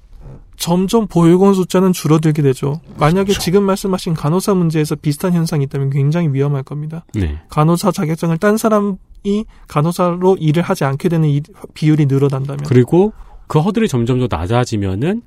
점점 0.56 1.08
보육원 1.08 1.54
숫자는 1.54 1.92
줄어들게 1.92 2.42
되죠. 2.42 2.80
만약에 2.98 3.32
지금 3.32 3.64
말씀하신 3.64 4.14
간호사 4.14 4.54
문제에서 4.54 4.94
비슷한 4.94 5.32
현상이 5.32 5.64
있다면 5.64 5.90
굉장히 5.90 6.28
위험할 6.32 6.62
겁니다. 6.62 7.04
네. 7.14 7.40
간호사 7.48 7.90
자격증을 7.90 8.38
딴 8.38 8.56
사람이 8.56 8.94
간호사로 9.68 10.36
일을 10.38 10.62
하지 10.62 10.84
않게 10.84 11.08
되는 11.08 11.28
이- 11.28 11.42
비율이 11.74 12.06
늘어난다면 12.06 12.64
그리고 12.66 13.12
그 13.46 13.58
허들이 13.60 13.88
점점 13.88 14.18
더 14.18 14.28
낮아지면은 14.30 15.22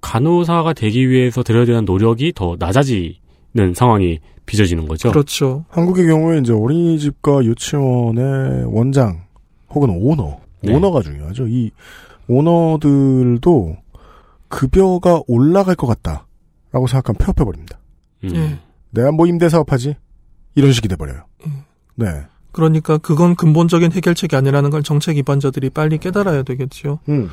간호사가 0.00 0.72
되기 0.74 1.08
위해서 1.08 1.42
들여야 1.42 1.64
되는 1.64 1.84
노력이 1.84 2.32
더 2.34 2.56
낮아지는 2.58 3.74
상황이 3.74 4.20
빚어지는 4.46 4.86
거죠. 4.86 5.10
그렇죠. 5.10 5.64
한국의 5.70 6.06
경우에 6.06 6.38
이제 6.40 6.52
어린이집과 6.52 7.44
유치원의 7.44 8.66
원장 8.66 9.24
혹은 9.70 9.88
오너, 9.90 10.38
네. 10.62 10.74
오너가 10.74 11.00
중요하죠. 11.00 11.48
이 11.48 11.70
오너들도 12.28 13.76
급여가 14.48 15.20
올라갈 15.26 15.74
것 15.74 15.86
같다라고 15.86 16.86
생각하면 16.86 17.16
폐업해 17.18 17.44
버립니다. 17.44 17.78
음. 18.24 18.30
예. 18.36 18.58
내가 18.90 19.10
뭐 19.10 19.26
임대 19.26 19.48
사업하지? 19.48 19.96
이런 20.54 20.72
식이 20.72 20.86
돼 20.88 20.96
버려요. 20.96 21.24
네. 21.96 22.06
그러니까 22.54 22.98
그건 22.98 23.34
근본적인 23.34 23.92
해결책이 23.92 24.34
아니라는 24.36 24.70
걸 24.70 24.82
정책 24.82 25.18
입안자들이 25.18 25.70
빨리 25.70 25.98
깨달아야 25.98 26.44
되겠지요. 26.44 27.00
음. 27.08 27.28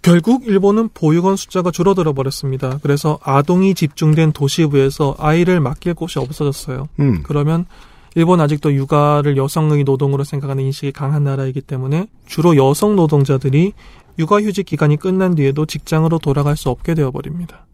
결국 0.00 0.46
일본은 0.46 0.88
보육원 0.94 1.36
숫자가 1.36 1.70
줄어들어 1.70 2.14
버렸습니다. 2.14 2.78
그래서 2.82 3.18
아동이 3.22 3.74
집중된 3.74 4.32
도시부에서 4.32 5.16
아이를 5.18 5.60
맡길 5.60 5.94
곳이 5.94 6.18
없어졌어요. 6.18 6.88
음. 6.98 7.22
그러면 7.24 7.66
일본 8.14 8.40
아직도 8.40 8.72
육아를 8.74 9.36
여성의 9.36 9.84
노동으로 9.84 10.24
생각하는 10.24 10.64
인식이 10.64 10.92
강한 10.92 11.24
나라이기 11.24 11.60
때문에 11.60 12.06
주로 12.26 12.56
여성 12.56 12.96
노동자들이 12.96 13.74
육아휴직 14.18 14.64
기간이 14.64 14.96
끝난 14.96 15.34
뒤에도 15.34 15.66
직장으로 15.66 16.18
돌아갈 16.18 16.56
수 16.56 16.70
없게 16.70 16.94
되어 16.94 17.10
버립니다. 17.10 17.66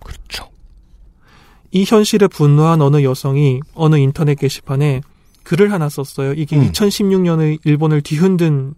그렇죠. 0.00 0.50
이 1.70 1.84
현실에 1.84 2.26
분노한 2.26 2.82
어느 2.82 3.02
여성이 3.02 3.60
어느 3.74 3.96
인터넷 3.96 4.34
게시판에 4.34 5.00
글을 5.48 5.72
하나 5.72 5.88
썼어요. 5.88 6.34
이게 6.34 6.56
음. 6.56 6.70
2016년의 6.70 7.60
일본을 7.64 8.02
뒤흔든 8.02 8.74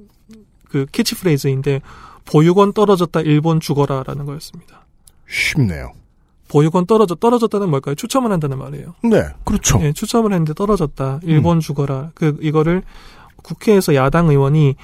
그 0.68 0.86
캐치프레이즈인데 0.92 1.80
보육원 2.24 2.72
떨어졌다 2.72 3.20
일본 3.22 3.58
죽어라라는 3.58 4.24
거였습니다. 4.24 4.86
쉽네요. 5.28 5.90
보육원 6.46 6.86
떨어져 6.86 7.16
떨어졌다는 7.16 7.70
뭘까요? 7.70 7.96
추첨을 7.96 8.30
한다는 8.30 8.56
말이에요. 8.58 8.94
네, 9.02 9.24
그렇죠. 9.44 9.80
예, 9.82 9.92
추첨을 9.92 10.32
했는데 10.32 10.54
떨어졌다. 10.54 11.20
일본 11.24 11.58
죽어라. 11.58 12.12
그 12.14 12.38
이거를 12.40 12.84
국회에서 13.42 13.96
야당 13.96 14.28
의원이 14.28 14.76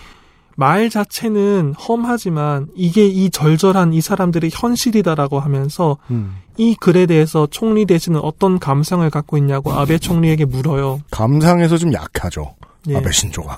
말 0.57 0.89
자체는 0.91 1.75
험하지만 1.75 2.69
이게 2.75 3.07
이 3.07 3.31
절절한 3.31 3.93
이 3.93 4.01
사람들의 4.01 4.51
현실이다라고 4.53 5.39
하면서 5.39 5.99
음. 6.11 6.37
이 6.57 6.75
글에 6.75 7.05
대해서 7.07 7.47
총리 7.51 7.85
대신은 7.85 8.21
어떤 8.21 8.59
감상을 8.59 9.09
갖고 9.11 9.37
있냐고 9.37 9.73
아베 9.73 9.99
총리에게 10.01 10.47
물어요. 10.47 11.03
감상에서 11.11 11.77
좀 11.77 11.93
약하죠. 11.93 12.55
예. 12.89 12.97
아베 12.97 13.13
신조가. 13.13 13.57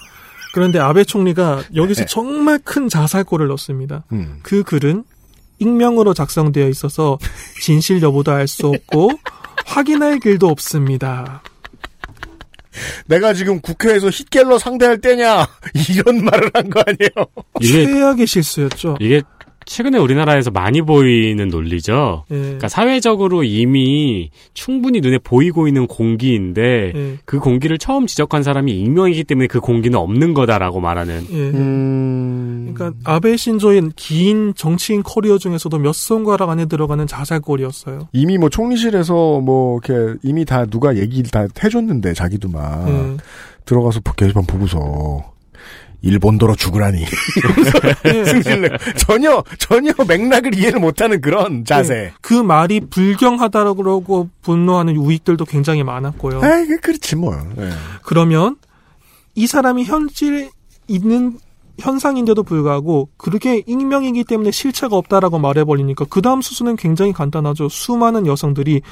그런데 0.55 0.81
아베 0.81 1.05
총리가 1.05 1.63
여기서 1.77 2.03
네. 2.03 2.07
정말 2.07 2.59
큰 2.59 2.89
자살골을 2.89 3.47
넣습니다. 3.49 4.05
음. 4.13 4.41
그 4.43 4.65
글은 4.65 5.05
익명으로 5.61 6.15
작성되어 6.15 6.69
있어서 6.69 7.19
진실 7.63 8.03
여부도 8.03 8.33
알 8.33 8.49
수 8.49 8.67
없고 8.69 9.11
확인할 9.67 10.19
길도 10.19 10.49
없습니다. 10.49 11.43
내가 13.07 13.33
지금 13.35 13.61
국회에서 13.61 14.09
hitler러 14.09 14.59
상대할 14.59 14.99
때냐 15.01 15.47
이런 15.91 16.24
말을 16.24 16.51
한 16.55 16.68
거 16.70 16.83
아니에요. 16.87 17.26
이게 17.61 17.87
최악의 17.87 18.26
실수였죠. 18.26 18.97
이게 19.01 19.22
최근에 19.69 19.99
우리나라에서 19.99 20.51
많이 20.51 20.81
보이는 20.81 21.49
논리죠. 21.49 22.25
예. 22.31 22.35
그러니까 22.35 22.69
사회적으로 22.69 23.45
이미 23.45 24.31
충분히 24.55 25.01
눈에 25.01 25.19
보이고 25.19 25.69
있는 25.69 25.87
공기인데 25.87 26.93
예. 26.95 27.19
그 27.27 27.39
공기를 27.39 27.77
처음 27.77 28.07
지적한 28.07 28.43
사람이 28.43 28.73
익명이기 28.73 29.25
때문에 29.25 29.47
그 29.47 29.61
공기는 29.61 29.97
없는 29.99 30.33
거다라고 30.33 30.81
말하는. 30.81 31.27
예. 31.31 31.37
음. 31.37 32.73
그러니까 32.75 32.99
아베 33.05 33.37
신조의 33.37 33.91
긴 33.95 34.55
정치인 34.57 35.03
커리어 35.03 35.37
중에서도 35.37 35.79
몇 35.79 35.95
손가락 35.95 36.49
안에 36.49 36.64
들어가는 36.64 37.07
자살골이었어요. 37.07 38.09
이미 38.12 38.39
뭐 38.39 38.49
총리실에서 38.49 39.41
뭐 39.41 39.81
이렇게 39.85 40.19
이미 40.23 40.47
다 40.47 40.64
누가 40.64 40.97
얘기를 40.97 41.31
다 41.31 41.47
해줬는데 41.62 42.14
자기도 42.14 42.49
막 42.49 42.89
예. 42.89 43.16
들어가서 43.66 44.01
게시판 44.16 44.47
보고서 44.47 45.38
일본도로 46.01 46.55
죽으라니 46.55 47.05
예. 48.05 48.25
승질내 48.25 48.69
전혀 48.97 49.43
전혀 49.59 49.93
맥락을 50.07 50.55
이해를 50.55 50.81
못하는 50.81 51.21
그런 51.21 51.65
자세. 51.65 52.13
그 52.21 52.35
말이 52.35 52.81
불경하다고 52.81 54.31
분노하는 54.43 54.97
우익들도 54.97 55.45
굉장히 55.45 55.83
많았고요. 55.83 56.39
아, 56.39 56.65
그 56.67 56.79
그렇지 56.79 57.17
뭐. 57.17 57.37
예. 57.59 57.71
그러면 58.05 58.57
이 59.35 59.47
사람이 59.47 59.85
현실에 59.85 60.51
있는 60.87 61.39
현상인데도 61.79 62.43
불구하고 62.43 63.09
그렇게 63.17 63.63
익명이기 63.67 64.25
때문에 64.25 64.51
실체가 64.51 64.97
없다라고 64.97 65.39
말해버리니까 65.39 66.07
그 66.11 66.23
다음 66.23 66.43
수순은 66.43 66.77
굉장히 66.77 67.13
간단하죠. 67.13 67.69
수많은 67.69 68.27
여성들이 68.27 68.83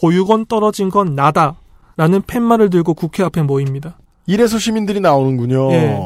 보육원 0.00 0.46
떨어진 0.46 0.90
건 0.90 1.14
나다. 1.14 1.56
라는 1.96 2.20
팻말을 2.22 2.70
들고 2.70 2.92
국회 2.94 3.22
앞에 3.22 3.42
모입니다. 3.42 3.96
이래서 4.26 4.58
시민들이 4.58 5.00
나오는군요. 5.00 5.72
예. 5.72 5.98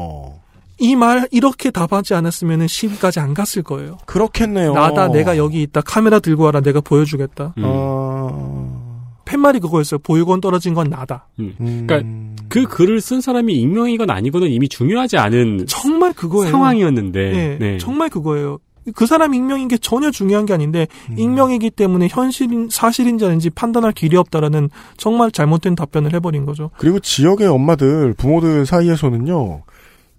이 0.81 0.95
말 0.95 1.27
이렇게 1.31 1.69
답하지 1.71 2.13
않았으면 2.15 2.67
시위까지 2.67 3.19
안 3.19 3.33
갔을 3.33 3.61
거예요. 3.63 3.97
그렇겠네요. 4.05 4.73
나다 4.73 5.07
내가 5.09 5.37
여기 5.37 5.61
있다 5.61 5.81
카메라 5.81 6.19
들고 6.19 6.43
와라 6.43 6.61
내가 6.61 6.81
보여주겠다. 6.81 7.53
음. 7.57 7.63
어... 7.65 9.11
팻말이 9.25 9.59
그거였어요. 9.59 9.99
보육원 9.99 10.41
떨어진 10.41 10.73
건 10.73 10.89
나다. 10.89 11.27
음. 11.39 11.53
음... 11.61 11.85
그러니까 11.87 12.09
그 12.49 12.63
글을 12.63 12.99
쓴 12.99 13.21
사람이 13.21 13.53
익명이건 13.53 14.09
아니거든 14.09 14.49
이미 14.49 14.67
중요하지 14.67 15.17
않은 15.17 15.65
정말 15.67 16.13
그거예요. 16.13 16.51
상황이었는데. 16.51 17.19
예, 17.19 17.57
네. 17.59 17.77
정말 17.77 18.09
그거예요. 18.09 18.57
그 18.95 19.05
사람 19.05 19.35
익명인 19.35 19.67
게 19.67 19.77
전혀 19.77 20.09
중요한 20.09 20.47
게 20.47 20.53
아닌데 20.53 20.87
음. 21.11 21.19
익명이기 21.19 21.69
때문에 21.69 22.07
현실인 22.09 22.67
사실인지 22.69 23.23
아닌지 23.25 23.51
판단할 23.51 23.91
길이 23.91 24.17
없다라는 24.17 24.69
정말 24.97 25.31
잘못된 25.31 25.75
답변을 25.75 26.13
해버린 26.15 26.45
거죠. 26.45 26.71
그리고 26.77 26.99
지역의 26.99 27.47
엄마들, 27.47 28.13
부모들 28.17 28.65
사이에서는요, 28.65 29.61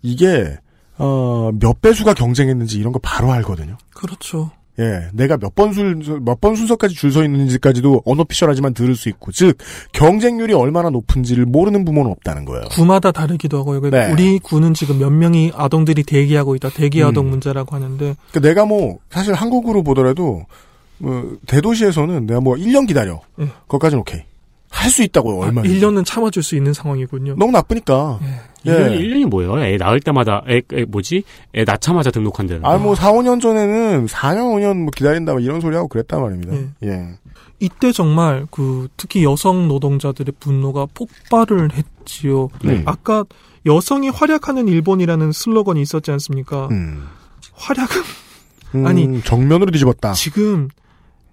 이게, 0.02 0.56
어, 0.98 1.50
몇 1.58 1.80
배수가 1.80 2.14
경쟁했는지 2.14 2.78
이런 2.78 2.92
거 2.92 2.98
바로 3.02 3.32
알거든요. 3.32 3.76
그렇죠. 3.94 4.50
예, 4.78 5.08
내가 5.12 5.36
몇번 5.36 5.74
술, 5.74 5.96
몇번 6.24 6.54
순서까지 6.56 6.94
줄 6.94 7.12
서 7.12 7.22
있는지까지도 7.24 8.02
언어피셜하지만 8.06 8.72
들을 8.72 8.96
수 8.96 9.10
있고, 9.10 9.30
즉, 9.30 9.58
경쟁률이 9.92 10.54
얼마나 10.54 10.88
높은지를 10.88 11.44
모르는 11.44 11.84
부모는 11.84 12.10
없다는 12.10 12.46
거예요. 12.46 12.64
구마다 12.70 13.12
다르기도 13.12 13.58
하고요. 13.58 13.82
그러니까 13.82 14.06
네. 14.06 14.12
우리 14.12 14.38
구는 14.38 14.72
지금 14.72 14.98
몇 14.98 15.10
명이 15.10 15.52
아동들이 15.54 16.02
대기하고 16.04 16.54
있다. 16.56 16.70
대기 16.70 17.02
아동 17.02 17.26
음. 17.26 17.30
문제라고 17.32 17.76
하는데 17.76 18.16
그러니까 18.30 18.40
내가 18.40 18.64
뭐, 18.64 18.98
사실 19.10 19.34
한국으로 19.34 19.82
보더라도, 19.82 20.46
뭐, 20.96 21.36
대도시에서는 21.46 22.26
내가 22.26 22.40
뭐 22.40 22.54
1년 22.56 22.86
기다려. 22.88 23.20
예. 23.40 23.48
그것까지는 23.66 24.00
오케이. 24.00 24.22
할 24.72 24.90
수 24.90 25.02
있다고요, 25.02 25.42
아, 25.42 25.46
얼마나. 25.46 25.68
1년은 25.68 26.04
참아줄 26.04 26.42
수 26.42 26.56
있는 26.56 26.72
상황이군요. 26.72 27.36
너무 27.36 27.52
나쁘니까. 27.52 28.18
예. 28.66 28.70
1년이, 28.70 29.00
1년이 29.00 29.26
뭐예요? 29.26 29.60
애 29.60 29.76
낳을 29.76 30.00
때마다, 30.00 30.42
애, 30.48 30.62
애 30.72 30.84
뭐지? 30.84 31.22
애 31.54 31.64
낳자마자 31.64 32.10
등록한다는. 32.10 32.64
아, 32.64 32.78
뭐, 32.78 32.94
4, 32.94 33.12
5년 33.12 33.40
전에는 33.40 34.06
4년, 34.06 34.54
5년 34.54 34.78
뭐 34.78 34.90
기다린다, 34.94 35.32
뭐 35.32 35.40
이런 35.40 35.60
소리 35.60 35.76
하고 35.76 35.88
그랬단 35.88 36.20
말입니다. 36.20 36.54
예. 36.54 36.88
예. 36.88 37.08
이때 37.60 37.92
정말 37.92 38.46
그 38.50 38.88
특히 38.96 39.22
여성 39.22 39.68
노동자들의 39.68 40.34
분노가 40.40 40.86
폭발을 40.94 41.70
했지요. 41.72 42.48
네. 42.64 42.82
아까 42.86 43.24
여성이 43.66 44.08
활약하는 44.08 44.66
일본이라는 44.66 45.30
슬로건이 45.30 45.80
있었지 45.80 46.10
않습니까? 46.10 46.66
음. 46.72 47.06
활약은 47.52 48.02
음, 48.74 48.86
아니, 48.86 49.22
정면으로 49.22 49.70
뒤집었다. 49.70 50.12
지금 50.14 50.68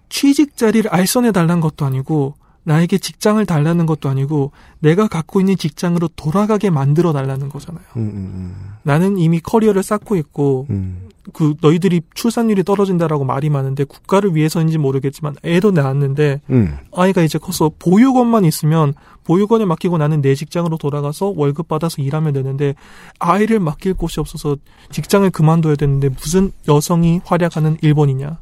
취직 0.08 0.56
자리를 0.56 0.88
알선해 0.88 1.32
달란 1.32 1.60
것도 1.60 1.84
아니고 1.84 2.34
나에게 2.64 2.98
직장을 2.98 3.44
달라는 3.46 3.86
것도 3.86 4.08
아니고 4.08 4.52
내가 4.80 5.08
갖고 5.08 5.40
있는 5.40 5.56
직장으로 5.56 6.08
돌아가게 6.16 6.70
만들어 6.70 7.12
달라는 7.12 7.48
거잖아요. 7.48 7.84
음, 7.96 8.02
음, 8.02 8.56
나는 8.82 9.18
이미 9.18 9.40
커리어를 9.40 9.82
쌓고 9.82 10.16
있고 10.16 10.66
음. 10.70 11.08
그 11.32 11.54
너희들이 11.60 12.02
출산율이 12.14 12.64
떨어진다라고 12.64 13.24
말이 13.24 13.50
많은데 13.50 13.84
국가를 13.84 14.34
위해서인지 14.34 14.78
모르겠지만 14.78 15.36
애도 15.44 15.70
낳았는데 15.70 16.40
음. 16.50 16.76
아이가 16.92 17.22
이제 17.22 17.38
커서 17.38 17.70
보육원만 17.78 18.44
있으면 18.44 18.94
보육원에 19.24 19.64
맡기고 19.64 19.98
나는 19.98 20.22
내 20.22 20.34
직장으로 20.34 20.78
돌아가서 20.78 21.32
월급 21.36 21.68
받아서 21.68 22.02
일하면 22.02 22.32
되는데 22.32 22.74
아이를 23.18 23.60
맡길 23.60 23.94
곳이 23.94 24.18
없어서 24.18 24.56
직장을 24.90 25.28
그만둬야 25.30 25.76
되는데 25.76 26.08
무슨 26.08 26.52
여성이 26.68 27.20
활약하는 27.24 27.76
일본이냐. 27.80 28.38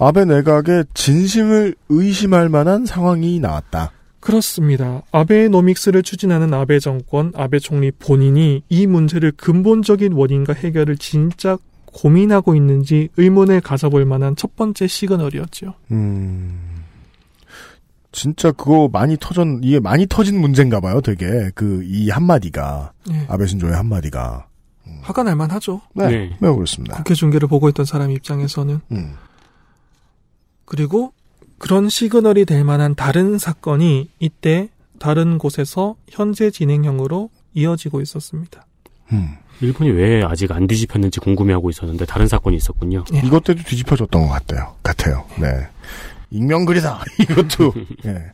음. 0.00 0.06
아베 0.06 0.24
내각의 0.24 0.84
진심을 0.94 1.74
의심할 1.88 2.48
만한 2.48 2.86
상황이 2.86 3.38
나왔다. 3.40 3.92
그렇습니다. 4.20 5.02
아베노믹스를 5.12 6.02
추진하는 6.02 6.52
아베 6.52 6.78
정권, 6.78 7.32
아베 7.34 7.58
총리 7.58 7.90
본인이 7.90 8.62
이 8.68 8.86
문제를 8.86 9.32
근본적인 9.32 10.12
원인과 10.12 10.52
해결을 10.54 10.98
진짜 10.98 11.56
고민하고 11.86 12.54
있는지 12.54 13.08
의문을 13.16 13.60
가져볼 13.62 14.04
만한 14.04 14.36
첫 14.36 14.54
번째 14.56 14.86
시그널이었죠. 14.86 15.74
음. 15.90 16.58
진짜 18.12 18.50
그거 18.52 18.88
많이 18.92 19.16
터전 19.18 19.60
이게 19.62 19.80
많이 19.80 20.06
터진 20.06 20.40
문제인가 20.40 20.80
봐요, 20.80 21.00
되게. 21.00 21.50
그 21.54 21.82
이 21.84 22.10
한마디가 22.10 22.92
네. 23.08 23.24
아베 23.28 23.46
신조의 23.46 23.74
한마디가. 23.74 24.46
화가 25.02 25.22
날 25.22 25.36
만 25.36 25.50
하죠. 25.52 25.80
네. 25.94 26.08
네. 26.08 26.36
매우 26.40 26.54
그렇습니다. 26.56 26.96
국회 26.96 27.14
중계를 27.14 27.48
보고 27.48 27.68
있던 27.68 27.86
사람 27.86 28.10
입장에서는. 28.10 28.80
음. 28.92 29.14
그리고 30.70 31.12
그런 31.58 31.88
시그널이 31.88 32.44
될 32.44 32.62
만한 32.62 32.94
다른 32.94 33.38
사건이 33.38 34.08
이때 34.20 34.68
다른 35.00 35.36
곳에서 35.36 35.96
현재 36.08 36.48
진행형으로 36.52 37.28
이어지고 37.54 38.00
있었습니다. 38.02 38.64
음. 39.12 39.30
일본이 39.60 39.90
왜 39.90 40.22
아직 40.22 40.52
안 40.52 40.68
뒤집혔는지 40.68 41.18
궁금해하고 41.18 41.70
있었는데 41.70 42.04
다른 42.06 42.28
사건이 42.28 42.56
있었군요. 42.56 43.04
예. 43.14 43.18
이것 43.24 43.42
때도 43.42 43.64
뒤집혀졌던 43.64 44.22
것 44.22 44.28
같아요. 44.28 44.76
같아요. 44.84 45.26
네. 45.40 45.48
익명글이다. 46.30 47.00
이것도. 47.18 47.74
예. 48.06 48.26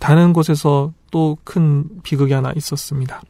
다른 0.00 0.32
곳에서 0.32 0.92
또 1.12 1.38
큰 1.44 1.84
비극이 2.02 2.32
하나 2.32 2.52
있었습니다. 2.56 3.22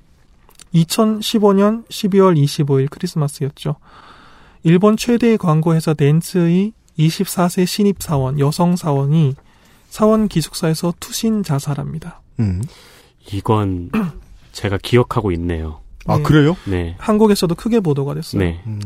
2015년 0.75 1.87
12월 1.89 2.43
25일 2.43 2.89
크리스마스였죠. 2.91 3.77
일본 4.63 4.97
최대의 4.97 5.37
광고 5.37 5.75
회사 5.75 5.93
덴츠의 5.93 6.73
24세 6.99 7.67
신입 7.67 8.03
사원, 8.03 8.39
여성 8.39 8.77
사원이 8.77 9.35
사원 9.89 10.29
기숙사에서 10.29 10.95
투신 11.01 11.43
자살합니다. 11.43 12.21
음. 12.41 12.63
이건 13.33 13.91
제가 14.53 14.79
기억하고 14.83 15.33
있네요. 15.33 15.81
아, 16.07 16.17
네. 16.17 16.23
그래요? 16.23 16.57
네. 16.67 16.97
한국에서도 16.99 17.55
크게 17.55 17.81
보도가 17.81 18.15
됐어요. 18.15 18.41
네. 18.41 18.61
음. 18.67 18.81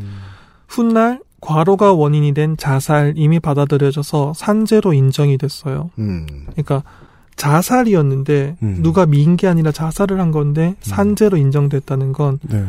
훗날 0.69 1.21
과로가 1.41 1.93
원인이 1.93 2.35
된 2.35 2.57
자살 2.57 3.15
이미 3.17 3.41
받아들여져서 3.41 4.35
산재로 4.35 4.93
인정이 4.93 5.39
됐어요. 5.39 5.91
음. 5.99 6.27
그러니까 6.53 6.83
자살이었는데 7.37 8.57
음. 8.63 8.79
누가 8.81 9.07
미인 9.07 9.37
게 9.37 9.49
아니라 9.49 9.73
자살을 9.73 10.21
한 10.21 10.31
건데 10.31 10.77
산재로 10.81 11.37
인정됐다는 11.37 12.13
건 12.13 12.39
네. 12.43 12.65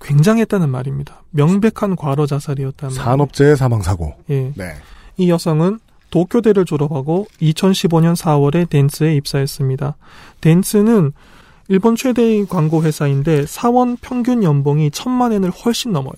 굉장했다는 0.00 0.68
말입니다. 0.70 1.22
명백한 1.30 1.96
과로 1.96 2.26
자살이었다는 2.26 2.94
말. 2.94 3.04
산업재해 3.04 3.56
사망 3.56 3.82
사고. 3.82 4.14
예. 4.30 4.52
네. 4.56 4.74
이 5.16 5.30
여성은 5.30 5.80
도쿄대를 6.10 6.64
졸업하고 6.64 7.26
2015년 7.40 8.16
4월에 8.16 8.68
덴츠에 8.68 9.14
입사했습니다. 9.16 9.96
덴츠는 10.40 11.12
일본 11.68 11.96
최대의 11.96 12.46
광고 12.46 12.82
회사인데 12.82 13.44
사원 13.46 13.96
평균 14.00 14.42
연봉이 14.42 14.90
천만 14.90 15.32
엔을 15.32 15.50
훨씬 15.50 15.92
넘어요. 15.92 16.14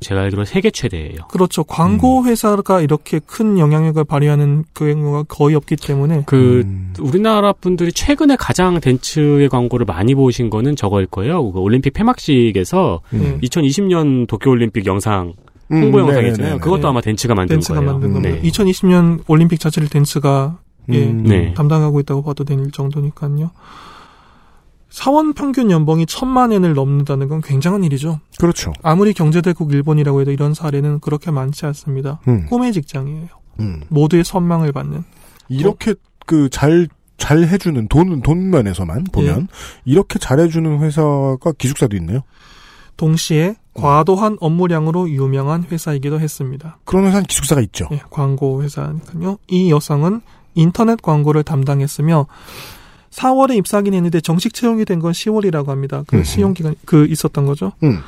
제가 0.00 0.22
알기로 0.22 0.44
세계 0.44 0.70
최대예요. 0.70 1.28
그렇죠. 1.30 1.64
광고 1.64 2.20
음. 2.20 2.26
회사가 2.26 2.80
이렇게 2.80 3.20
큰 3.24 3.58
영향력을 3.58 4.02
발휘하는 4.04 4.64
그 4.72 4.92
경우가 4.92 5.24
거의 5.28 5.54
없기 5.54 5.76
때문에 5.76 6.24
그 6.26 6.62
음. 6.64 6.92
우리나라 7.00 7.52
분들이 7.52 7.92
최근에 7.92 8.36
가장 8.36 8.80
덴츠의 8.80 9.48
광고를 9.48 9.86
많이 9.86 10.14
보신 10.14 10.50
거는 10.50 10.76
저거일 10.76 11.06
거예요. 11.06 11.50
그 11.52 11.58
올림픽 11.60 11.92
폐막식에서 11.94 13.00
음. 13.14 13.40
2020년 13.42 14.26
도쿄 14.26 14.50
올림픽 14.50 14.86
영상 14.86 15.32
음, 15.72 15.82
홍보 15.84 16.00
영상 16.00 16.16
네네네. 16.16 16.30
있잖아요. 16.32 16.58
그것도 16.58 16.82
네. 16.82 16.88
아마 16.88 17.00
덴츠가 17.00 17.34
만든 17.34 17.56
덴츠가 17.56 17.80
거예요. 17.80 17.92
만든 17.92 18.12
겁니다. 18.12 18.34
네. 18.34 18.42
2020년 18.50 19.20
올림픽 19.26 19.58
자체를 19.60 19.88
덴츠가 19.88 20.58
예, 20.92 21.06
음. 21.06 21.22
네. 21.22 21.54
담당하고 21.54 22.00
있다고 22.00 22.22
봐도 22.22 22.44
될 22.44 22.70
정도니까요. 22.70 23.50
사원 24.94 25.32
평균 25.32 25.72
연봉이 25.72 26.06
천만 26.06 26.52
엔을 26.52 26.74
넘는다는 26.74 27.26
건 27.28 27.40
굉장한 27.42 27.82
일이죠. 27.82 28.20
그렇죠. 28.38 28.72
아무리 28.80 29.12
경제대국 29.12 29.72
일본이라고 29.72 30.20
해도 30.20 30.30
이런 30.30 30.54
사례는 30.54 31.00
그렇게 31.00 31.32
많지 31.32 31.66
않습니다. 31.66 32.20
음. 32.28 32.46
꿈의 32.46 32.72
직장이에요. 32.72 33.26
음. 33.58 33.82
모두의 33.88 34.22
선망을 34.22 34.70
받는. 34.70 35.02
이렇게 35.48 35.94
그 36.26 36.48
잘 36.48 36.86
잘 37.16 37.38
해주는 37.44 37.88
돈 37.88 38.22
돈 38.22 38.50
면에서만 38.50 39.04
보면 39.12 39.48
이렇게 39.84 40.18
잘해주는 40.20 40.78
회사가 40.80 41.52
기숙사도 41.58 41.96
있네요. 41.96 42.20
동시에 42.96 43.56
과도한 43.74 44.36
업무량으로 44.40 45.10
유명한 45.10 45.64
회사이기도 45.64 46.20
했습니다. 46.20 46.78
그런 46.84 47.06
회사는 47.06 47.24
기숙사가 47.24 47.60
있죠. 47.62 47.88
예, 47.90 48.00
광고 48.10 48.62
회사니까요. 48.62 49.38
이 49.48 49.70
여성은 49.72 50.20
인터넷 50.54 51.02
광고를 51.02 51.42
담당했으며 51.42 52.26
4월에 53.14 53.56
입사하긴 53.56 53.94
했는데 53.94 54.20
정식 54.20 54.52
채용이 54.54 54.84
된 54.84 55.00
건 55.00 55.12
10월이라고 55.12 55.66
합니다. 55.68 56.02
그. 56.06 56.24
시용 56.24 56.54
기간 56.54 56.74
그 56.84 57.06
있었던 57.06 57.46
거죠. 57.46 57.72
음. 57.82 58.00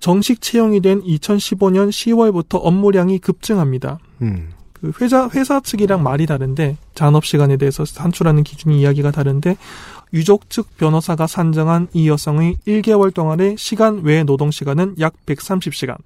정식 0.00 0.40
채용이 0.42 0.80
된 0.80 1.00
2015년 1.02 1.88
10월부터 1.90 2.60
업무량이 2.62 3.18
급증합니다. 3.18 3.98
음. 4.22 4.50
그 4.72 4.92
회사 5.00 5.28
회사 5.34 5.60
측이랑 5.60 6.02
말이 6.02 6.26
다른데 6.26 6.76
잔업 6.94 7.24
시간에 7.24 7.56
대해서 7.56 7.84
산출하는 7.84 8.42
기준이 8.44 8.80
이야기가 8.80 9.10
다른데 9.10 9.56
유족 10.12 10.50
측 10.50 10.76
변호사가 10.76 11.26
산정한 11.26 11.88
이 11.94 12.08
여성의 12.08 12.56
1개월 12.66 13.12
동안의 13.12 13.56
시간 13.58 14.02
외 14.02 14.22
노동 14.22 14.50
시간은 14.50 14.96
약 15.00 15.14
130시간. 15.26 15.96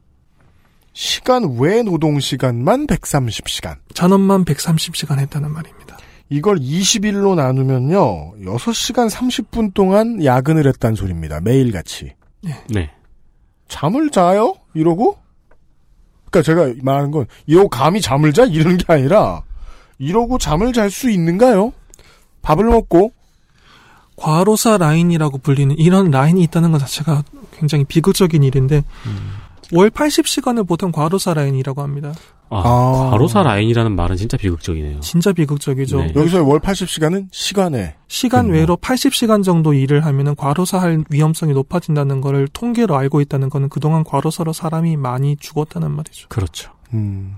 시간 0.92 1.56
외 1.58 1.82
노동 1.82 2.20
시간만 2.20 2.86
130시간. 2.86 3.76
잔업만 3.94 4.44
130시간 4.44 5.18
했다는 5.18 5.52
말입니다. 5.52 5.98
이걸 6.30 6.58
20일로 6.58 7.34
나누면요. 7.34 8.34
6시간 8.44 9.10
30분 9.10 9.74
동안 9.74 10.24
야근을 10.24 10.66
했다는 10.66 10.94
소리입니다. 10.94 11.40
매일같이. 11.40 12.14
네. 12.68 12.90
잠을 13.68 14.10
자요? 14.10 14.54
이러고? 14.74 15.18
그러니까 16.30 16.42
제가 16.42 16.72
말하는 16.84 17.10
건 17.10 17.26
이러고 17.46 17.68
감히 17.68 18.00
잠을 18.00 18.32
자? 18.32 18.44
이러는 18.44 18.78
게 18.78 18.92
아니라 18.92 19.42
이러고 19.98 20.38
잠을 20.38 20.72
잘 20.72 20.90
수 20.90 21.10
있는가요? 21.10 21.72
밥을 22.42 22.64
먹고 22.64 23.12
과로사 24.16 24.78
라인이라고 24.78 25.38
불리는 25.38 25.76
이런 25.78 26.10
라인이 26.10 26.40
있다는 26.44 26.70
것 26.72 26.78
자체가 26.78 27.24
굉장히 27.58 27.84
비극적인 27.84 28.42
일인데 28.42 28.84
월 29.72 29.90
80시간을 29.90 30.66
보통 30.66 30.92
과로사 30.92 31.34
라인이라고 31.34 31.82
합니다. 31.82 32.12
아, 32.48 32.58
아. 32.58 33.10
과로사 33.10 33.42
라인이라는 33.42 33.94
말은 33.94 34.16
진짜 34.16 34.36
비극적이네요. 34.36 35.00
진짜 35.00 35.32
비극적이죠. 35.32 35.98
네. 35.98 36.12
여기서 36.16 36.42
월 36.44 36.58
80시간은 36.58 37.28
시간에 37.30 37.94
시간 38.08 38.46
근무. 38.46 38.56
외로 38.56 38.76
80시간 38.76 39.44
정도 39.44 39.72
일을 39.72 40.04
하면은 40.04 40.34
과로사 40.34 40.78
할 40.80 41.04
위험성이 41.10 41.52
높아진다는 41.52 42.20
거를 42.20 42.48
통계로 42.48 42.96
알고 42.96 43.20
있다는 43.20 43.48
거는 43.48 43.68
그동안 43.68 44.02
과로사로 44.02 44.52
사람이 44.52 44.96
많이 44.96 45.36
죽었다는 45.36 45.90
말이죠. 45.92 46.28
그렇죠. 46.28 46.72
음. 46.92 47.36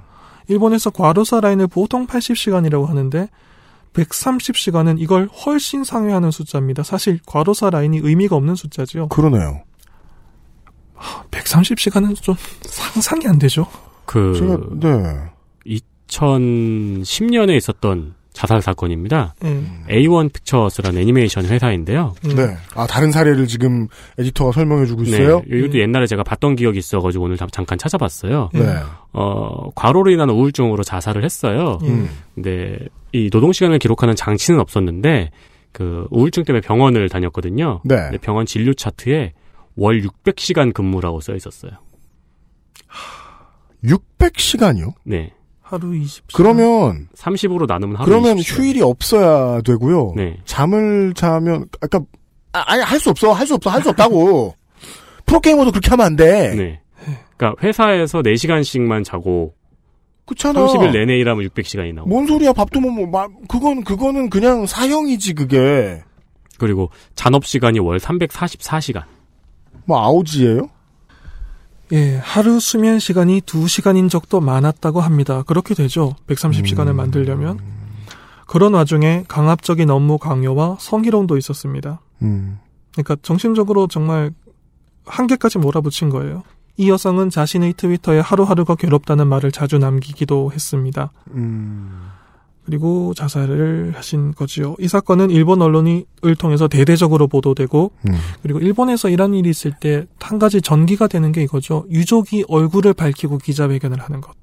일본에서 0.49 0.91
과로사 0.91 1.41
라인을 1.41 1.67
보통 1.67 2.07
80시간이라고 2.07 2.87
하는데 2.87 3.29
130시간은 3.93 4.99
이걸 4.99 5.27
훨씬 5.27 5.85
상회하는 5.85 6.31
숫자입니다. 6.31 6.83
사실 6.83 7.21
과로사 7.27 7.69
라인이 7.69 7.99
의미가 8.03 8.35
없는 8.37 8.55
숫자죠. 8.55 9.09
그러네요. 9.09 9.61
130시간은 11.31 12.15
좀 12.23 12.35
상상이 12.63 13.27
안 13.27 13.39
되죠. 13.39 13.67
그 14.07 14.35
제가 14.37 14.59
네. 14.81 15.79
2010년에 16.09 17.57
있었던 17.57 18.15
자살 18.33 18.63
사건입니다. 18.63 19.35
예. 19.45 19.63
A1 19.91 20.33
픽처스라는 20.33 21.03
애니메이션 21.03 21.45
회사인데요. 21.45 22.15
음. 22.25 22.35
네. 22.35 22.57
아 22.75 22.87
다른 22.87 23.13
사례를 23.13 23.47
지금 23.47 23.89
에디터가 24.19 24.53
설명해 24.53 24.87
주고 24.87 25.03
있어요? 25.03 25.43
네. 25.47 25.59
이것도 25.59 25.79
옛날에 25.79 26.07
제가 26.07 26.23
봤던 26.23 26.57
기억이 26.57 26.79
있어가지고 26.79 27.25
오늘 27.25 27.37
잠- 27.37 27.51
잠깐 27.51 27.77
찾아봤어요. 27.77 28.49
네. 28.55 28.61
어, 29.13 29.71
과로로 29.75 30.11
인한 30.11 30.31
우울증으로 30.31 30.83
자살을 30.83 31.25
했어요. 31.25 31.79
예. 31.83 31.89
음. 31.89 32.09
근데 32.35 32.79
이 33.13 33.29
노동 33.29 33.53
시간을 33.53 33.79
기록하는 33.79 34.17
장치는 34.17 34.61
없었는데 34.61 35.31
그 35.73 36.07
우울증 36.11 36.45
때문에 36.45 36.63
병원을 36.63 37.11
다녔거든요. 37.11 37.81
네. 37.85 37.97
근데 37.97 38.19
병원 38.19 38.47
진료 38.47 38.73
차트에 38.73 39.35
월 39.77 40.03
600시간 40.03 40.73
근무라고 40.73 41.21
써 41.21 41.35
있었어요. 41.35 41.73
600시간이요? 43.85 44.95
네. 45.05 45.33
하루 45.61 45.95
20. 45.95 46.25
그러면 46.35 47.09
30으로 47.17 47.67
나누면 47.67 47.97
하루 47.97 48.07
그러면 48.07 48.37
20시간. 48.37 48.59
휴일이 48.59 48.83
없어야 48.83 49.63
되고요. 49.63 50.13
네. 50.17 50.39
잠을 50.45 51.15
자면 51.15 51.67
아까 51.81 52.01
아, 52.53 52.63
아니 52.67 52.83
할 52.83 53.01
수 53.01 53.09
없어 53.11 53.33
할 53.33 53.47
수 53.47 53.55
없어 53.55 53.71
할 53.71 53.83
수 53.83 53.89
없다고 53.91 54.55
프로게이머도 55.27 55.71
그렇게 55.73 55.89
하면 55.91 56.07
안 56.07 56.17
돼. 56.17 56.55
네. 56.55 56.81
그러니까 57.37 57.61
회사에서 57.67 58.21
4시간씩만 58.21 59.05
자고 59.05 59.55
그렇잖아. 60.27 60.67
30일 60.67 60.93
내내 60.93 61.17
일하면 61.19 61.49
600시간이 61.49 61.95
나오고 61.95 62.09
뭔 62.11 62.27
소리야 62.27 62.53
밥도 62.53 62.79
못 62.81 62.91
먹. 62.91 63.09
마- 63.11 63.29
그건 63.49 63.83
그거는 63.83 64.29
그냥 64.31 64.67
사형이지 64.67 65.33
그게. 65.35 66.03
그리고 66.59 66.91
잔업 67.17 67.47
시간이 67.47 67.79
월 67.81 67.99
344시간. 67.99 69.05
뭐 69.85 70.01
아우지예요? 70.01 70.69
예, 71.93 72.17
하루 72.17 72.59
수면 72.59 72.99
시간이 72.99 73.43
2시간인 73.43 74.09
적도 74.09 74.41
많았다고 74.41 75.01
합니다. 75.01 75.43
그렇게 75.43 75.75
되죠. 75.75 76.15
130시간을 76.27 76.95
만들려면. 76.95 77.59
그런 78.47 78.75
와중에 78.75 79.25
강압적인 79.29 79.91
업무 79.91 80.19
강요와 80.19 80.77
성희롱도 80.81 81.37
있었습니다. 81.37 82.01
음. 82.23 82.59
그러니까 82.93 83.17
정신적으로 83.23 83.89
정말 83.89 84.33
한계까지 85.05 85.59
몰아붙인 85.59 86.11
거예요. 86.11 86.43
이 86.77 86.89
여성은 86.89 87.31
자신의 87.31 87.75
트위터에 87.75 88.21
하루하루가 88.21 88.75
괴롭다는 88.75 89.27
말을 89.27 89.53
자주 89.53 89.79
남기기도 89.79 90.51
했습니다. 90.53 91.13
음. 91.35 92.09
그리고 92.65 93.13
자살을 93.15 93.93
하신 93.97 94.33
거지요. 94.35 94.77
이 94.79 94.87
사건은 94.89 95.31
일본 95.31 95.61
언론을 95.63 96.05
통해서 96.39 96.69
대대적으로 96.69 97.27
보도되고 97.27 97.91
음. 98.09 98.15
그리고 98.43 98.61
일본에서 98.61 99.09
이런 99.09 99.35
일이 99.35 99.51
있을 99.51 99.73
때 99.81 100.07
한 100.21 100.39
가지 100.39 100.63
전기가 100.63 101.09
되는 101.09 101.33
게 101.33 101.43
이거죠. 101.43 101.85
유족이 101.91 102.45
얼굴을 102.49 102.95
밝히고 102.95 103.39
기자회견을 103.39 104.01
하는 104.01 104.21
것. 104.21 104.35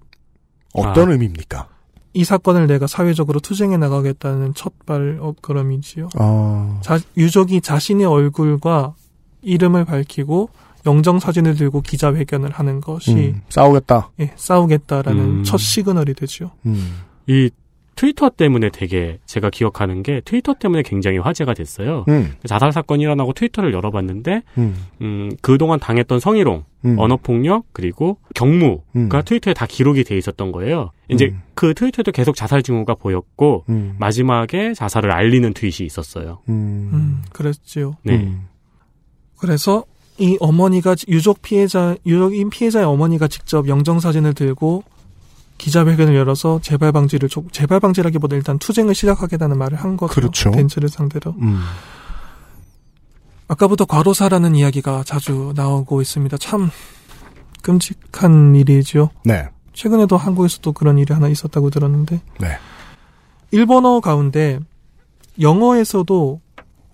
어떤 0.74 1.10
아. 1.10 1.12
의미입니까? 1.14 1.68
이 2.14 2.24
사건을 2.24 2.68
내가 2.68 2.86
사회적으로 2.88 3.40
투쟁해 3.40 3.78
나가겠다는 3.78 4.54
첫 4.56 4.74
발걸음이지요. 4.86 6.10
아. 6.20 6.80
자- 6.84 7.00
유족이 7.18 7.62
자신의 7.62 8.06
얼굴과 8.06 8.94
이름을 9.42 9.86
밝히고 9.86 10.50
영정 10.86 11.20
사진을 11.20 11.56
들고 11.56 11.82
기자회견을 11.82 12.52
하는 12.52 12.82
것이 12.82 13.14
음, 13.14 13.42
싸우겠다. 13.50 14.12
예, 14.22 14.32
싸우겠다라는 14.36 15.22
음. 15.40 15.44
첫 15.44 15.58
시그널이 15.58 16.14
되죠. 16.14 16.52
음. 16.66 16.98
이 17.28 17.50
트위터 18.00 18.30
때문에 18.30 18.70
되게 18.70 19.20
제가 19.26 19.50
기억하는 19.50 20.04
게 20.04 20.22
트위터 20.24 20.54
때문에 20.54 20.84
굉장히 20.84 21.18
화제가 21.18 21.54
됐어요. 21.54 22.06
음. 22.08 22.34
자살 22.46 22.72
사건이 22.72 23.04
일어나고 23.04 23.34
트위터를 23.34 23.74
열어봤는데 23.74 24.42
음. 24.58 24.76
음, 25.02 25.32
그동안 25.42 25.82
당했던 25.82 26.22
성희롱, 26.22 26.64
음. 26.86 26.96
언어 26.98 27.18
폭력, 27.18 27.66
그리고 27.74 28.18
경무가 28.36 28.84
음. 28.96 29.10
트위터에 29.26 29.54
다 29.54 29.66
기록이 29.66 30.06
돼 30.06 30.18
있었던 30.18 30.54
거예요. 30.54 30.92
이제 31.10 31.26
음. 31.26 31.42
그 31.56 31.74
트위터에도 31.74 32.14
계속 32.14 32.38
자살 32.38 32.64
징후가 32.64 32.96
보였고 32.96 33.66
음. 33.68 33.98
마지막에 34.00 34.74
자살을 34.74 35.12
알리는 35.12 35.54
트윗이 35.54 35.86
있었어요. 35.86 36.40
음. 36.48 36.92
음, 36.94 37.22
그랬지요. 37.34 37.98
네. 38.04 38.16
음. 38.16 38.48
그래서 39.38 39.84
이 40.18 40.38
어머니가 40.40 40.96
유족 41.10 41.42
피해자 41.42 41.98
유족인 42.06 42.50
피해자의 42.50 42.86
어머니가 42.86 43.28
직접 43.28 43.68
영정 43.68 44.00
사진을 44.00 44.36
들고 44.36 44.86
기자회견을 45.60 46.16
열어서 46.16 46.60
재발 46.64 46.92
방지를 46.92 47.30
촉- 47.30 47.54
재발 47.54 47.80
방지라기보다 47.80 48.36
일단 48.36 48.58
투쟁을 48.58 48.96
시작하겠다는 48.96 49.58
말을 49.60 49.78
한 49.78 49.96
거죠. 49.98 50.12
그렇죠. 50.14 50.50
벤츠를 50.52 50.90
상대로. 50.90 51.36
음. 51.42 51.60
아까부터 53.48 53.86
과로사라는 53.86 54.56
이야기가 54.56 55.04
자주 55.06 55.54
나오고 55.56 56.02
있습니다. 56.02 56.38
참 56.38 56.70
끔찍한 57.62 58.56
일이죠. 58.56 59.10
네. 59.24 59.50
최근에도 59.74 60.18
한국에서도 60.18 60.72
그런 60.74 60.98
일이 60.98 61.14
하나 61.14 61.28
있었다고 61.28 61.70
들었는데 61.70 62.22
네. 62.40 62.48
일본어 63.52 64.00
가운데 64.02 64.60
영어에서도 65.40 66.42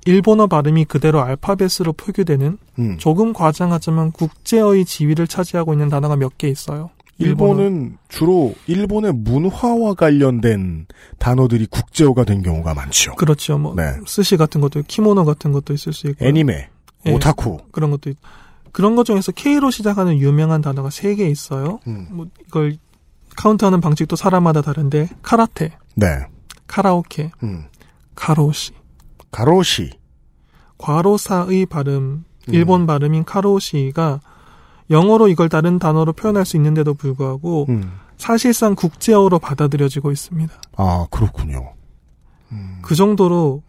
일본어 0.05 0.47
발음이 0.47 0.85
그대로 0.85 1.21
알파벳으로 1.21 1.93
표기되는 1.93 2.57
음. 2.79 2.97
조금 2.99 3.33
과장하지만 3.33 4.11
국제어의 4.11 4.85
지위를 4.85 5.27
차지하고 5.27 5.73
있는 5.73 5.89
단어가 5.89 6.15
몇 6.15 6.31
개 6.37 6.47
있어요. 6.47 6.89
일본은 7.17 7.97
주로 8.09 8.53
일본의 8.67 9.13
문화와 9.13 9.93
관련된 9.93 10.87
단어들이 11.17 11.65
국제어가 11.67 12.23
된 12.25 12.41
경우가 12.43 12.73
많죠. 12.73 13.15
그렇죠. 13.15 13.57
뭐 13.57 13.73
네. 13.75 13.83
스시 14.05 14.35
같은 14.37 14.59
것도 14.61 14.83
키모노 14.87 15.23
같은 15.25 15.51
것도 15.51 15.73
있을 15.73 15.93
수 15.93 16.07
있고 16.07 16.25
애니메, 16.25 16.69
예. 17.05 17.11
오타쿠. 17.11 17.59
그런 17.71 17.91
것도 17.91 18.09
있, 18.09 18.17
그런 18.73 18.95
것 18.97 19.05
중에서 19.05 19.31
K로 19.31 19.71
시작하는 19.71 20.17
유명한 20.19 20.61
단어가 20.61 20.89
세 20.89 21.15
개 21.15 21.27
있어요. 21.27 21.79
음. 21.87 22.07
뭐 22.11 22.27
이걸 22.47 22.77
카운트하는 23.37 23.79
방식도 23.81 24.15
사람마다 24.17 24.61
다른데 24.61 25.09
카라테, 25.21 25.77
네. 25.95 26.07
카라오케, 26.67 27.31
음. 27.43 27.65
카로시, 28.15 28.73
가로시. 29.31 29.91
과로사의 30.77 31.67
발음, 31.67 32.25
음. 32.49 32.53
일본 32.53 32.85
발음인 32.85 33.23
카로시가 33.23 34.19
영어로 34.89 35.27
이걸 35.27 35.49
다른 35.49 35.79
단어로 35.79 36.13
표현할 36.13 36.45
수 36.45 36.57
있는데도 36.57 36.93
불구하고 36.93 37.65
음. 37.69 37.91
사실상 38.17 38.75
국제어로 38.75 39.39
받아들여지고 39.39 40.11
있습니다. 40.11 40.53
아, 40.77 41.07
그렇군요. 41.09 41.75
그 42.81 42.95
정도로 42.95 43.63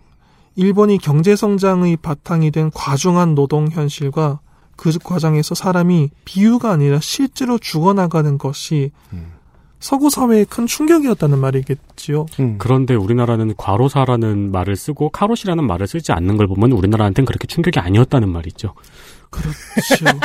일본이 0.54 0.98
경제 0.98 1.34
성장의 1.34 1.96
바탕이 1.96 2.50
된 2.50 2.70
과중한 2.70 3.34
노동 3.34 3.68
현실과 3.68 4.40
그 4.76 4.92
과정에서 5.02 5.54
사람이 5.54 6.10
비유가 6.24 6.70
아니라 6.70 7.00
실제로 7.00 7.58
죽어나가는 7.58 8.36
것이 8.38 8.90
음. 9.12 9.32
서구 9.80 10.10
사회에 10.10 10.44
큰 10.44 10.66
충격이었다는 10.66 11.38
말이겠지요. 11.38 12.26
음. 12.40 12.56
그런데 12.58 12.94
우리나라는 12.94 13.54
과로사라는 13.56 14.50
말을 14.50 14.76
쓰고 14.76 15.10
카로시라는 15.10 15.66
말을 15.66 15.86
쓰지 15.86 16.12
않는 16.12 16.36
걸 16.36 16.46
보면 16.46 16.72
우리나라한테는 16.72 17.26
그렇게 17.26 17.46
충격이 17.46 17.80
아니었다는 17.80 18.28
말이죠. 18.28 18.74
그렇죠. 19.30 20.18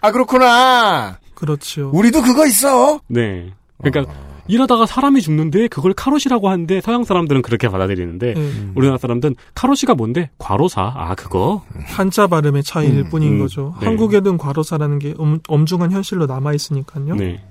아, 0.00 0.10
그렇구나. 0.10 1.18
그렇죠. 1.34 1.90
우리도 1.92 2.22
그거 2.22 2.46
있어. 2.46 3.00
네. 3.08 3.52
그러니까 3.82 4.12
일하다가 4.46 4.86
사람이 4.86 5.22
죽는데 5.22 5.68
그걸 5.68 5.94
카로시라고 5.94 6.48
하는데 6.48 6.80
서양 6.80 7.04
사람들은 7.04 7.42
그렇게 7.42 7.68
받아들이는데 7.68 8.34
예. 8.36 8.52
우리나라 8.74 8.98
사람들은 8.98 9.36
카로시가 9.54 9.94
뭔데? 9.94 10.30
과로사. 10.38 10.92
아 10.94 11.14
그거. 11.14 11.62
한자 11.84 12.26
발음의 12.26 12.62
차이일 12.62 12.98
음, 12.98 13.08
뿐인 13.08 13.32
음, 13.34 13.38
거죠. 13.38 13.74
네. 13.80 13.86
한국에는 13.86 14.36
과로사라는 14.36 14.98
게 14.98 15.14
엄, 15.18 15.38
엄중한 15.48 15.92
현실로 15.92 16.26
남아 16.26 16.52
있으니까요. 16.52 17.14
네. 17.16 17.42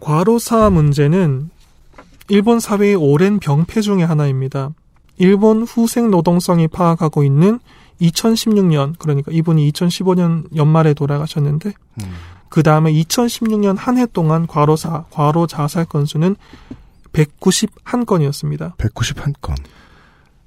과로사 0.00 0.70
문제는 0.70 1.50
일본 2.28 2.60
사회의 2.60 2.94
오랜 2.94 3.38
병폐 3.38 3.80
중의 3.80 4.06
하나입니다. 4.06 4.70
일본 5.16 5.62
후생 5.62 6.10
노동성이 6.10 6.68
파악하고 6.68 7.24
있는 7.24 7.58
2016년, 8.00 8.98
그러니까 8.98 9.32
이분이 9.32 9.70
2015년 9.72 10.54
연말에 10.56 10.94
돌아가셨는데, 10.94 11.72
음. 12.02 12.12
그 12.48 12.62
다음에 12.62 12.92
2016년 12.92 13.76
한 13.76 13.98
해 13.98 14.06
동안 14.06 14.46
과로사, 14.46 15.06
과로 15.10 15.46
자살 15.46 15.84
건수는 15.84 16.36
191건이었습니다. 17.12 18.76
191건. 18.76 19.54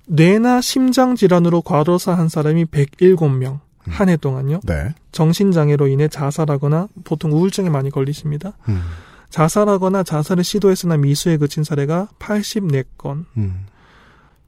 뇌나 0.07 0.61
심장 0.61 1.15
질환으로 1.15 1.61
과로사 1.61 2.13
한 2.13 2.27
사람이 2.29 2.65
107명, 2.65 3.59
한해 3.87 4.17
동안요. 4.17 4.59
네. 4.63 4.93
정신 5.11 5.51
장애로 5.51 5.87
인해 5.87 6.07
자살하거나 6.07 6.87
보통 7.03 7.31
우울증에 7.31 7.69
많이 7.69 7.89
걸리십니다. 7.89 8.53
음. 8.69 8.81
자살하거나 9.29 10.03
자살을 10.03 10.43
시도했으나 10.43 10.97
미수에 10.97 11.37
그친 11.37 11.63
사례가 11.63 12.09
84건. 12.19 13.25
음. 13.37 13.65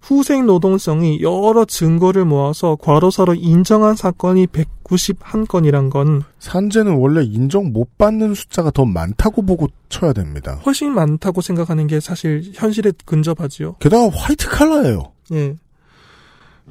후생 0.04 0.46
노동성이 0.46 1.22
여러 1.22 1.64
증거를 1.64 2.26
모아서 2.26 2.76
과로사로 2.76 3.36
인정한 3.36 3.96
사건이 3.96 4.48
191건이란 4.48 5.90
건 5.90 6.24
산재는 6.40 6.98
원래 6.98 7.24
인정 7.24 7.72
못 7.72 7.98
받는 7.98 8.34
숫자가 8.34 8.72
더 8.72 8.84
많다고 8.84 9.44
보고 9.44 9.70
쳐야 9.88 10.12
됩니다. 10.12 10.60
훨씬 10.66 10.92
많다고 10.92 11.40
생각하는 11.40 11.88
게 11.88 12.02
사실 12.02 12.52
현실에 12.54 12.92
근접하지요. 13.06 13.78
게다가 13.80 14.10
화이트 14.14 14.50
칼라예요. 14.50 15.14
예. 15.32 15.56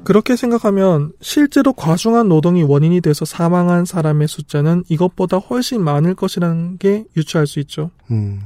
그렇게 0.03 0.35
생각하면 0.35 1.11
실제로 1.19 1.73
과중한 1.73 2.29
노동이 2.29 2.61
원인이 2.61 3.01
돼서 3.01 3.25
사망한 3.25 3.85
사람의 3.85 4.27
숫자는 4.27 4.83
이것보다 4.89 5.37
훨씬 5.37 5.83
많을 5.83 6.13
것이라는 6.13 6.77
게 6.77 7.05
유추할 7.17 7.47
수 7.47 7.59
있죠. 7.61 7.89
음. 8.11 8.41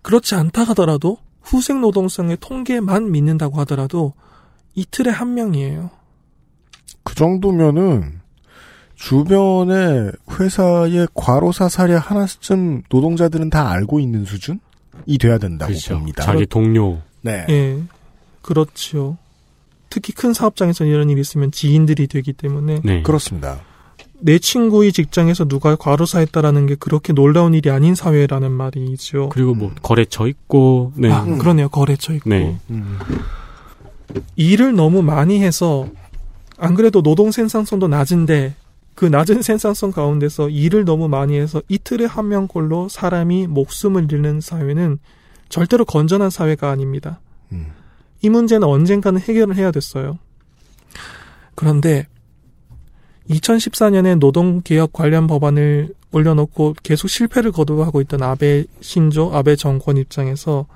그렇지 0.00 0.34
않다 0.34 0.64
하더라도 0.64 1.18
후생 1.46 1.80
노동성의 1.80 2.38
통계만 2.40 3.12
믿는다고 3.12 3.58
하더라도 3.60 4.12
이틀에 4.74 5.10
한 5.10 5.34
명이에요. 5.34 5.90
그 7.04 7.14
정도면은 7.14 8.20
주변에 8.96 10.10
회사의 10.30 11.06
과로사 11.14 11.68
사례 11.68 11.94
하나쯤 11.94 12.82
노동자들은 12.90 13.50
다 13.50 13.70
알고 13.70 14.00
있는 14.00 14.24
수준이 14.24 15.18
돼야 15.20 15.38
된다고 15.38 15.70
그렇죠. 15.70 15.94
봅니다. 15.94 16.24
자기 16.24 16.46
동료. 16.46 16.98
네. 17.20 17.46
예. 17.48 17.82
그렇지요. 18.42 19.18
특히 19.88 20.12
큰 20.12 20.32
사업장에서 20.32 20.84
이런 20.84 21.10
일이 21.10 21.20
있으면 21.20 21.52
지인들이 21.52 22.06
되기 22.08 22.32
때문에 22.32 22.80
네. 22.84 23.02
그렇습니다. 23.02 23.60
내 24.18 24.38
친구의 24.38 24.92
직장에서 24.92 25.46
누가 25.46 25.76
과로사했다라는 25.76 26.66
게 26.66 26.74
그렇게 26.74 27.12
놀라운 27.12 27.54
일이 27.54 27.70
아닌 27.70 27.94
사회라는 27.94 28.50
말이죠. 28.50 29.28
그리고 29.30 29.54
뭐 29.54 29.72
거래처 29.82 30.26
있고 30.26 30.92
네. 30.96 31.10
아, 31.10 31.24
그러네요. 31.24 31.68
거래처 31.68 32.14
있고. 32.14 32.30
네. 32.30 32.58
음. 32.70 32.98
일을 34.36 34.74
너무 34.74 35.02
많이 35.02 35.42
해서 35.42 35.88
안 36.58 36.74
그래도 36.74 37.02
노동 37.02 37.30
생산성도 37.30 37.88
낮은데 37.88 38.54
그 38.94 39.04
낮은 39.04 39.42
생산성 39.42 39.92
가운데서 39.92 40.48
일을 40.48 40.84
너무 40.86 41.08
많이 41.08 41.36
해서 41.38 41.60
이틀에 41.68 42.06
한 42.06 42.28
명꼴로 42.28 42.88
사람이 42.88 43.46
목숨을 43.46 44.10
잃는 44.10 44.40
사회는 44.40 44.98
절대로 45.50 45.84
건전한 45.84 46.30
사회가 46.30 46.70
아닙니다. 46.70 47.20
음. 47.52 47.66
이 48.22 48.30
문제는 48.30 48.66
언젠가는 48.66 49.20
해결을 49.20 49.56
해야 49.56 49.70
됐어요. 49.70 50.18
그런데 51.54 52.06
2014년에 53.30 54.18
노동개혁 54.18 54.92
관련 54.92 55.26
법안을 55.26 55.94
올려놓고 56.12 56.76
계속 56.82 57.08
실패를 57.08 57.52
거두하고 57.52 58.00
있던 58.02 58.22
아베 58.22 58.64
신조, 58.80 59.34
아베 59.34 59.56
정권 59.56 59.96
입장에서 59.96 60.66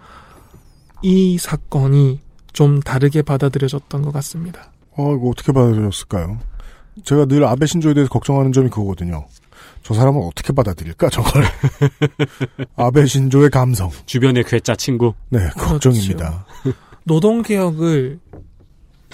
이 1.02 1.38
사건이 1.38 2.20
좀 2.52 2.80
다르게 2.80 3.22
받아들여졌던 3.22 4.02
것 4.02 4.12
같습니다. 4.12 4.72
어, 4.96 5.14
이거 5.14 5.28
어떻게 5.28 5.52
받아들였을까요? 5.52 6.38
제가 7.04 7.26
늘 7.26 7.44
아베 7.44 7.66
신조에 7.66 7.94
대해서 7.94 8.10
걱정하는 8.10 8.52
점이 8.52 8.68
그거거든요. 8.68 9.26
저 9.82 9.94
사람은 9.94 10.20
어떻게 10.22 10.52
받아들일까, 10.52 11.08
저걸. 11.08 11.44
아베 12.76 13.06
신조의 13.06 13.50
감성. 13.50 13.90
주변의 14.06 14.44
괴짜 14.44 14.74
친구. 14.74 15.14
네, 15.30 15.48
걱정입니다. 15.56 16.44
노동개혁을 17.04 18.18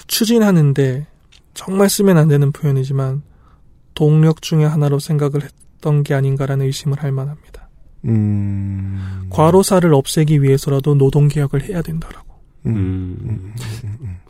추진하는데 0.07 1.07
정말 1.57 1.89
쓰면 1.89 2.17
안 2.17 2.27
되는 2.27 2.51
표현이지만 2.51 3.23
동력 3.95 4.43
중의 4.43 4.69
하나로 4.69 4.99
생각을 4.99 5.41
했던 5.41 6.03
게 6.03 6.13
아닌가라는 6.13 6.67
의심을 6.67 7.01
할 7.01 7.11
만합니다. 7.11 7.67
음. 8.05 9.27
과로사를 9.31 9.91
없애기 9.91 10.43
위해서라도 10.43 10.93
노동개혁을 10.93 11.63
해야 11.63 11.81
된다라고. 11.81 12.35
음. 12.67 13.53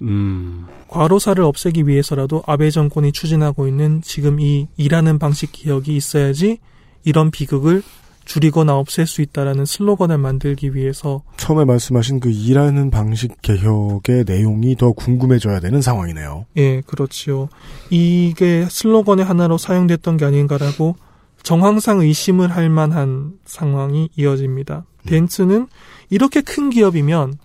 음. 0.01 0.65
과로사를 0.87 1.43
없애기 1.43 1.85
위해서라도 1.85 2.43
아베 2.47 2.69
정권이 2.69 3.11
추진하고 3.11 3.67
있는 3.67 4.01
지금 4.01 4.39
이 4.39 4.69
일하는 4.77 5.19
방식 5.19 5.51
개혁이 5.51 5.97
있어야지 5.97 6.59
이런 7.03 7.29
비극을 7.29 7.83
줄이거나 8.27 8.77
없앨 8.77 9.07
수 9.07 9.21
있다라는 9.21 9.65
슬로건을 9.65 10.17
만들기 10.17 10.75
위해서 10.75 11.23
처음에 11.37 11.63
말씀하신 11.63 12.19
그 12.19 12.29
일하는 12.29 12.91
방식 12.91 13.41
개혁의 13.41 14.25
내용이 14.27 14.75
더 14.75 14.91
궁금해져야 14.91 15.61
되는 15.61 15.81
상황이네요. 15.81 16.45
예, 16.57 16.81
그렇지요. 16.81 17.47
이게 17.89 18.65
슬로건의 18.69 19.23
하나로 19.23 19.57
사용됐던 19.57 20.17
게 20.17 20.25
아닌가라고 20.25 20.97
정황상 21.41 22.01
의심을 22.01 22.53
할 22.53 22.69
만한 22.69 23.39
상황이 23.45 24.09
이어집니다. 24.17 24.83
덴츠는 25.05 25.67
이렇게 26.09 26.41
큰 26.41 26.69
기업이면 26.69 27.35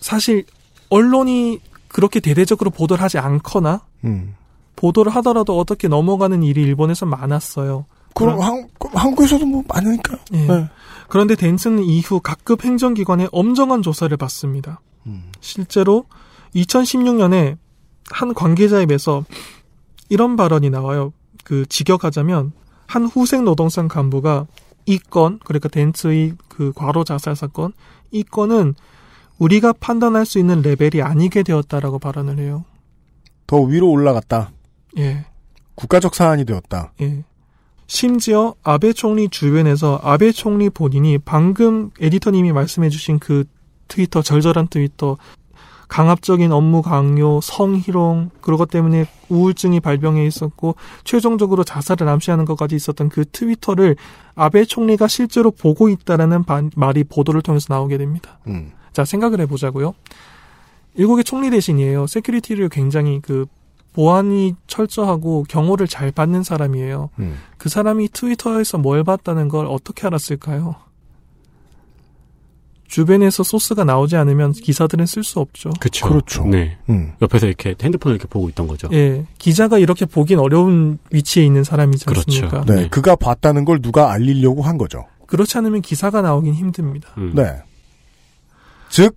사실 0.00 0.44
언론이 0.88 1.58
그렇게 1.88 2.20
대대적으로 2.20 2.70
보도를 2.70 3.02
하지 3.02 3.18
않거나 3.18 3.80
음. 4.04 4.36
보도를 4.76 5.12
하더라도 5.16 5.58
어떻게 5.58 5.88
넘어가는 5.88 6.44
일이 6.44 6.62
일본에서 6.62 7.06
많았어요. 7.06 7.86
그럼 8.14 8.40
한, 8.40 8.68
한국에서도 8.92 9.46
뭐 9.46 9.62
많으니까요. 9.68 10.18
예. 10.34 10.46
네. 10.46 10.68
그런데 11.08 11.34
덴츠는 11.34 11.82
이후 11.82 12.20
각급 12.20 12.64
행정기관에 12.64 13.28
엄정한 13.32 13.82
조사를 13.82 14.16
받습니다. 14.16 14.80
음. 15.06 15.32
실제로 15.40 16.04
2016년에 16.54 17.56
한 18.10 18.34
관계자에 18.34 18.86
비해서 18.86 19.24
이런 20.08 20.36
발언이 20.36 20.70
나와요. 20.70 21.12
그 21.44 21.66
직역하자면 21.66 22.52
한 22.86 23.04
후생 23.06 23.44
노동상 23.44 23.88
간부가 23.88 24.46
이 24.86 24.98
건, 24.98 25.38
그러니까 25.44 25.68
덴츠의 25.68 26.34
그 26.48 26.72
과로 26.74 27.04
자살 27.04 27.36
사건, 27.36 27.72
이 28.10 28.22
건은 28.22 28.74
우리가 29.38 29.72
판단할 29.72 30.26
수 30.26 30.38
있는 30.38 30.62
레벨이 30.62 31.02
아니게 31.02 31.42
되었다라고 31.42 31.98
발언을 31.98 32.38
해요. 32.38 32.64
더 33.46 33.60
위로 33.60 33.90
올라갔다. 33.90 34.50
예. 34.98 35.24
국가적 35.74 36.14
사안이 36.14 36.44
되었다. 36.44 36.92
예. 37.00 37.24
심지어 37.94 38.54
아베 38.62 38.92
총리 38.92 39.28
주변에서 39.28 39.98
아베 40.04 40.30
총리 40.30 40.70
본인이 40.70 41.18
방금 41.18 41.90
에디터님이 42.00 42.52
말씀해주신 42.52 43.18
그 43.18 43.42
트위터 43.88 44.22
절절한 44.22 44.68
트위터 44.68 45.16
강압적인 45.88 46.52
업무 46.52 46.82
강요, 46.82 47.40
성희롱 47.40 48.30
그것 48.40 48.70
때문에 48.70 49.06
우울증이 49.28 49.80
발병해 49.80 50.24
있었고 50.24 50.76
최종적으로 51.02 51.64
자살을 51.64 52.08
암시하는 52.08 52.44
것까지 52.44 52.76
있었던 52.76 53.08
그 53.08 53.24
트위터를 53.24 53.96
아베 54.36 54.64
총리가 54.64 55.08
실제로 55.08 55.50
보고 55.50 55.88
있다라는 55.88 56.44
반- 56.44 56.70
말이 56.76 57.02
보도를 57.02 57.42
통해서 57.42 57.74
나오게 57.74 57.98
됩니다. 57.98 58.38
음. 58.46 58.70
자 58.92 59.04
생각을 59.04 59.40
해보자고요. 59.40 59.94
일국의 60.94 61.24
총리 61.24 61.50
대신이에요. 61.50 62.06
security를 62.06 62.68
굉장히 62.68 63.18
그 63.20 63.46
보안이 63.92 64.54
철저하고 64.66 65.44
경호를 65.48 65.88
잘 65.88 66.10
받는 66.12 66.42
사람이에요. 66.42 67.10
음. 67.18 67.38
그 67.58 67.68
사람이 67.68 68.08
트위터에서 68.12 68.78
뭘 68.78 69.04
봤다는 69.04 69.48
걸 69.48 69.66
어떻게 69.66 70.06
알았을까요? 70.06 70.76
주변에서 72.86 73.44
소스가 73.44 73.84
나오지 73.84 74.16
않으면 74.16 74.52
기사들은 74.52 75.06
쓸 75.06 75.22
수 75.22 75.38
없죠. 75.38 75.70
그쵸. 75.78 76.08
그렇죠. 76.08 76.44
네. 76.44 76.76
음. 76.88 77.12
옆에서 77.22 77.46
이렇게 77.46 77.74
핸드폰을 77.80 78.16
이렇게 78.16 78.28
보고 78.28 78.48
있던 78.48 78.66
거죠. 78.66 78.88
예, 78.92 79.24
기자가 79.38 79.78
이렇게 79.78 80.06
보긴 80.06 80.40
어려운 80.40 80.98
위치에 81.12 81.44
있는 81.44 81.62
사람이지 81.62 82.06
그렇죠. 82.06 82.24
않습니까? 82.26 82.64
네, 82.64 82.82
네. 82.82 82.88
그가 82.88 83.14
봤다는 83.14 83.64
걸 83.64 83.80
누가 83.80 84.10
알리려고 84.12 84.62
한 84.62 84.76
거죠. 84.76 85.06
그렇지 85.26 85.56
않으면 85.58 85.82
기사가 85.82 86.20
나오긴 86.20 86.54
힘듭니다. 86.54 87.10
음. 87.18 87.32
네. 87.34 87.62
즉, 88.88 89.14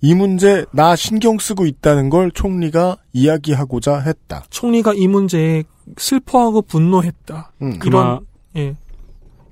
이 0.00 0.14
문제 0.14 0.64
나 0.72 0.94
신경 0.94 1.38
쓰고 1.38 1.66
있다는 1.66 2.08
걸 2.08 2.30
총리가 2.30 2.98
이야기하고자 3.12 4.00
했다. 4.00 4.44
총리가 4.50 4.94
이 4.94 5.08
문제에 5.08 5.64
슬퍼하고 5.96 6.62
분노했다. 6.62 7.52
음. 7.62 7.78
이런 7.84 8.20
예, 8.56 8.76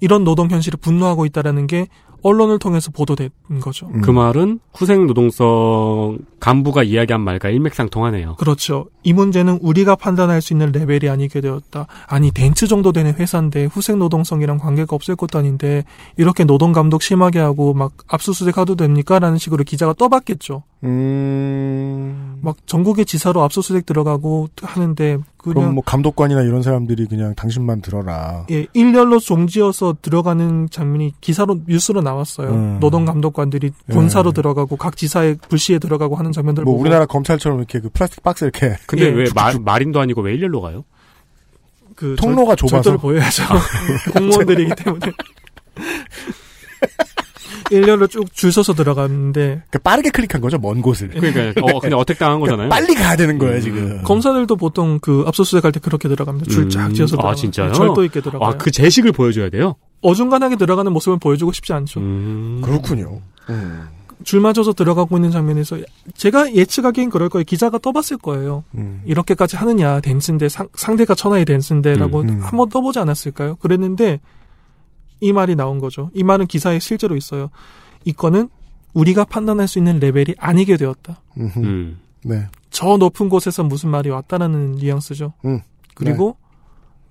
이런 0.00 0.24
노동 0.24 0.48
현실에 0.50 0.76
분노하고 0.76 1.26
있다라는 1.26 1.66
게 1.66 1.88
언론을 2.26 2.58
통해서 2.58 2.90
보도된 2.90 3.30
거죠. 3.60 3.86
음. 3.94 4.00
그 4.00 4.10
말은 4.10 4.58
후생 4.74 5.06
노동성 5.06 6.18
간부가 6.40 6.82
이야기한 6.82 7.20
말과 7.20 7.48
일맥상통하네요. 7.50 8.34
그렇죠. 8.36 8.86
이 9.04 9.12
문제는 9.12 9.60
우리가 9.62 9.94
판단할 9.94 10.42
수 10.42 10.52
있는 10.52 10.72
레벨이 10.72 11.08
아니게 11.08 11.40
되었다. 11.40 11.86
아니 12.08 12.32
덴츠 12.32 12.66
정도 12.66 12.90
되는 12.90 13.14
회사인데 13.14 13.66
후생 13.66 13.98
노동성이랑 14.00 14.58
관계가 14.58 14.96
없을 14.96 15.14
것도 15.14 15.38
아닌데 15.38 15.84
이렇게 16.16 16.44
노동 16.44 16.72
감독 16.72 17.02
심하게 17.02 17.38
하고 17.38 17.74
막 17.74 17.92
압수수색 18.08 18.58
하도 18.58 18.74
됩니까?라는 18.74 19.38
식으로 19.38 19.62
기자가 19.62 19.92
떠받겠죠. 19.92 20.64
음. 20.84 21.45
막 22.42 22.56
전국의 22.66 23.04
지사로 23.04 23.42
압수수색 23.42 23.86
들어가고 23.86 24.48
하는데 24.62 25.18
그럼 25.36 25.74
뭐 25.74 25.84
감독관이나 25.84 26.42
이런 26.42 26.62
사람들이 26.62 27.06
그냥 27.06 27.34
당신만 27.34 27.80
들어라. 27.80 28.46
예, 28.50 28.66
일렬로 28.72 29.20
종지어서 29.20 29.96
들어가는 30.02 30.68
장면이 30.70 31.14
기사로 31.20 31.60
뉴스로 31.66 32.02
나왔어요. 32.02 32.50
음. 32.50 32.80
노동 32.80 33.04
감독관들이 33.04 33.70
본사로 33.92 34.30
예. 34.30 34.34
들어가고 34.34 34.76
각 34.76 34.96
지사의 34.96 35.38
불시에 35.48 35.78
들어가고 35.78 36.16
하는 36.16 36.32
장면들 36.32 36.64
뭐 36.64 36.72
보고 36.72 36.82
우리나라 36.82 37.06
검찰처럼 37.06 37.58
이렇게 37.58 37.80
그 37.80 37.88
플라스틱 37.90 38.22
박스 38.22 38.44
이렇게 38.44 38.76
근데 38.86 39.06
예. 39.06 39.10
왜 39.10 39.24
마, 39.34 39.52
마린도 39.58 40.00
아니고 40.00 40.22
왜 40.22 40.34
일렬로 40.34 40.60
가요? 40.60 40.84
그 41.94 42.16
통로가 42.18 42.56
절, 42.56 42.68
좁아서. 42.68 42.82
절도를 42.82 42.98
보여야죠. 42.98 43.44
공무원들이기 44.12 44.74
때문에. 44.76 45.12
일렬로 47.70 48.06
쭉 48.06 48.32
줄 48.34 48.52
서서 48.52 48.74
들어갔는데 48.74 49.40
그러니까 49.40 49.78
빠르게 49.80 50.10
클릭한 50.10 50.40
거죠, 50.40 50.58
먼 50.58 50.82
곳을. 50.82 51.08
그러니까 51.08 51.60
어 51.64 51.80
그냥 51.80 51.98
어택 51.98 52.18
당한 52.18 52.40
거잖아요. 52.40 52.68
빨리 52.68 52.94
가야 52.94 53.16
되는 53.16 53.38
거예요, 53.38 53.56
음. 53.56 53.60
지금. 53.60 54.02
검사들도 54.02 54.56
보통 54.56 54.98
그 55.00 55.24
압수수색 55.26 55.64
할 55.64 55.72
때 55.72 55.80
그렇게 55.80 56.08
들어갑니다. 56.08 56.50
줄쫙 56.50 56.86
음. 56.88 56.94
지어서 56.94 57.14
아, 57.16 57.18
들어가요. 57.18 57.34
진짜요? 57.34 57.72
절도 57.72 58.04
있게 58.04 58.20
들어가요. 58.20 58.50
아그 58.50 58.70
제식을 58.70 59.12
보여줘야 59.12 59.50
돼요. 59.50 59.74
어중간하게 60.02 60.56
들어가는 60.56 60.92
모습을 60.92 61.18
보여주고 61.18 61.52
싶지 61.52 61.72
않죠. 61.72 62.00
음. 62.00 62.60
그렇군요. 62.62 63.20
음. 63.50 63.88
줄 64.24 64.40
맞아서 64.40 64.72
들어가고 64.72 65.16
있는 65.18 65.30
장면에서 65.30 65.78
제가 66.14 66.54
예측하기엔 66.54 67.10
그럴 67.10 67.28
거예요. 67.28 67.44
기자가 67.44 67.78
떠봤을 67.78 68.16
거예요. 68.22 68.64
음. 68.74 69.02
이렇게까지 69.04 69.56
하느냐 69.56 70.00
댄스인데 70.00 70.48
상, 70.48 70.68
상대가 70.74 71.14
천하의 71.14 71.44
댄스인데라고 71.44 72.20
음, 72.22 72.28
음. 72.30 72.40
한번 72.42 72.68
떠보지 72.70 72.98
않았을까요? 72.98 73.56
그랬는데 73.56 74.20
이 75.20 75.32
말이 75.32 75.56
나온 75.56 75.78
거죠. 75.78 76.10
이 76.14 76.22
말은 76.22 76.46
기사에 76.46 76.78
실제로 76.78 77.16
있어요. 77.16 77.50
이 78.04 78.12
건은 78.12 78.48
우리가 78.94 79.24
판단할 79.24 79.68
수 79.68 79.78
있는 79.78 79.98
레벨이 79.98 80.34
아니게 80.38 80.76
되었다. 80.76 81.20
음. 81.38 81.98
네. 82.24 82.46
저 82.70 82.96
높은 82.96 83.28
곳에서 83.28 83.62
무슨 83.62 83.90
말이 83.90 84.10
왔다라는 84.10 84.72
뉘앙스죠. 84.72 85.34
음. 85.44 85.60
그리고 85.94 86.36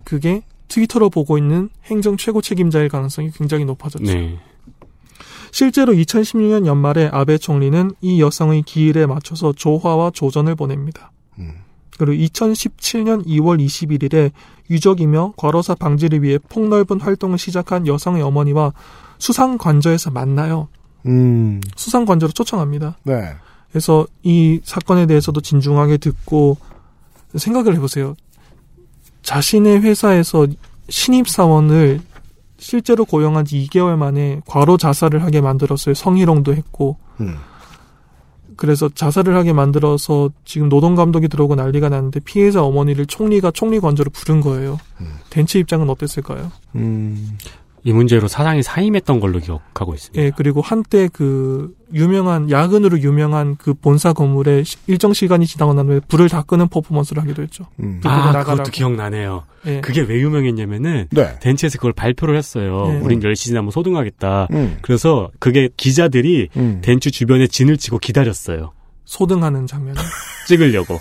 그게 0.04 0.42
트위터로 0.68 1.10
보고 1.10 1.38
있는 1.38 1.70
행정 1.86 2.18
최고 2.18 2.42
책임자일 2.42 2.90
가능성이 2.90 3.32
굉장히 3.32 3.66
높아졌죠. 3.66 4.12
네. 4.12 4.40
실제로 5.52 5.94
2016년 5.94 6.66
연말에 6.66 7.10
아베 7.12 7.38
총리는 7.38 7.92
이 8.02 8.22
여성의 8.22 8.64
기일에 8.64 9.06
맞춰서 9.06 9.54
조화와 9.54 10.12
조전을 10.12 10.56
보냅니다. 10.56 11.12
음. 11.40 11.65
그리고 11.98 12.24
2017년 12.24 13.26
2월 13.26 13.64
21일에 13.64 14.32
유족이며 14.70 15.34
과로사 15.38 15.76
방지를 15.76 16.24
위해 16.24 16.38
폭넓은 16.50 17.00
활동을 17.00 17.38
시작한 17.38 17.88
여성의 17.88 18.22
어머니와 18.22 18.74
수상관저에서 19.20 20.12
만나요. 20.12 20.68
음, 21.06 21.62
수상관저로 21.76 22.32
초청합니다. 22.34 22.98
네. 23.04 23.36
그래서 23.70 24.08
이 24.24 24.60
사건에 24.64 25.06
대해서도 25.06 25.42
진중하게 25.42 25.98
듣고 25.98 26.58
생각을 27.36 27.76
해보세요. 27.76 28.16
자신의 29.22 29.82
회사에서 29.82 30.48
신입사원을 30.90 32.02
실제로 32.58 33.06
고용한 33.06 33.46
지 33.46 33.68
2개월 33.68 33.98
만에 33.98 34.42
과로 34.46 34.78
자살을 34.78 35.24
하게 35.24 35.42
만들었어요. 35.42 35.94
성희롱도 35.94 36.56
했고. 36.56 36.98
음. 37.20 37.36
그래서 38.58 38.90
자살을 38.90 39.36
하게 39.36 39.54
만들어서 39.54 40.30
지금 40.46 40.70
노동 40.70 40.96
감독이 40.96 41.28
들어오고 41.28 41.56
난리가 41.56 41.90
났는데 41.90 42.20
피해자 42.22 42.64
어머니를 42.64 43.06
총리가 43.06 43.52
총리 43.52 43.80
관저로 43.80 44.10
부른 44.12 44.42
거예요. 44.42 44.80
덴츠 45.30 45.58
입장은 45.58 45.90
어땠을까요? 45.90 46.52
음, 46.76 47.38
이 47.88 47.94
문제로 47.94 48.28
사장이 48.28 48.64
사임했던 48.64 49.20
걸로 49.20 49.40
기억하고 49.40 49.94
있습니다. 49.94 50.20
예, 50.20 50.32
그리고 50.36 50.60
한때 50.62 51.08
그 51.14 51.72
유명한 51.94 52.50
야근으로 52.50 53.00
유명한 53.02 53.56
그 53.58 53.76
본사 53.76 54.12
건물에 54.12 54.64
시- 54.64 54.78
일정 54.88 55.14
시간이 55.14 55.46
지나고 55.46 55.76
난 55.76 55.88
후에 55.88 56.00
불을 56.08 56.28
다 56.28 56.42
끄는 56.42 56.68
퍼포먼스를 56.68 57.22
하기도 57.22 57.44
했죠. 57.44 57.66
음. 57.80 58.02
아, 58.04 58.10
나가라고. 58.18 58.52
그것도 58.54 58.72
기억나네요. 58.72 59.44
예. 59.68 59.82
그게 59.82 60.02
왜 60.02 60.20
유명했냐면은 60.20 61.08
네. 61.12 61.38
덴치에서 61.40 61.78
그걸 61.78 61.94
발표를 61.94 62.36
했어요. 62.36 62.88
네. 62.88 63.00
우린 63.02 63.20
10시 63.20 63.36
지나면 63.36 63.70
소등하겠다. 63.70 64.48
음, 64.52 64.78
그래서 64.82 65.30
그게 65.38 65.70
기자들이 65.78 66.50
음. 66.58 66.82
덴츠 66.84 67.12
주변에 67.12 67.46
진을 67.46 67.78
치고 67.78 68.00
기다렸어요. 68.00 68.74
소등하는 69.06 69.68
장면. 69.68 69.94
찍으려고. 70.48 71.00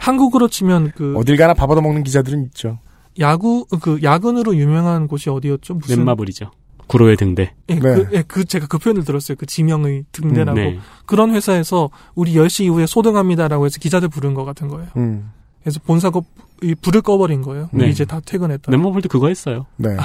한국으로 0.00 0.48
치면 0.48 0.92
그 0.94 1.14
어딜 1.16 1.36
가나 1.36 1.54
밥 1.54 1.70
얻어먹는 1.70 2.04
기자들은 2.04 2.44
있죠. 2.46 2.78
야구 3.18 3.66
그 3.80 4.00
야근으로 4.02 4.56
유명한 4.56 5.06
곳이 5.08 5.30
어디였죠? 5.30 5.74
무슨 5.74 5.98
넷마블이죠. 5.98 6.50
구로의 6.86 7.16
등대. 7.16 7.54
예, 7.70 7.74
네. 7.74 7.80
그, 7.80 8.08
예, 8.12 8.22
그 8.22 8.44
제가 8.44 8.66
그 8.66 8.78
표현을 8.78 9.04
들었어요. 9.04 9.36
그 9.38 9.46
지명의 9.46 10.04
등대라고 10.12 10.58
네. 10.58 10.78
그런 11.06 11.34
회사에서 11.34 11.90
우리 12.14 12.34
10시 12.34 12.64
이후에 12.64 12.86
소등합니다라고 12.86 13.64
해서 13.66 13.78
기자들 13.78 14.08
부른 14.08 14.34
것 14.34 14.44
같은 14.44 14.68
거예요. 14.68 14.88
음, 14.96 15.30
그래서 15.62 15.80
본사가 15.80 16.20
이 16.62 16.74
불을 16.74 17.02
꺼버린 17.02 17.42
거예요. 17.42 17.68
네. 17.72 17.88
이제 17.88 18.04
다 18.04 18.20
퇴근했다. 18.24 18.70
넷마블도 18.70 19.08
그거 19.08 19.28
했어요. 19.28 19.66
네. 19.76 19.96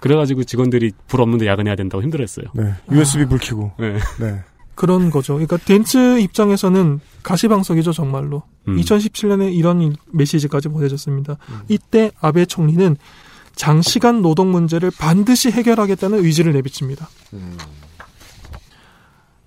그래가지고 0.00 0.44
직원들이 0.44 0.92
불 1.06 1.20
없는데 1.20 1.46
야근해야 1.46 1.76
된다고 1.76 2.02
힘들었어요. 2.02 2.46
네. 2.54 2.72
USB 2.90 3.26
불 3.26 3.38
켜고. 3.38 3.72
네. 3.78 3.98
네. 4.18 4.40
그런 4.80 5.10
거죠. 5.10 5.34
그러니까 5.34 5.58
덴츠 5.58 6.20
입장에서는 6.20 7.00
가시방석이죠, 7.22 7.92
정말로. 7.92 8.44
음. 8.66 8.76
2017년에 8.78 9.52
이런 9.54 9.82
일- 9.82 9.92
메시지까지 10.10 10.68
보내졌습니다. 10.68 11.36
이때 11.68 12.10
아베 12.18 12.46
총리는 12.46 12.96
장시간 13.54 14.22
노동 14.22 14.50
문제를 14.52 14.90
반드시 14.98 15.50
해결하겠다는 15.50 16.24
의지를 16.24 16.54
내비칩니다. 16.54 17.10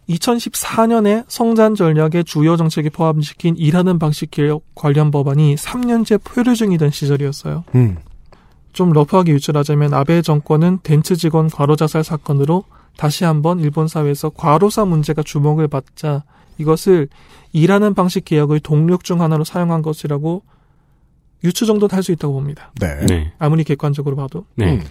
2014년에 0.07 1.25
성장 1.27 1.73
전략의 1.73 2.25
주요 2.25 2.55
정책에 2.55 2.89
포함시킨 2.91 3.55
일하는 3.57 3.97
방식 3.97 4.29
개혁 4.29 4.63
관련 4.75 5.09
법안이 5.09 5.55
3년째 5.55 6.23
표류 6.23 6.55
중이던 6.55 6.91
시절이었어요. 6.91 7.63
음, 7.73 7.97
좀 8.71 8.91
러프하게 8.91 9.31
유출하자면 9.31 9.95
아베 9.95 10.21
정권은 10.21 10.79
덴츠 10.83 11.15
직원 11.15 11.49
과로 11.49 11.75
자살 11.75 12.03
사건으로 12.03 12.65
다시 12.97 13.23
한번 13.23 13.59
일본 13.59 13.87
사회에서 13.87 14.29
과로사 14.29 14.85
문제가 14.85 15.23
주목을 15.23 15.67
받자 15.67 16.23
이것을 16.57 17.07
일하는 17.51 17.93
방식 17.93 18.25
개혁의 18.25 18.59
동력 18.61 19.03
중 19.03 19.21
하나로 19.21 19.43
사용한 19.43 19.81
것이라고 19.81 20.43
유추 21.43 21.65
정도는 21.65 21.95
할 21.95 22.03
수 22.03 22.11
있다고 22.11 22.33
봅니다. 22.33 22.71
네. 22.79 23.05
네. 23.07 23.33
아무리 23.39 23.63
객관적으로 23.63 24.15
봐도. 24.15 24.45
네. 24.55 24.73
음. 24.73 24.83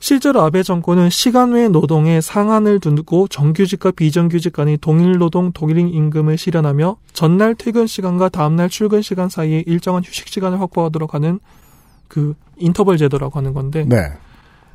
실제로 0.00 0.42
아베 0.42 0.62
정권은 0.62 1.08
시간 1.08 1.52
외 1.52 1.68
노동에 1.68 2.20
상한을 2.20 2.78
두고 2.80 3.26
정규직과 3.28 3.92
비정규직 3.92 4.52
간의 4.52 4.76
동일 4.78 5.16
노동 5.16 5.52
동일 5.52 5.78
임금을 5.78 6.36
실현하며 6.36 6.96
전날 7.14 7.54
퇴근 7.54 7.86
시간과 7.86 8.28
다음날 8.28 8.68
출근 8.68 9.00
시간 9.00 9.30
사이에 9.30 9.64
일정한 9.66 10.02
휴식 10.04 10.28
시간을 10.28 10.60
확보하도록 10.60 11.14
하는 11.14 11.40
그 12.08 12.34
인터벌 12.58 12.98
제도라고 12.98 13.38
하는 13.38 13.54
건데 13.54 13.86
네. 13.88 13.96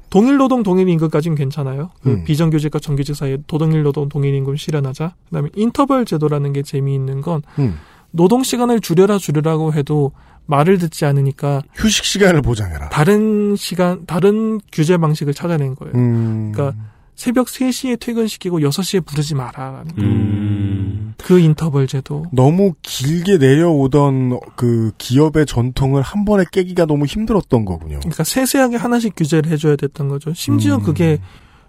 동일 0.09 0.37
노동 0.37 0.63
동일 0.63 0.89
임금까지는 0.89 1.35
괜찮아요. 1.35 1.91
그 2.01 2.09
음. 2.09 2.23
비정규직과 2.23 2.79
정규직 2.79 3.15
사이에 3.15 3.37
도동일 3.47 3.83
노동 3.83 4.09
동일 4.09 4.33
임금 4.35 4.55
실현하자. 4.55 5.13
그다음에 5.29 5.49
인터벌 5.55 6.05
제도라는 6.05 6.53
게 6.53 6.63
재미있는 6.63 7.21
건 7.21 7.41
음. 7.59 7.77
노동 8.11 8.43
시간을 8.43 8.79
줄여라 8.79 9.17
줄여라고 9.19 9.73
해도 9.73 10.11
말을 10.47 10.79
듣지 10.79 11.05
않으니까 11.05 11.61
휴식 11.75 12.05
시간을 12.05 12.41
보장해라. 12.41 12.89
다른 12.89 13.55
시간 13.55 14.05
다른 14.07 14.59
규제 14.71 14.97
방식을 14.97 15.33
찾아낸 15.35 15.75
거예요. 15.75 15.93
음. 15.93 16.51
그러니까 16.51 16.77
새벽 17.19 17.47
3시에 17.47 17.99
퇴근시키고 17.99 18.61
6시에 18.61 19.05
부르지 19.05 19.35
마라라는 19.35 19.93
거. 19.93 20.01
음. 20.01 21.13
그 21.17 21.37
인터벌 21.37 21.85
제도. 21.85 22.23
너무 22.31 22.75
길게 22.81 23.39
내려오던 23.39 24.39
그 24.55 24.93
기업의 24.97 25.45
전통을 25.45 26.01
한 26.01 26.23
번에 26.23 26.45
깨기가 26.49 26.85
너무 26.85 27.03
힘들었던 27.05 27.65
거군요. 27.65 27.99
그러니까 27.99 28.23
세세하게 28.23 28.77
하나씩 28.77 29.15
규제를 29.17 29.51
해줘야 29.51 29.75
됐던 29.75 30.07
거죠. 30.07 30.33
심지어 30.33 30.75
음. 30.75 30.83
그게 30.83 31.19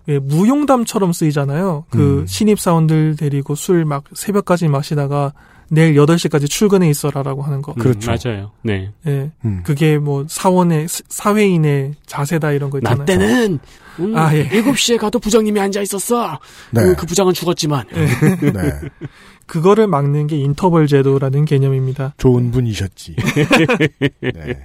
예, 0.06 0.20
무용담처럼 0.20 1.12
쓰이잖아요. 1.12 1.86
그 1.90 2.20
음. 2.20 2.26
신입 2.28 2.60
사원들 2.60 3.16
데리고 3.16 3.56
술 3.56 3.84
막 3.84 4.04
새벽까지 4.14 4.68
마시다가 4.68 5.32
내일 5.72 5.94
8시까지 5.94 6.50
출근해 6.50 6.90
있어라라고 6.90 7.42
하는 7.42 7.62
거. 7.62 7.72
음, 7.72 7.80
그렇죠. 7.80 8.10
맞아요. 8.10 8.50
네. 8.62 8.90
예. 9.06 9.30
음. 9.44 9.62
그게 9.64 9.98
뭐 9.98 10.26
사원의 10.28 10.86
사회인의 10.88 11.94
자세다 12.06 12.52
이런 12.52 12.70
거 12.70 12.78
있잖아요. 12.78 12.98
나 12.98 13.04
때는 13.04 13.58
음, 14.00 14.16
아, 14.16 14.34
예. 14.34 14.48
7시에 14.48 14.98
가도 14.98 15.20
부장님이 15.20 15.60
앉아 15.60 15.80
있었어. 15.80 16.38
네. 16.72 16.82
그, 16.82 16.96
그 16.96 17.06
부장은 17.06 17.32
죽었지만. 17.34 17.84
네. 17.92 18.06
그거를 19.46 19.86
막는 19.86 20.26
게 20.26 20.36
인터벌 20.38 20.86
제도라는 20.86 21.44
개념입니다. 21.44 22.14
좋은 22.18 22.50
분이셨지. 22.50 23.16
네. 24.20 24.62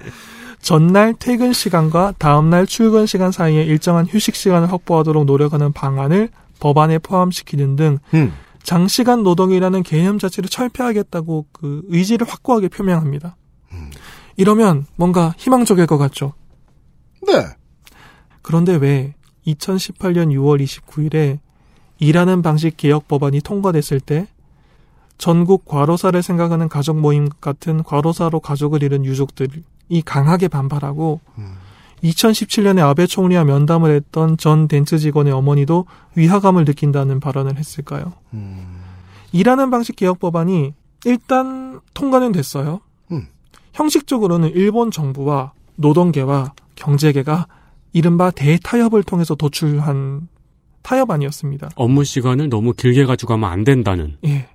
전날 0.62 1.14
퇴근 1.20 1.54
시간과 1.54 2.16
다음날 2.18 2.66
출근 2.66 3.06
시간 3.06 3.32
사이에 3.32 3.64
일정한 3.64 4.08
휴식 4.08 4.36
시간을 4.36 4.72
확보하도록 4.72 5.26
노력하는 5.26 5.72
방안을 5.72 6.30
법안에 6.60 7.00
포함시키는 7.00 7.76
등 7.76 8.00
음. 8.14 8.34
장시간 8.66 9.22
노동이라는 9.22 9.84
개념 9.84 10.18
자체를 10.18 10.50
철폐하겠다고 10.50 11.46
그 11.52 11.84
의지를 11.88 12.28
확고하게 12.28 12.68
표명합니다. 12.68 13.38
이러면 14.38 14.88
뭔가 14.96 15.34
희망적일 15.38 15.86
것 15.86 15.98
같죠. 15.98 16.34
네. 17.26 17.46
그런데 18.42 18.76
왜 18.76 19.14
2018년 19.46 20.34
6월 20.34 20.62
29일에 20.64 21.40
일하는 22.00 22.42
방식 22.42 22.76
개혁 22.76 23.08
법안이 23.08 23.42
통과됐을 23.42 24.00
때 24.00 24.28
전국 25.18 25.66
과로사를 25.66 26.22
생각하는 26.22 26.68
가족 26.68 27.00
모임 27.00 27.30
같은 27.30 27.84
과로사로 27.84 28.40
가족을 28.40 28.84
잃은 28.84 29.06
유족들이 29.06 29.64
강하게 30.04 30.48
반발하고 30.48 31.22
2017년에 32.04 32.80
아베 32.80 33.08
총리와 33.08 33.44
면담을 33.44 33.92
했던 33.92 34.38
전 34.38 34.68
덴츠 34.68 35.00
직원의 35.00 35.34
어머니도 35.34 35.86
위화감을 36.16 36.66
느낀다는 36.66 37.20
발언을 37.20 37.58
했을까요? 37.58 38.14
일하는 39.32 39.72
방식 39.72 39.96
개혁 39.96 40.20
법안이 40.20 40.74
일단 41.06 41.80
통과는 41.94 42.32
됐어요. 42.32 42.82
음. 43.12 43.28
형식적으로는 43.74 44.52
일본 44.54 44.92
정부와 44.92 45.54
노동계와 45.76 46.54
경제계가 46.76 47.48
이른바 47.94 48.32
대타협을 48.32 49.04
통해서 49.04 49.36
도출한 49.36 50.28
타협안이었습니다. 50.82 51.70
업무 51.76 52.04
시간을 52.04 52.50
너무 52.50 52.74
길게 52.74 53.06
가지고 53.06 53.30
가면 53.34 53.50
안 53.50 53.64
된다는. 53.64 54.18
예. 54.26 54.48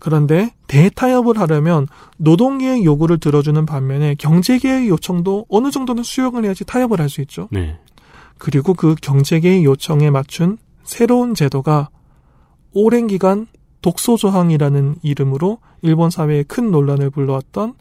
그런데 0.00 0.50
대타협을 0.66 1.38
하려면 1.38 1.86
노동계의 2.16 2.84
요구를 2.84 3.18
들어주는 3.18 3.64
반면에 3.66 4.16
경제계의 4.16 4.88
요청도 4.88 5.46
어느 5.48 5.70
정도는 5.70 6.02
수용을 6.02 6.44
해야지 6.44 6.64
타협을 6.64 7.00
할 7.00 7.08
수 7.10 7.20
있죠. 7.20 7.48
네. 7.52 7.78
그리고 8.38 8.72
그 8.72 8.94
경제계의 9.00 9.64
요청에 9.64 10.10
맞춘 10.10 10.56
새로운 10.82 11.34
제도가 11.34 11.90
오랜 12.72 13.06
기간 13.06 13.46
독소조항이라는 13.82 14.96
이름으로 15.02 15.58
일본 15.82 16.10
사회에 16.10 16.44
큰 16.44 16.70
논란을 16.70 17.10
불러왔던 17.10 17.74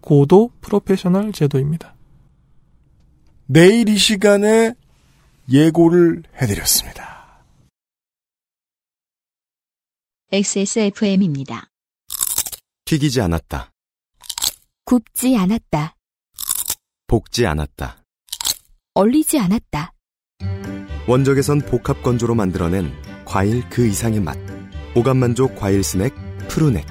고도 0.00 0.50
프로페셔널 0.60 1.32
제도입니다. 1.32 1.94
내일 3.46 3.88
이 3.88 3.96
시간에 3.96 4.74
예고를 5.50 6.22
해드렸습니다. 6.40 7.07
XSFM입니다. 10.30 11.70
튀기지 12.84 13.22
않았다. 13.22 13.72
굽지 14.84 15.34
않았다. 15.34 15.96
볶지 17.06 17.46
않았다. 17.46 18.02
얼리지 18.92 19.38
않았다. 19.38 19.94
원적외선 21.06 21.62
복합 21.62 22.02
건조로 22.02 22.34
만들어낸 22.34 22.92
과일 23.24 23.66
그 23.70 23.86
이상의 23.86 24.20
맛. 24.20 24.36
오감 24.94 25.16
만족 25.16 25.56
과일 25.56 25.82
스낵 25.82 26.12
푸르넥. 26.48 26.84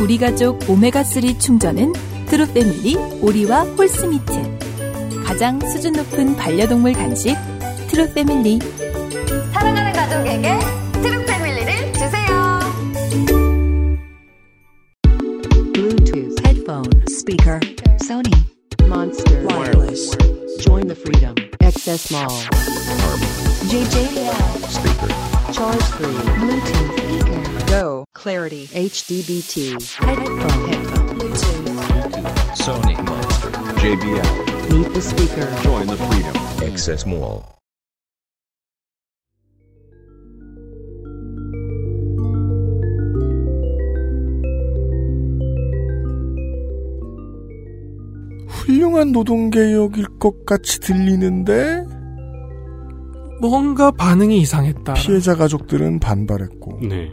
우리 0.00 0.16
가족 0.16 0.60
오메가3 0.60 1.40
충전은 1.40 1.92
트루패밀리 2.26 2.94
오리와 3.20 3.64
홀스미트. 3.74 5.24
가장 5.24 5.58
수준 5.58 5.94
높은 5.94 6.36
반려동물 6.36 6.92
간식 6.92 7.34
트루패밀리. 7.88 8.60
사랑하는 10.07 10.07
가족에게 10.07 10.59
트루 11.01 11.25
패밀리를 11.25 11.93
주세요. 11.93 12.59
Bluetooth 15.73 16.39
headphone 16.45 16.89
speaker 17.07 17.59
Sony 18.01 18.33
Monster 18.87 19.45
wireless. 19.45 20.15
Join 20.59 20.87
the 20.87 20.95
freedom. 20.95 21.35
XS 21.59 22.11
Mall. 22.11 22.29
JJL 23.67 24.69
speaker. 24.69 25.11
Charge 25.51 25.83
3 25.97 26.07
Bluetooth 26.39 26.93
speaker. 26.99 27.65
Go 27.67 28.05
Clarity 28.13 28.67
HDBT 28.67 29.73
headphone 29.97 30.67
headphone 30.69 31.19
Bluetooth. 31.19 32.23
Sony 32.55 32.95
Monster. 33.03 33.51
JBL. 33.81 34.71
Meet 34.71 34.93
the 34.93 35.01
speaker. 35.01 35.63
Join 35.63 35.87
the 35.87 35.97
freedom. 35.97 36.35
Access 36.63 37.05
Mall. 37.05 37.53
훌륭한 48.68 49.12
노동개혁일 49.12 50.04
것 50.18 50.44
같이 50.44 50.78
들리는데 50.80 51.86
뭔가 53.40 53.90
반응이 53.90 54.38
이상했다. 54.40 54.92
피해자 54.92 55.34
가족들은 55.34 56.00
반발했고 56.00 56.80
네. 56.82 57.10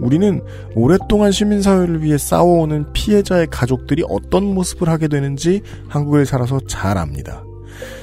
우리는 0.00 0.42
오랫동안 0.74 1.30
시민사회를 1.30 2.02
위해 2.02 2.18
싸워오는 2.18 2.92
피해자의 2.92 3.46
가족들이 3.46 4.02
어떤 4.08 4.52
모습을 4.52 4.88
하게 4.88 5.06
되는지 5.06 5.62
한국에 5.88 6.24
살아서 6.24 6.58
잘 6.66 6.98
압니다. 6.98 7.44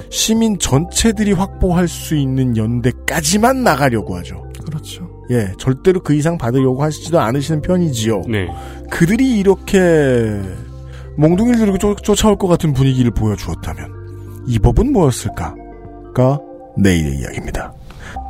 시민 0.09 0.57
전체들이 0.57 1.33
확보할 1.33 1.89
수 1.89 2.15
있는 2.15 2.55
연대까지만 2.55 3.63
나가려고 3.63 4.15
하죠. 4.17 4.49
그렇죠. 4.63 5.09
예, 5.29 5.51
절대로 5.57 5.99
그 5.99 6.13
이상 6.13 6.37
받으려고 6.37 6.81
하시지도 6.83 7.19
않으시는 7.19 7.61
편이지요. 7.61 8.21
네. 8.29 8.47
그들이 8.89 9.39
이렇게 9.39 10.39
몽둥이를 11.17 11.59
들고 11.59 11.77
쫓, 11.77 11.97
쫓아올 12.03 12.37
것 12.37 12.47
같은 12.47 12.73
분위기를 12.73 13.11
보여주었다면 13.11 14.43
이 14.47 14.59
법은 14.59 14.91
뭐였을까?가 14.91 16.39
내일의 16.77 17.19
이야기입니다. 17.19 17.73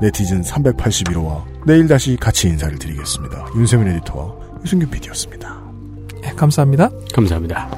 네티즌 0.02 0.42
381호와 0.42 1.44
내일 1.66 1.88
다시 1.88 2.18
같이 2.18 2.48
인사를 2.48 2.78
드리겠습니다. 2.78 3.48
윤세민 3.56 3.88
에디터와 3.88 4.34
유승균 4.64 4.90
PD였습니다. 4.90 5.62
네, 6.22 6.32
감사합니다. 6.36 6.90
감사합니다. 7.14 7.70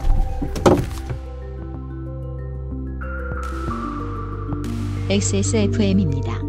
XSFM입니다. 5.09 6.39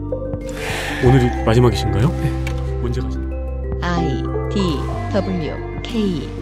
오늘이 1.04 1.44
마지막이신가요? 1.44 2.08
네. 2.08 2.80
언제 2.82 3.00
가시나요? 3.00 3.30
I 3.82 4.22
D 4.50 4.78
W 5.12 5.82
K 5.82 6.35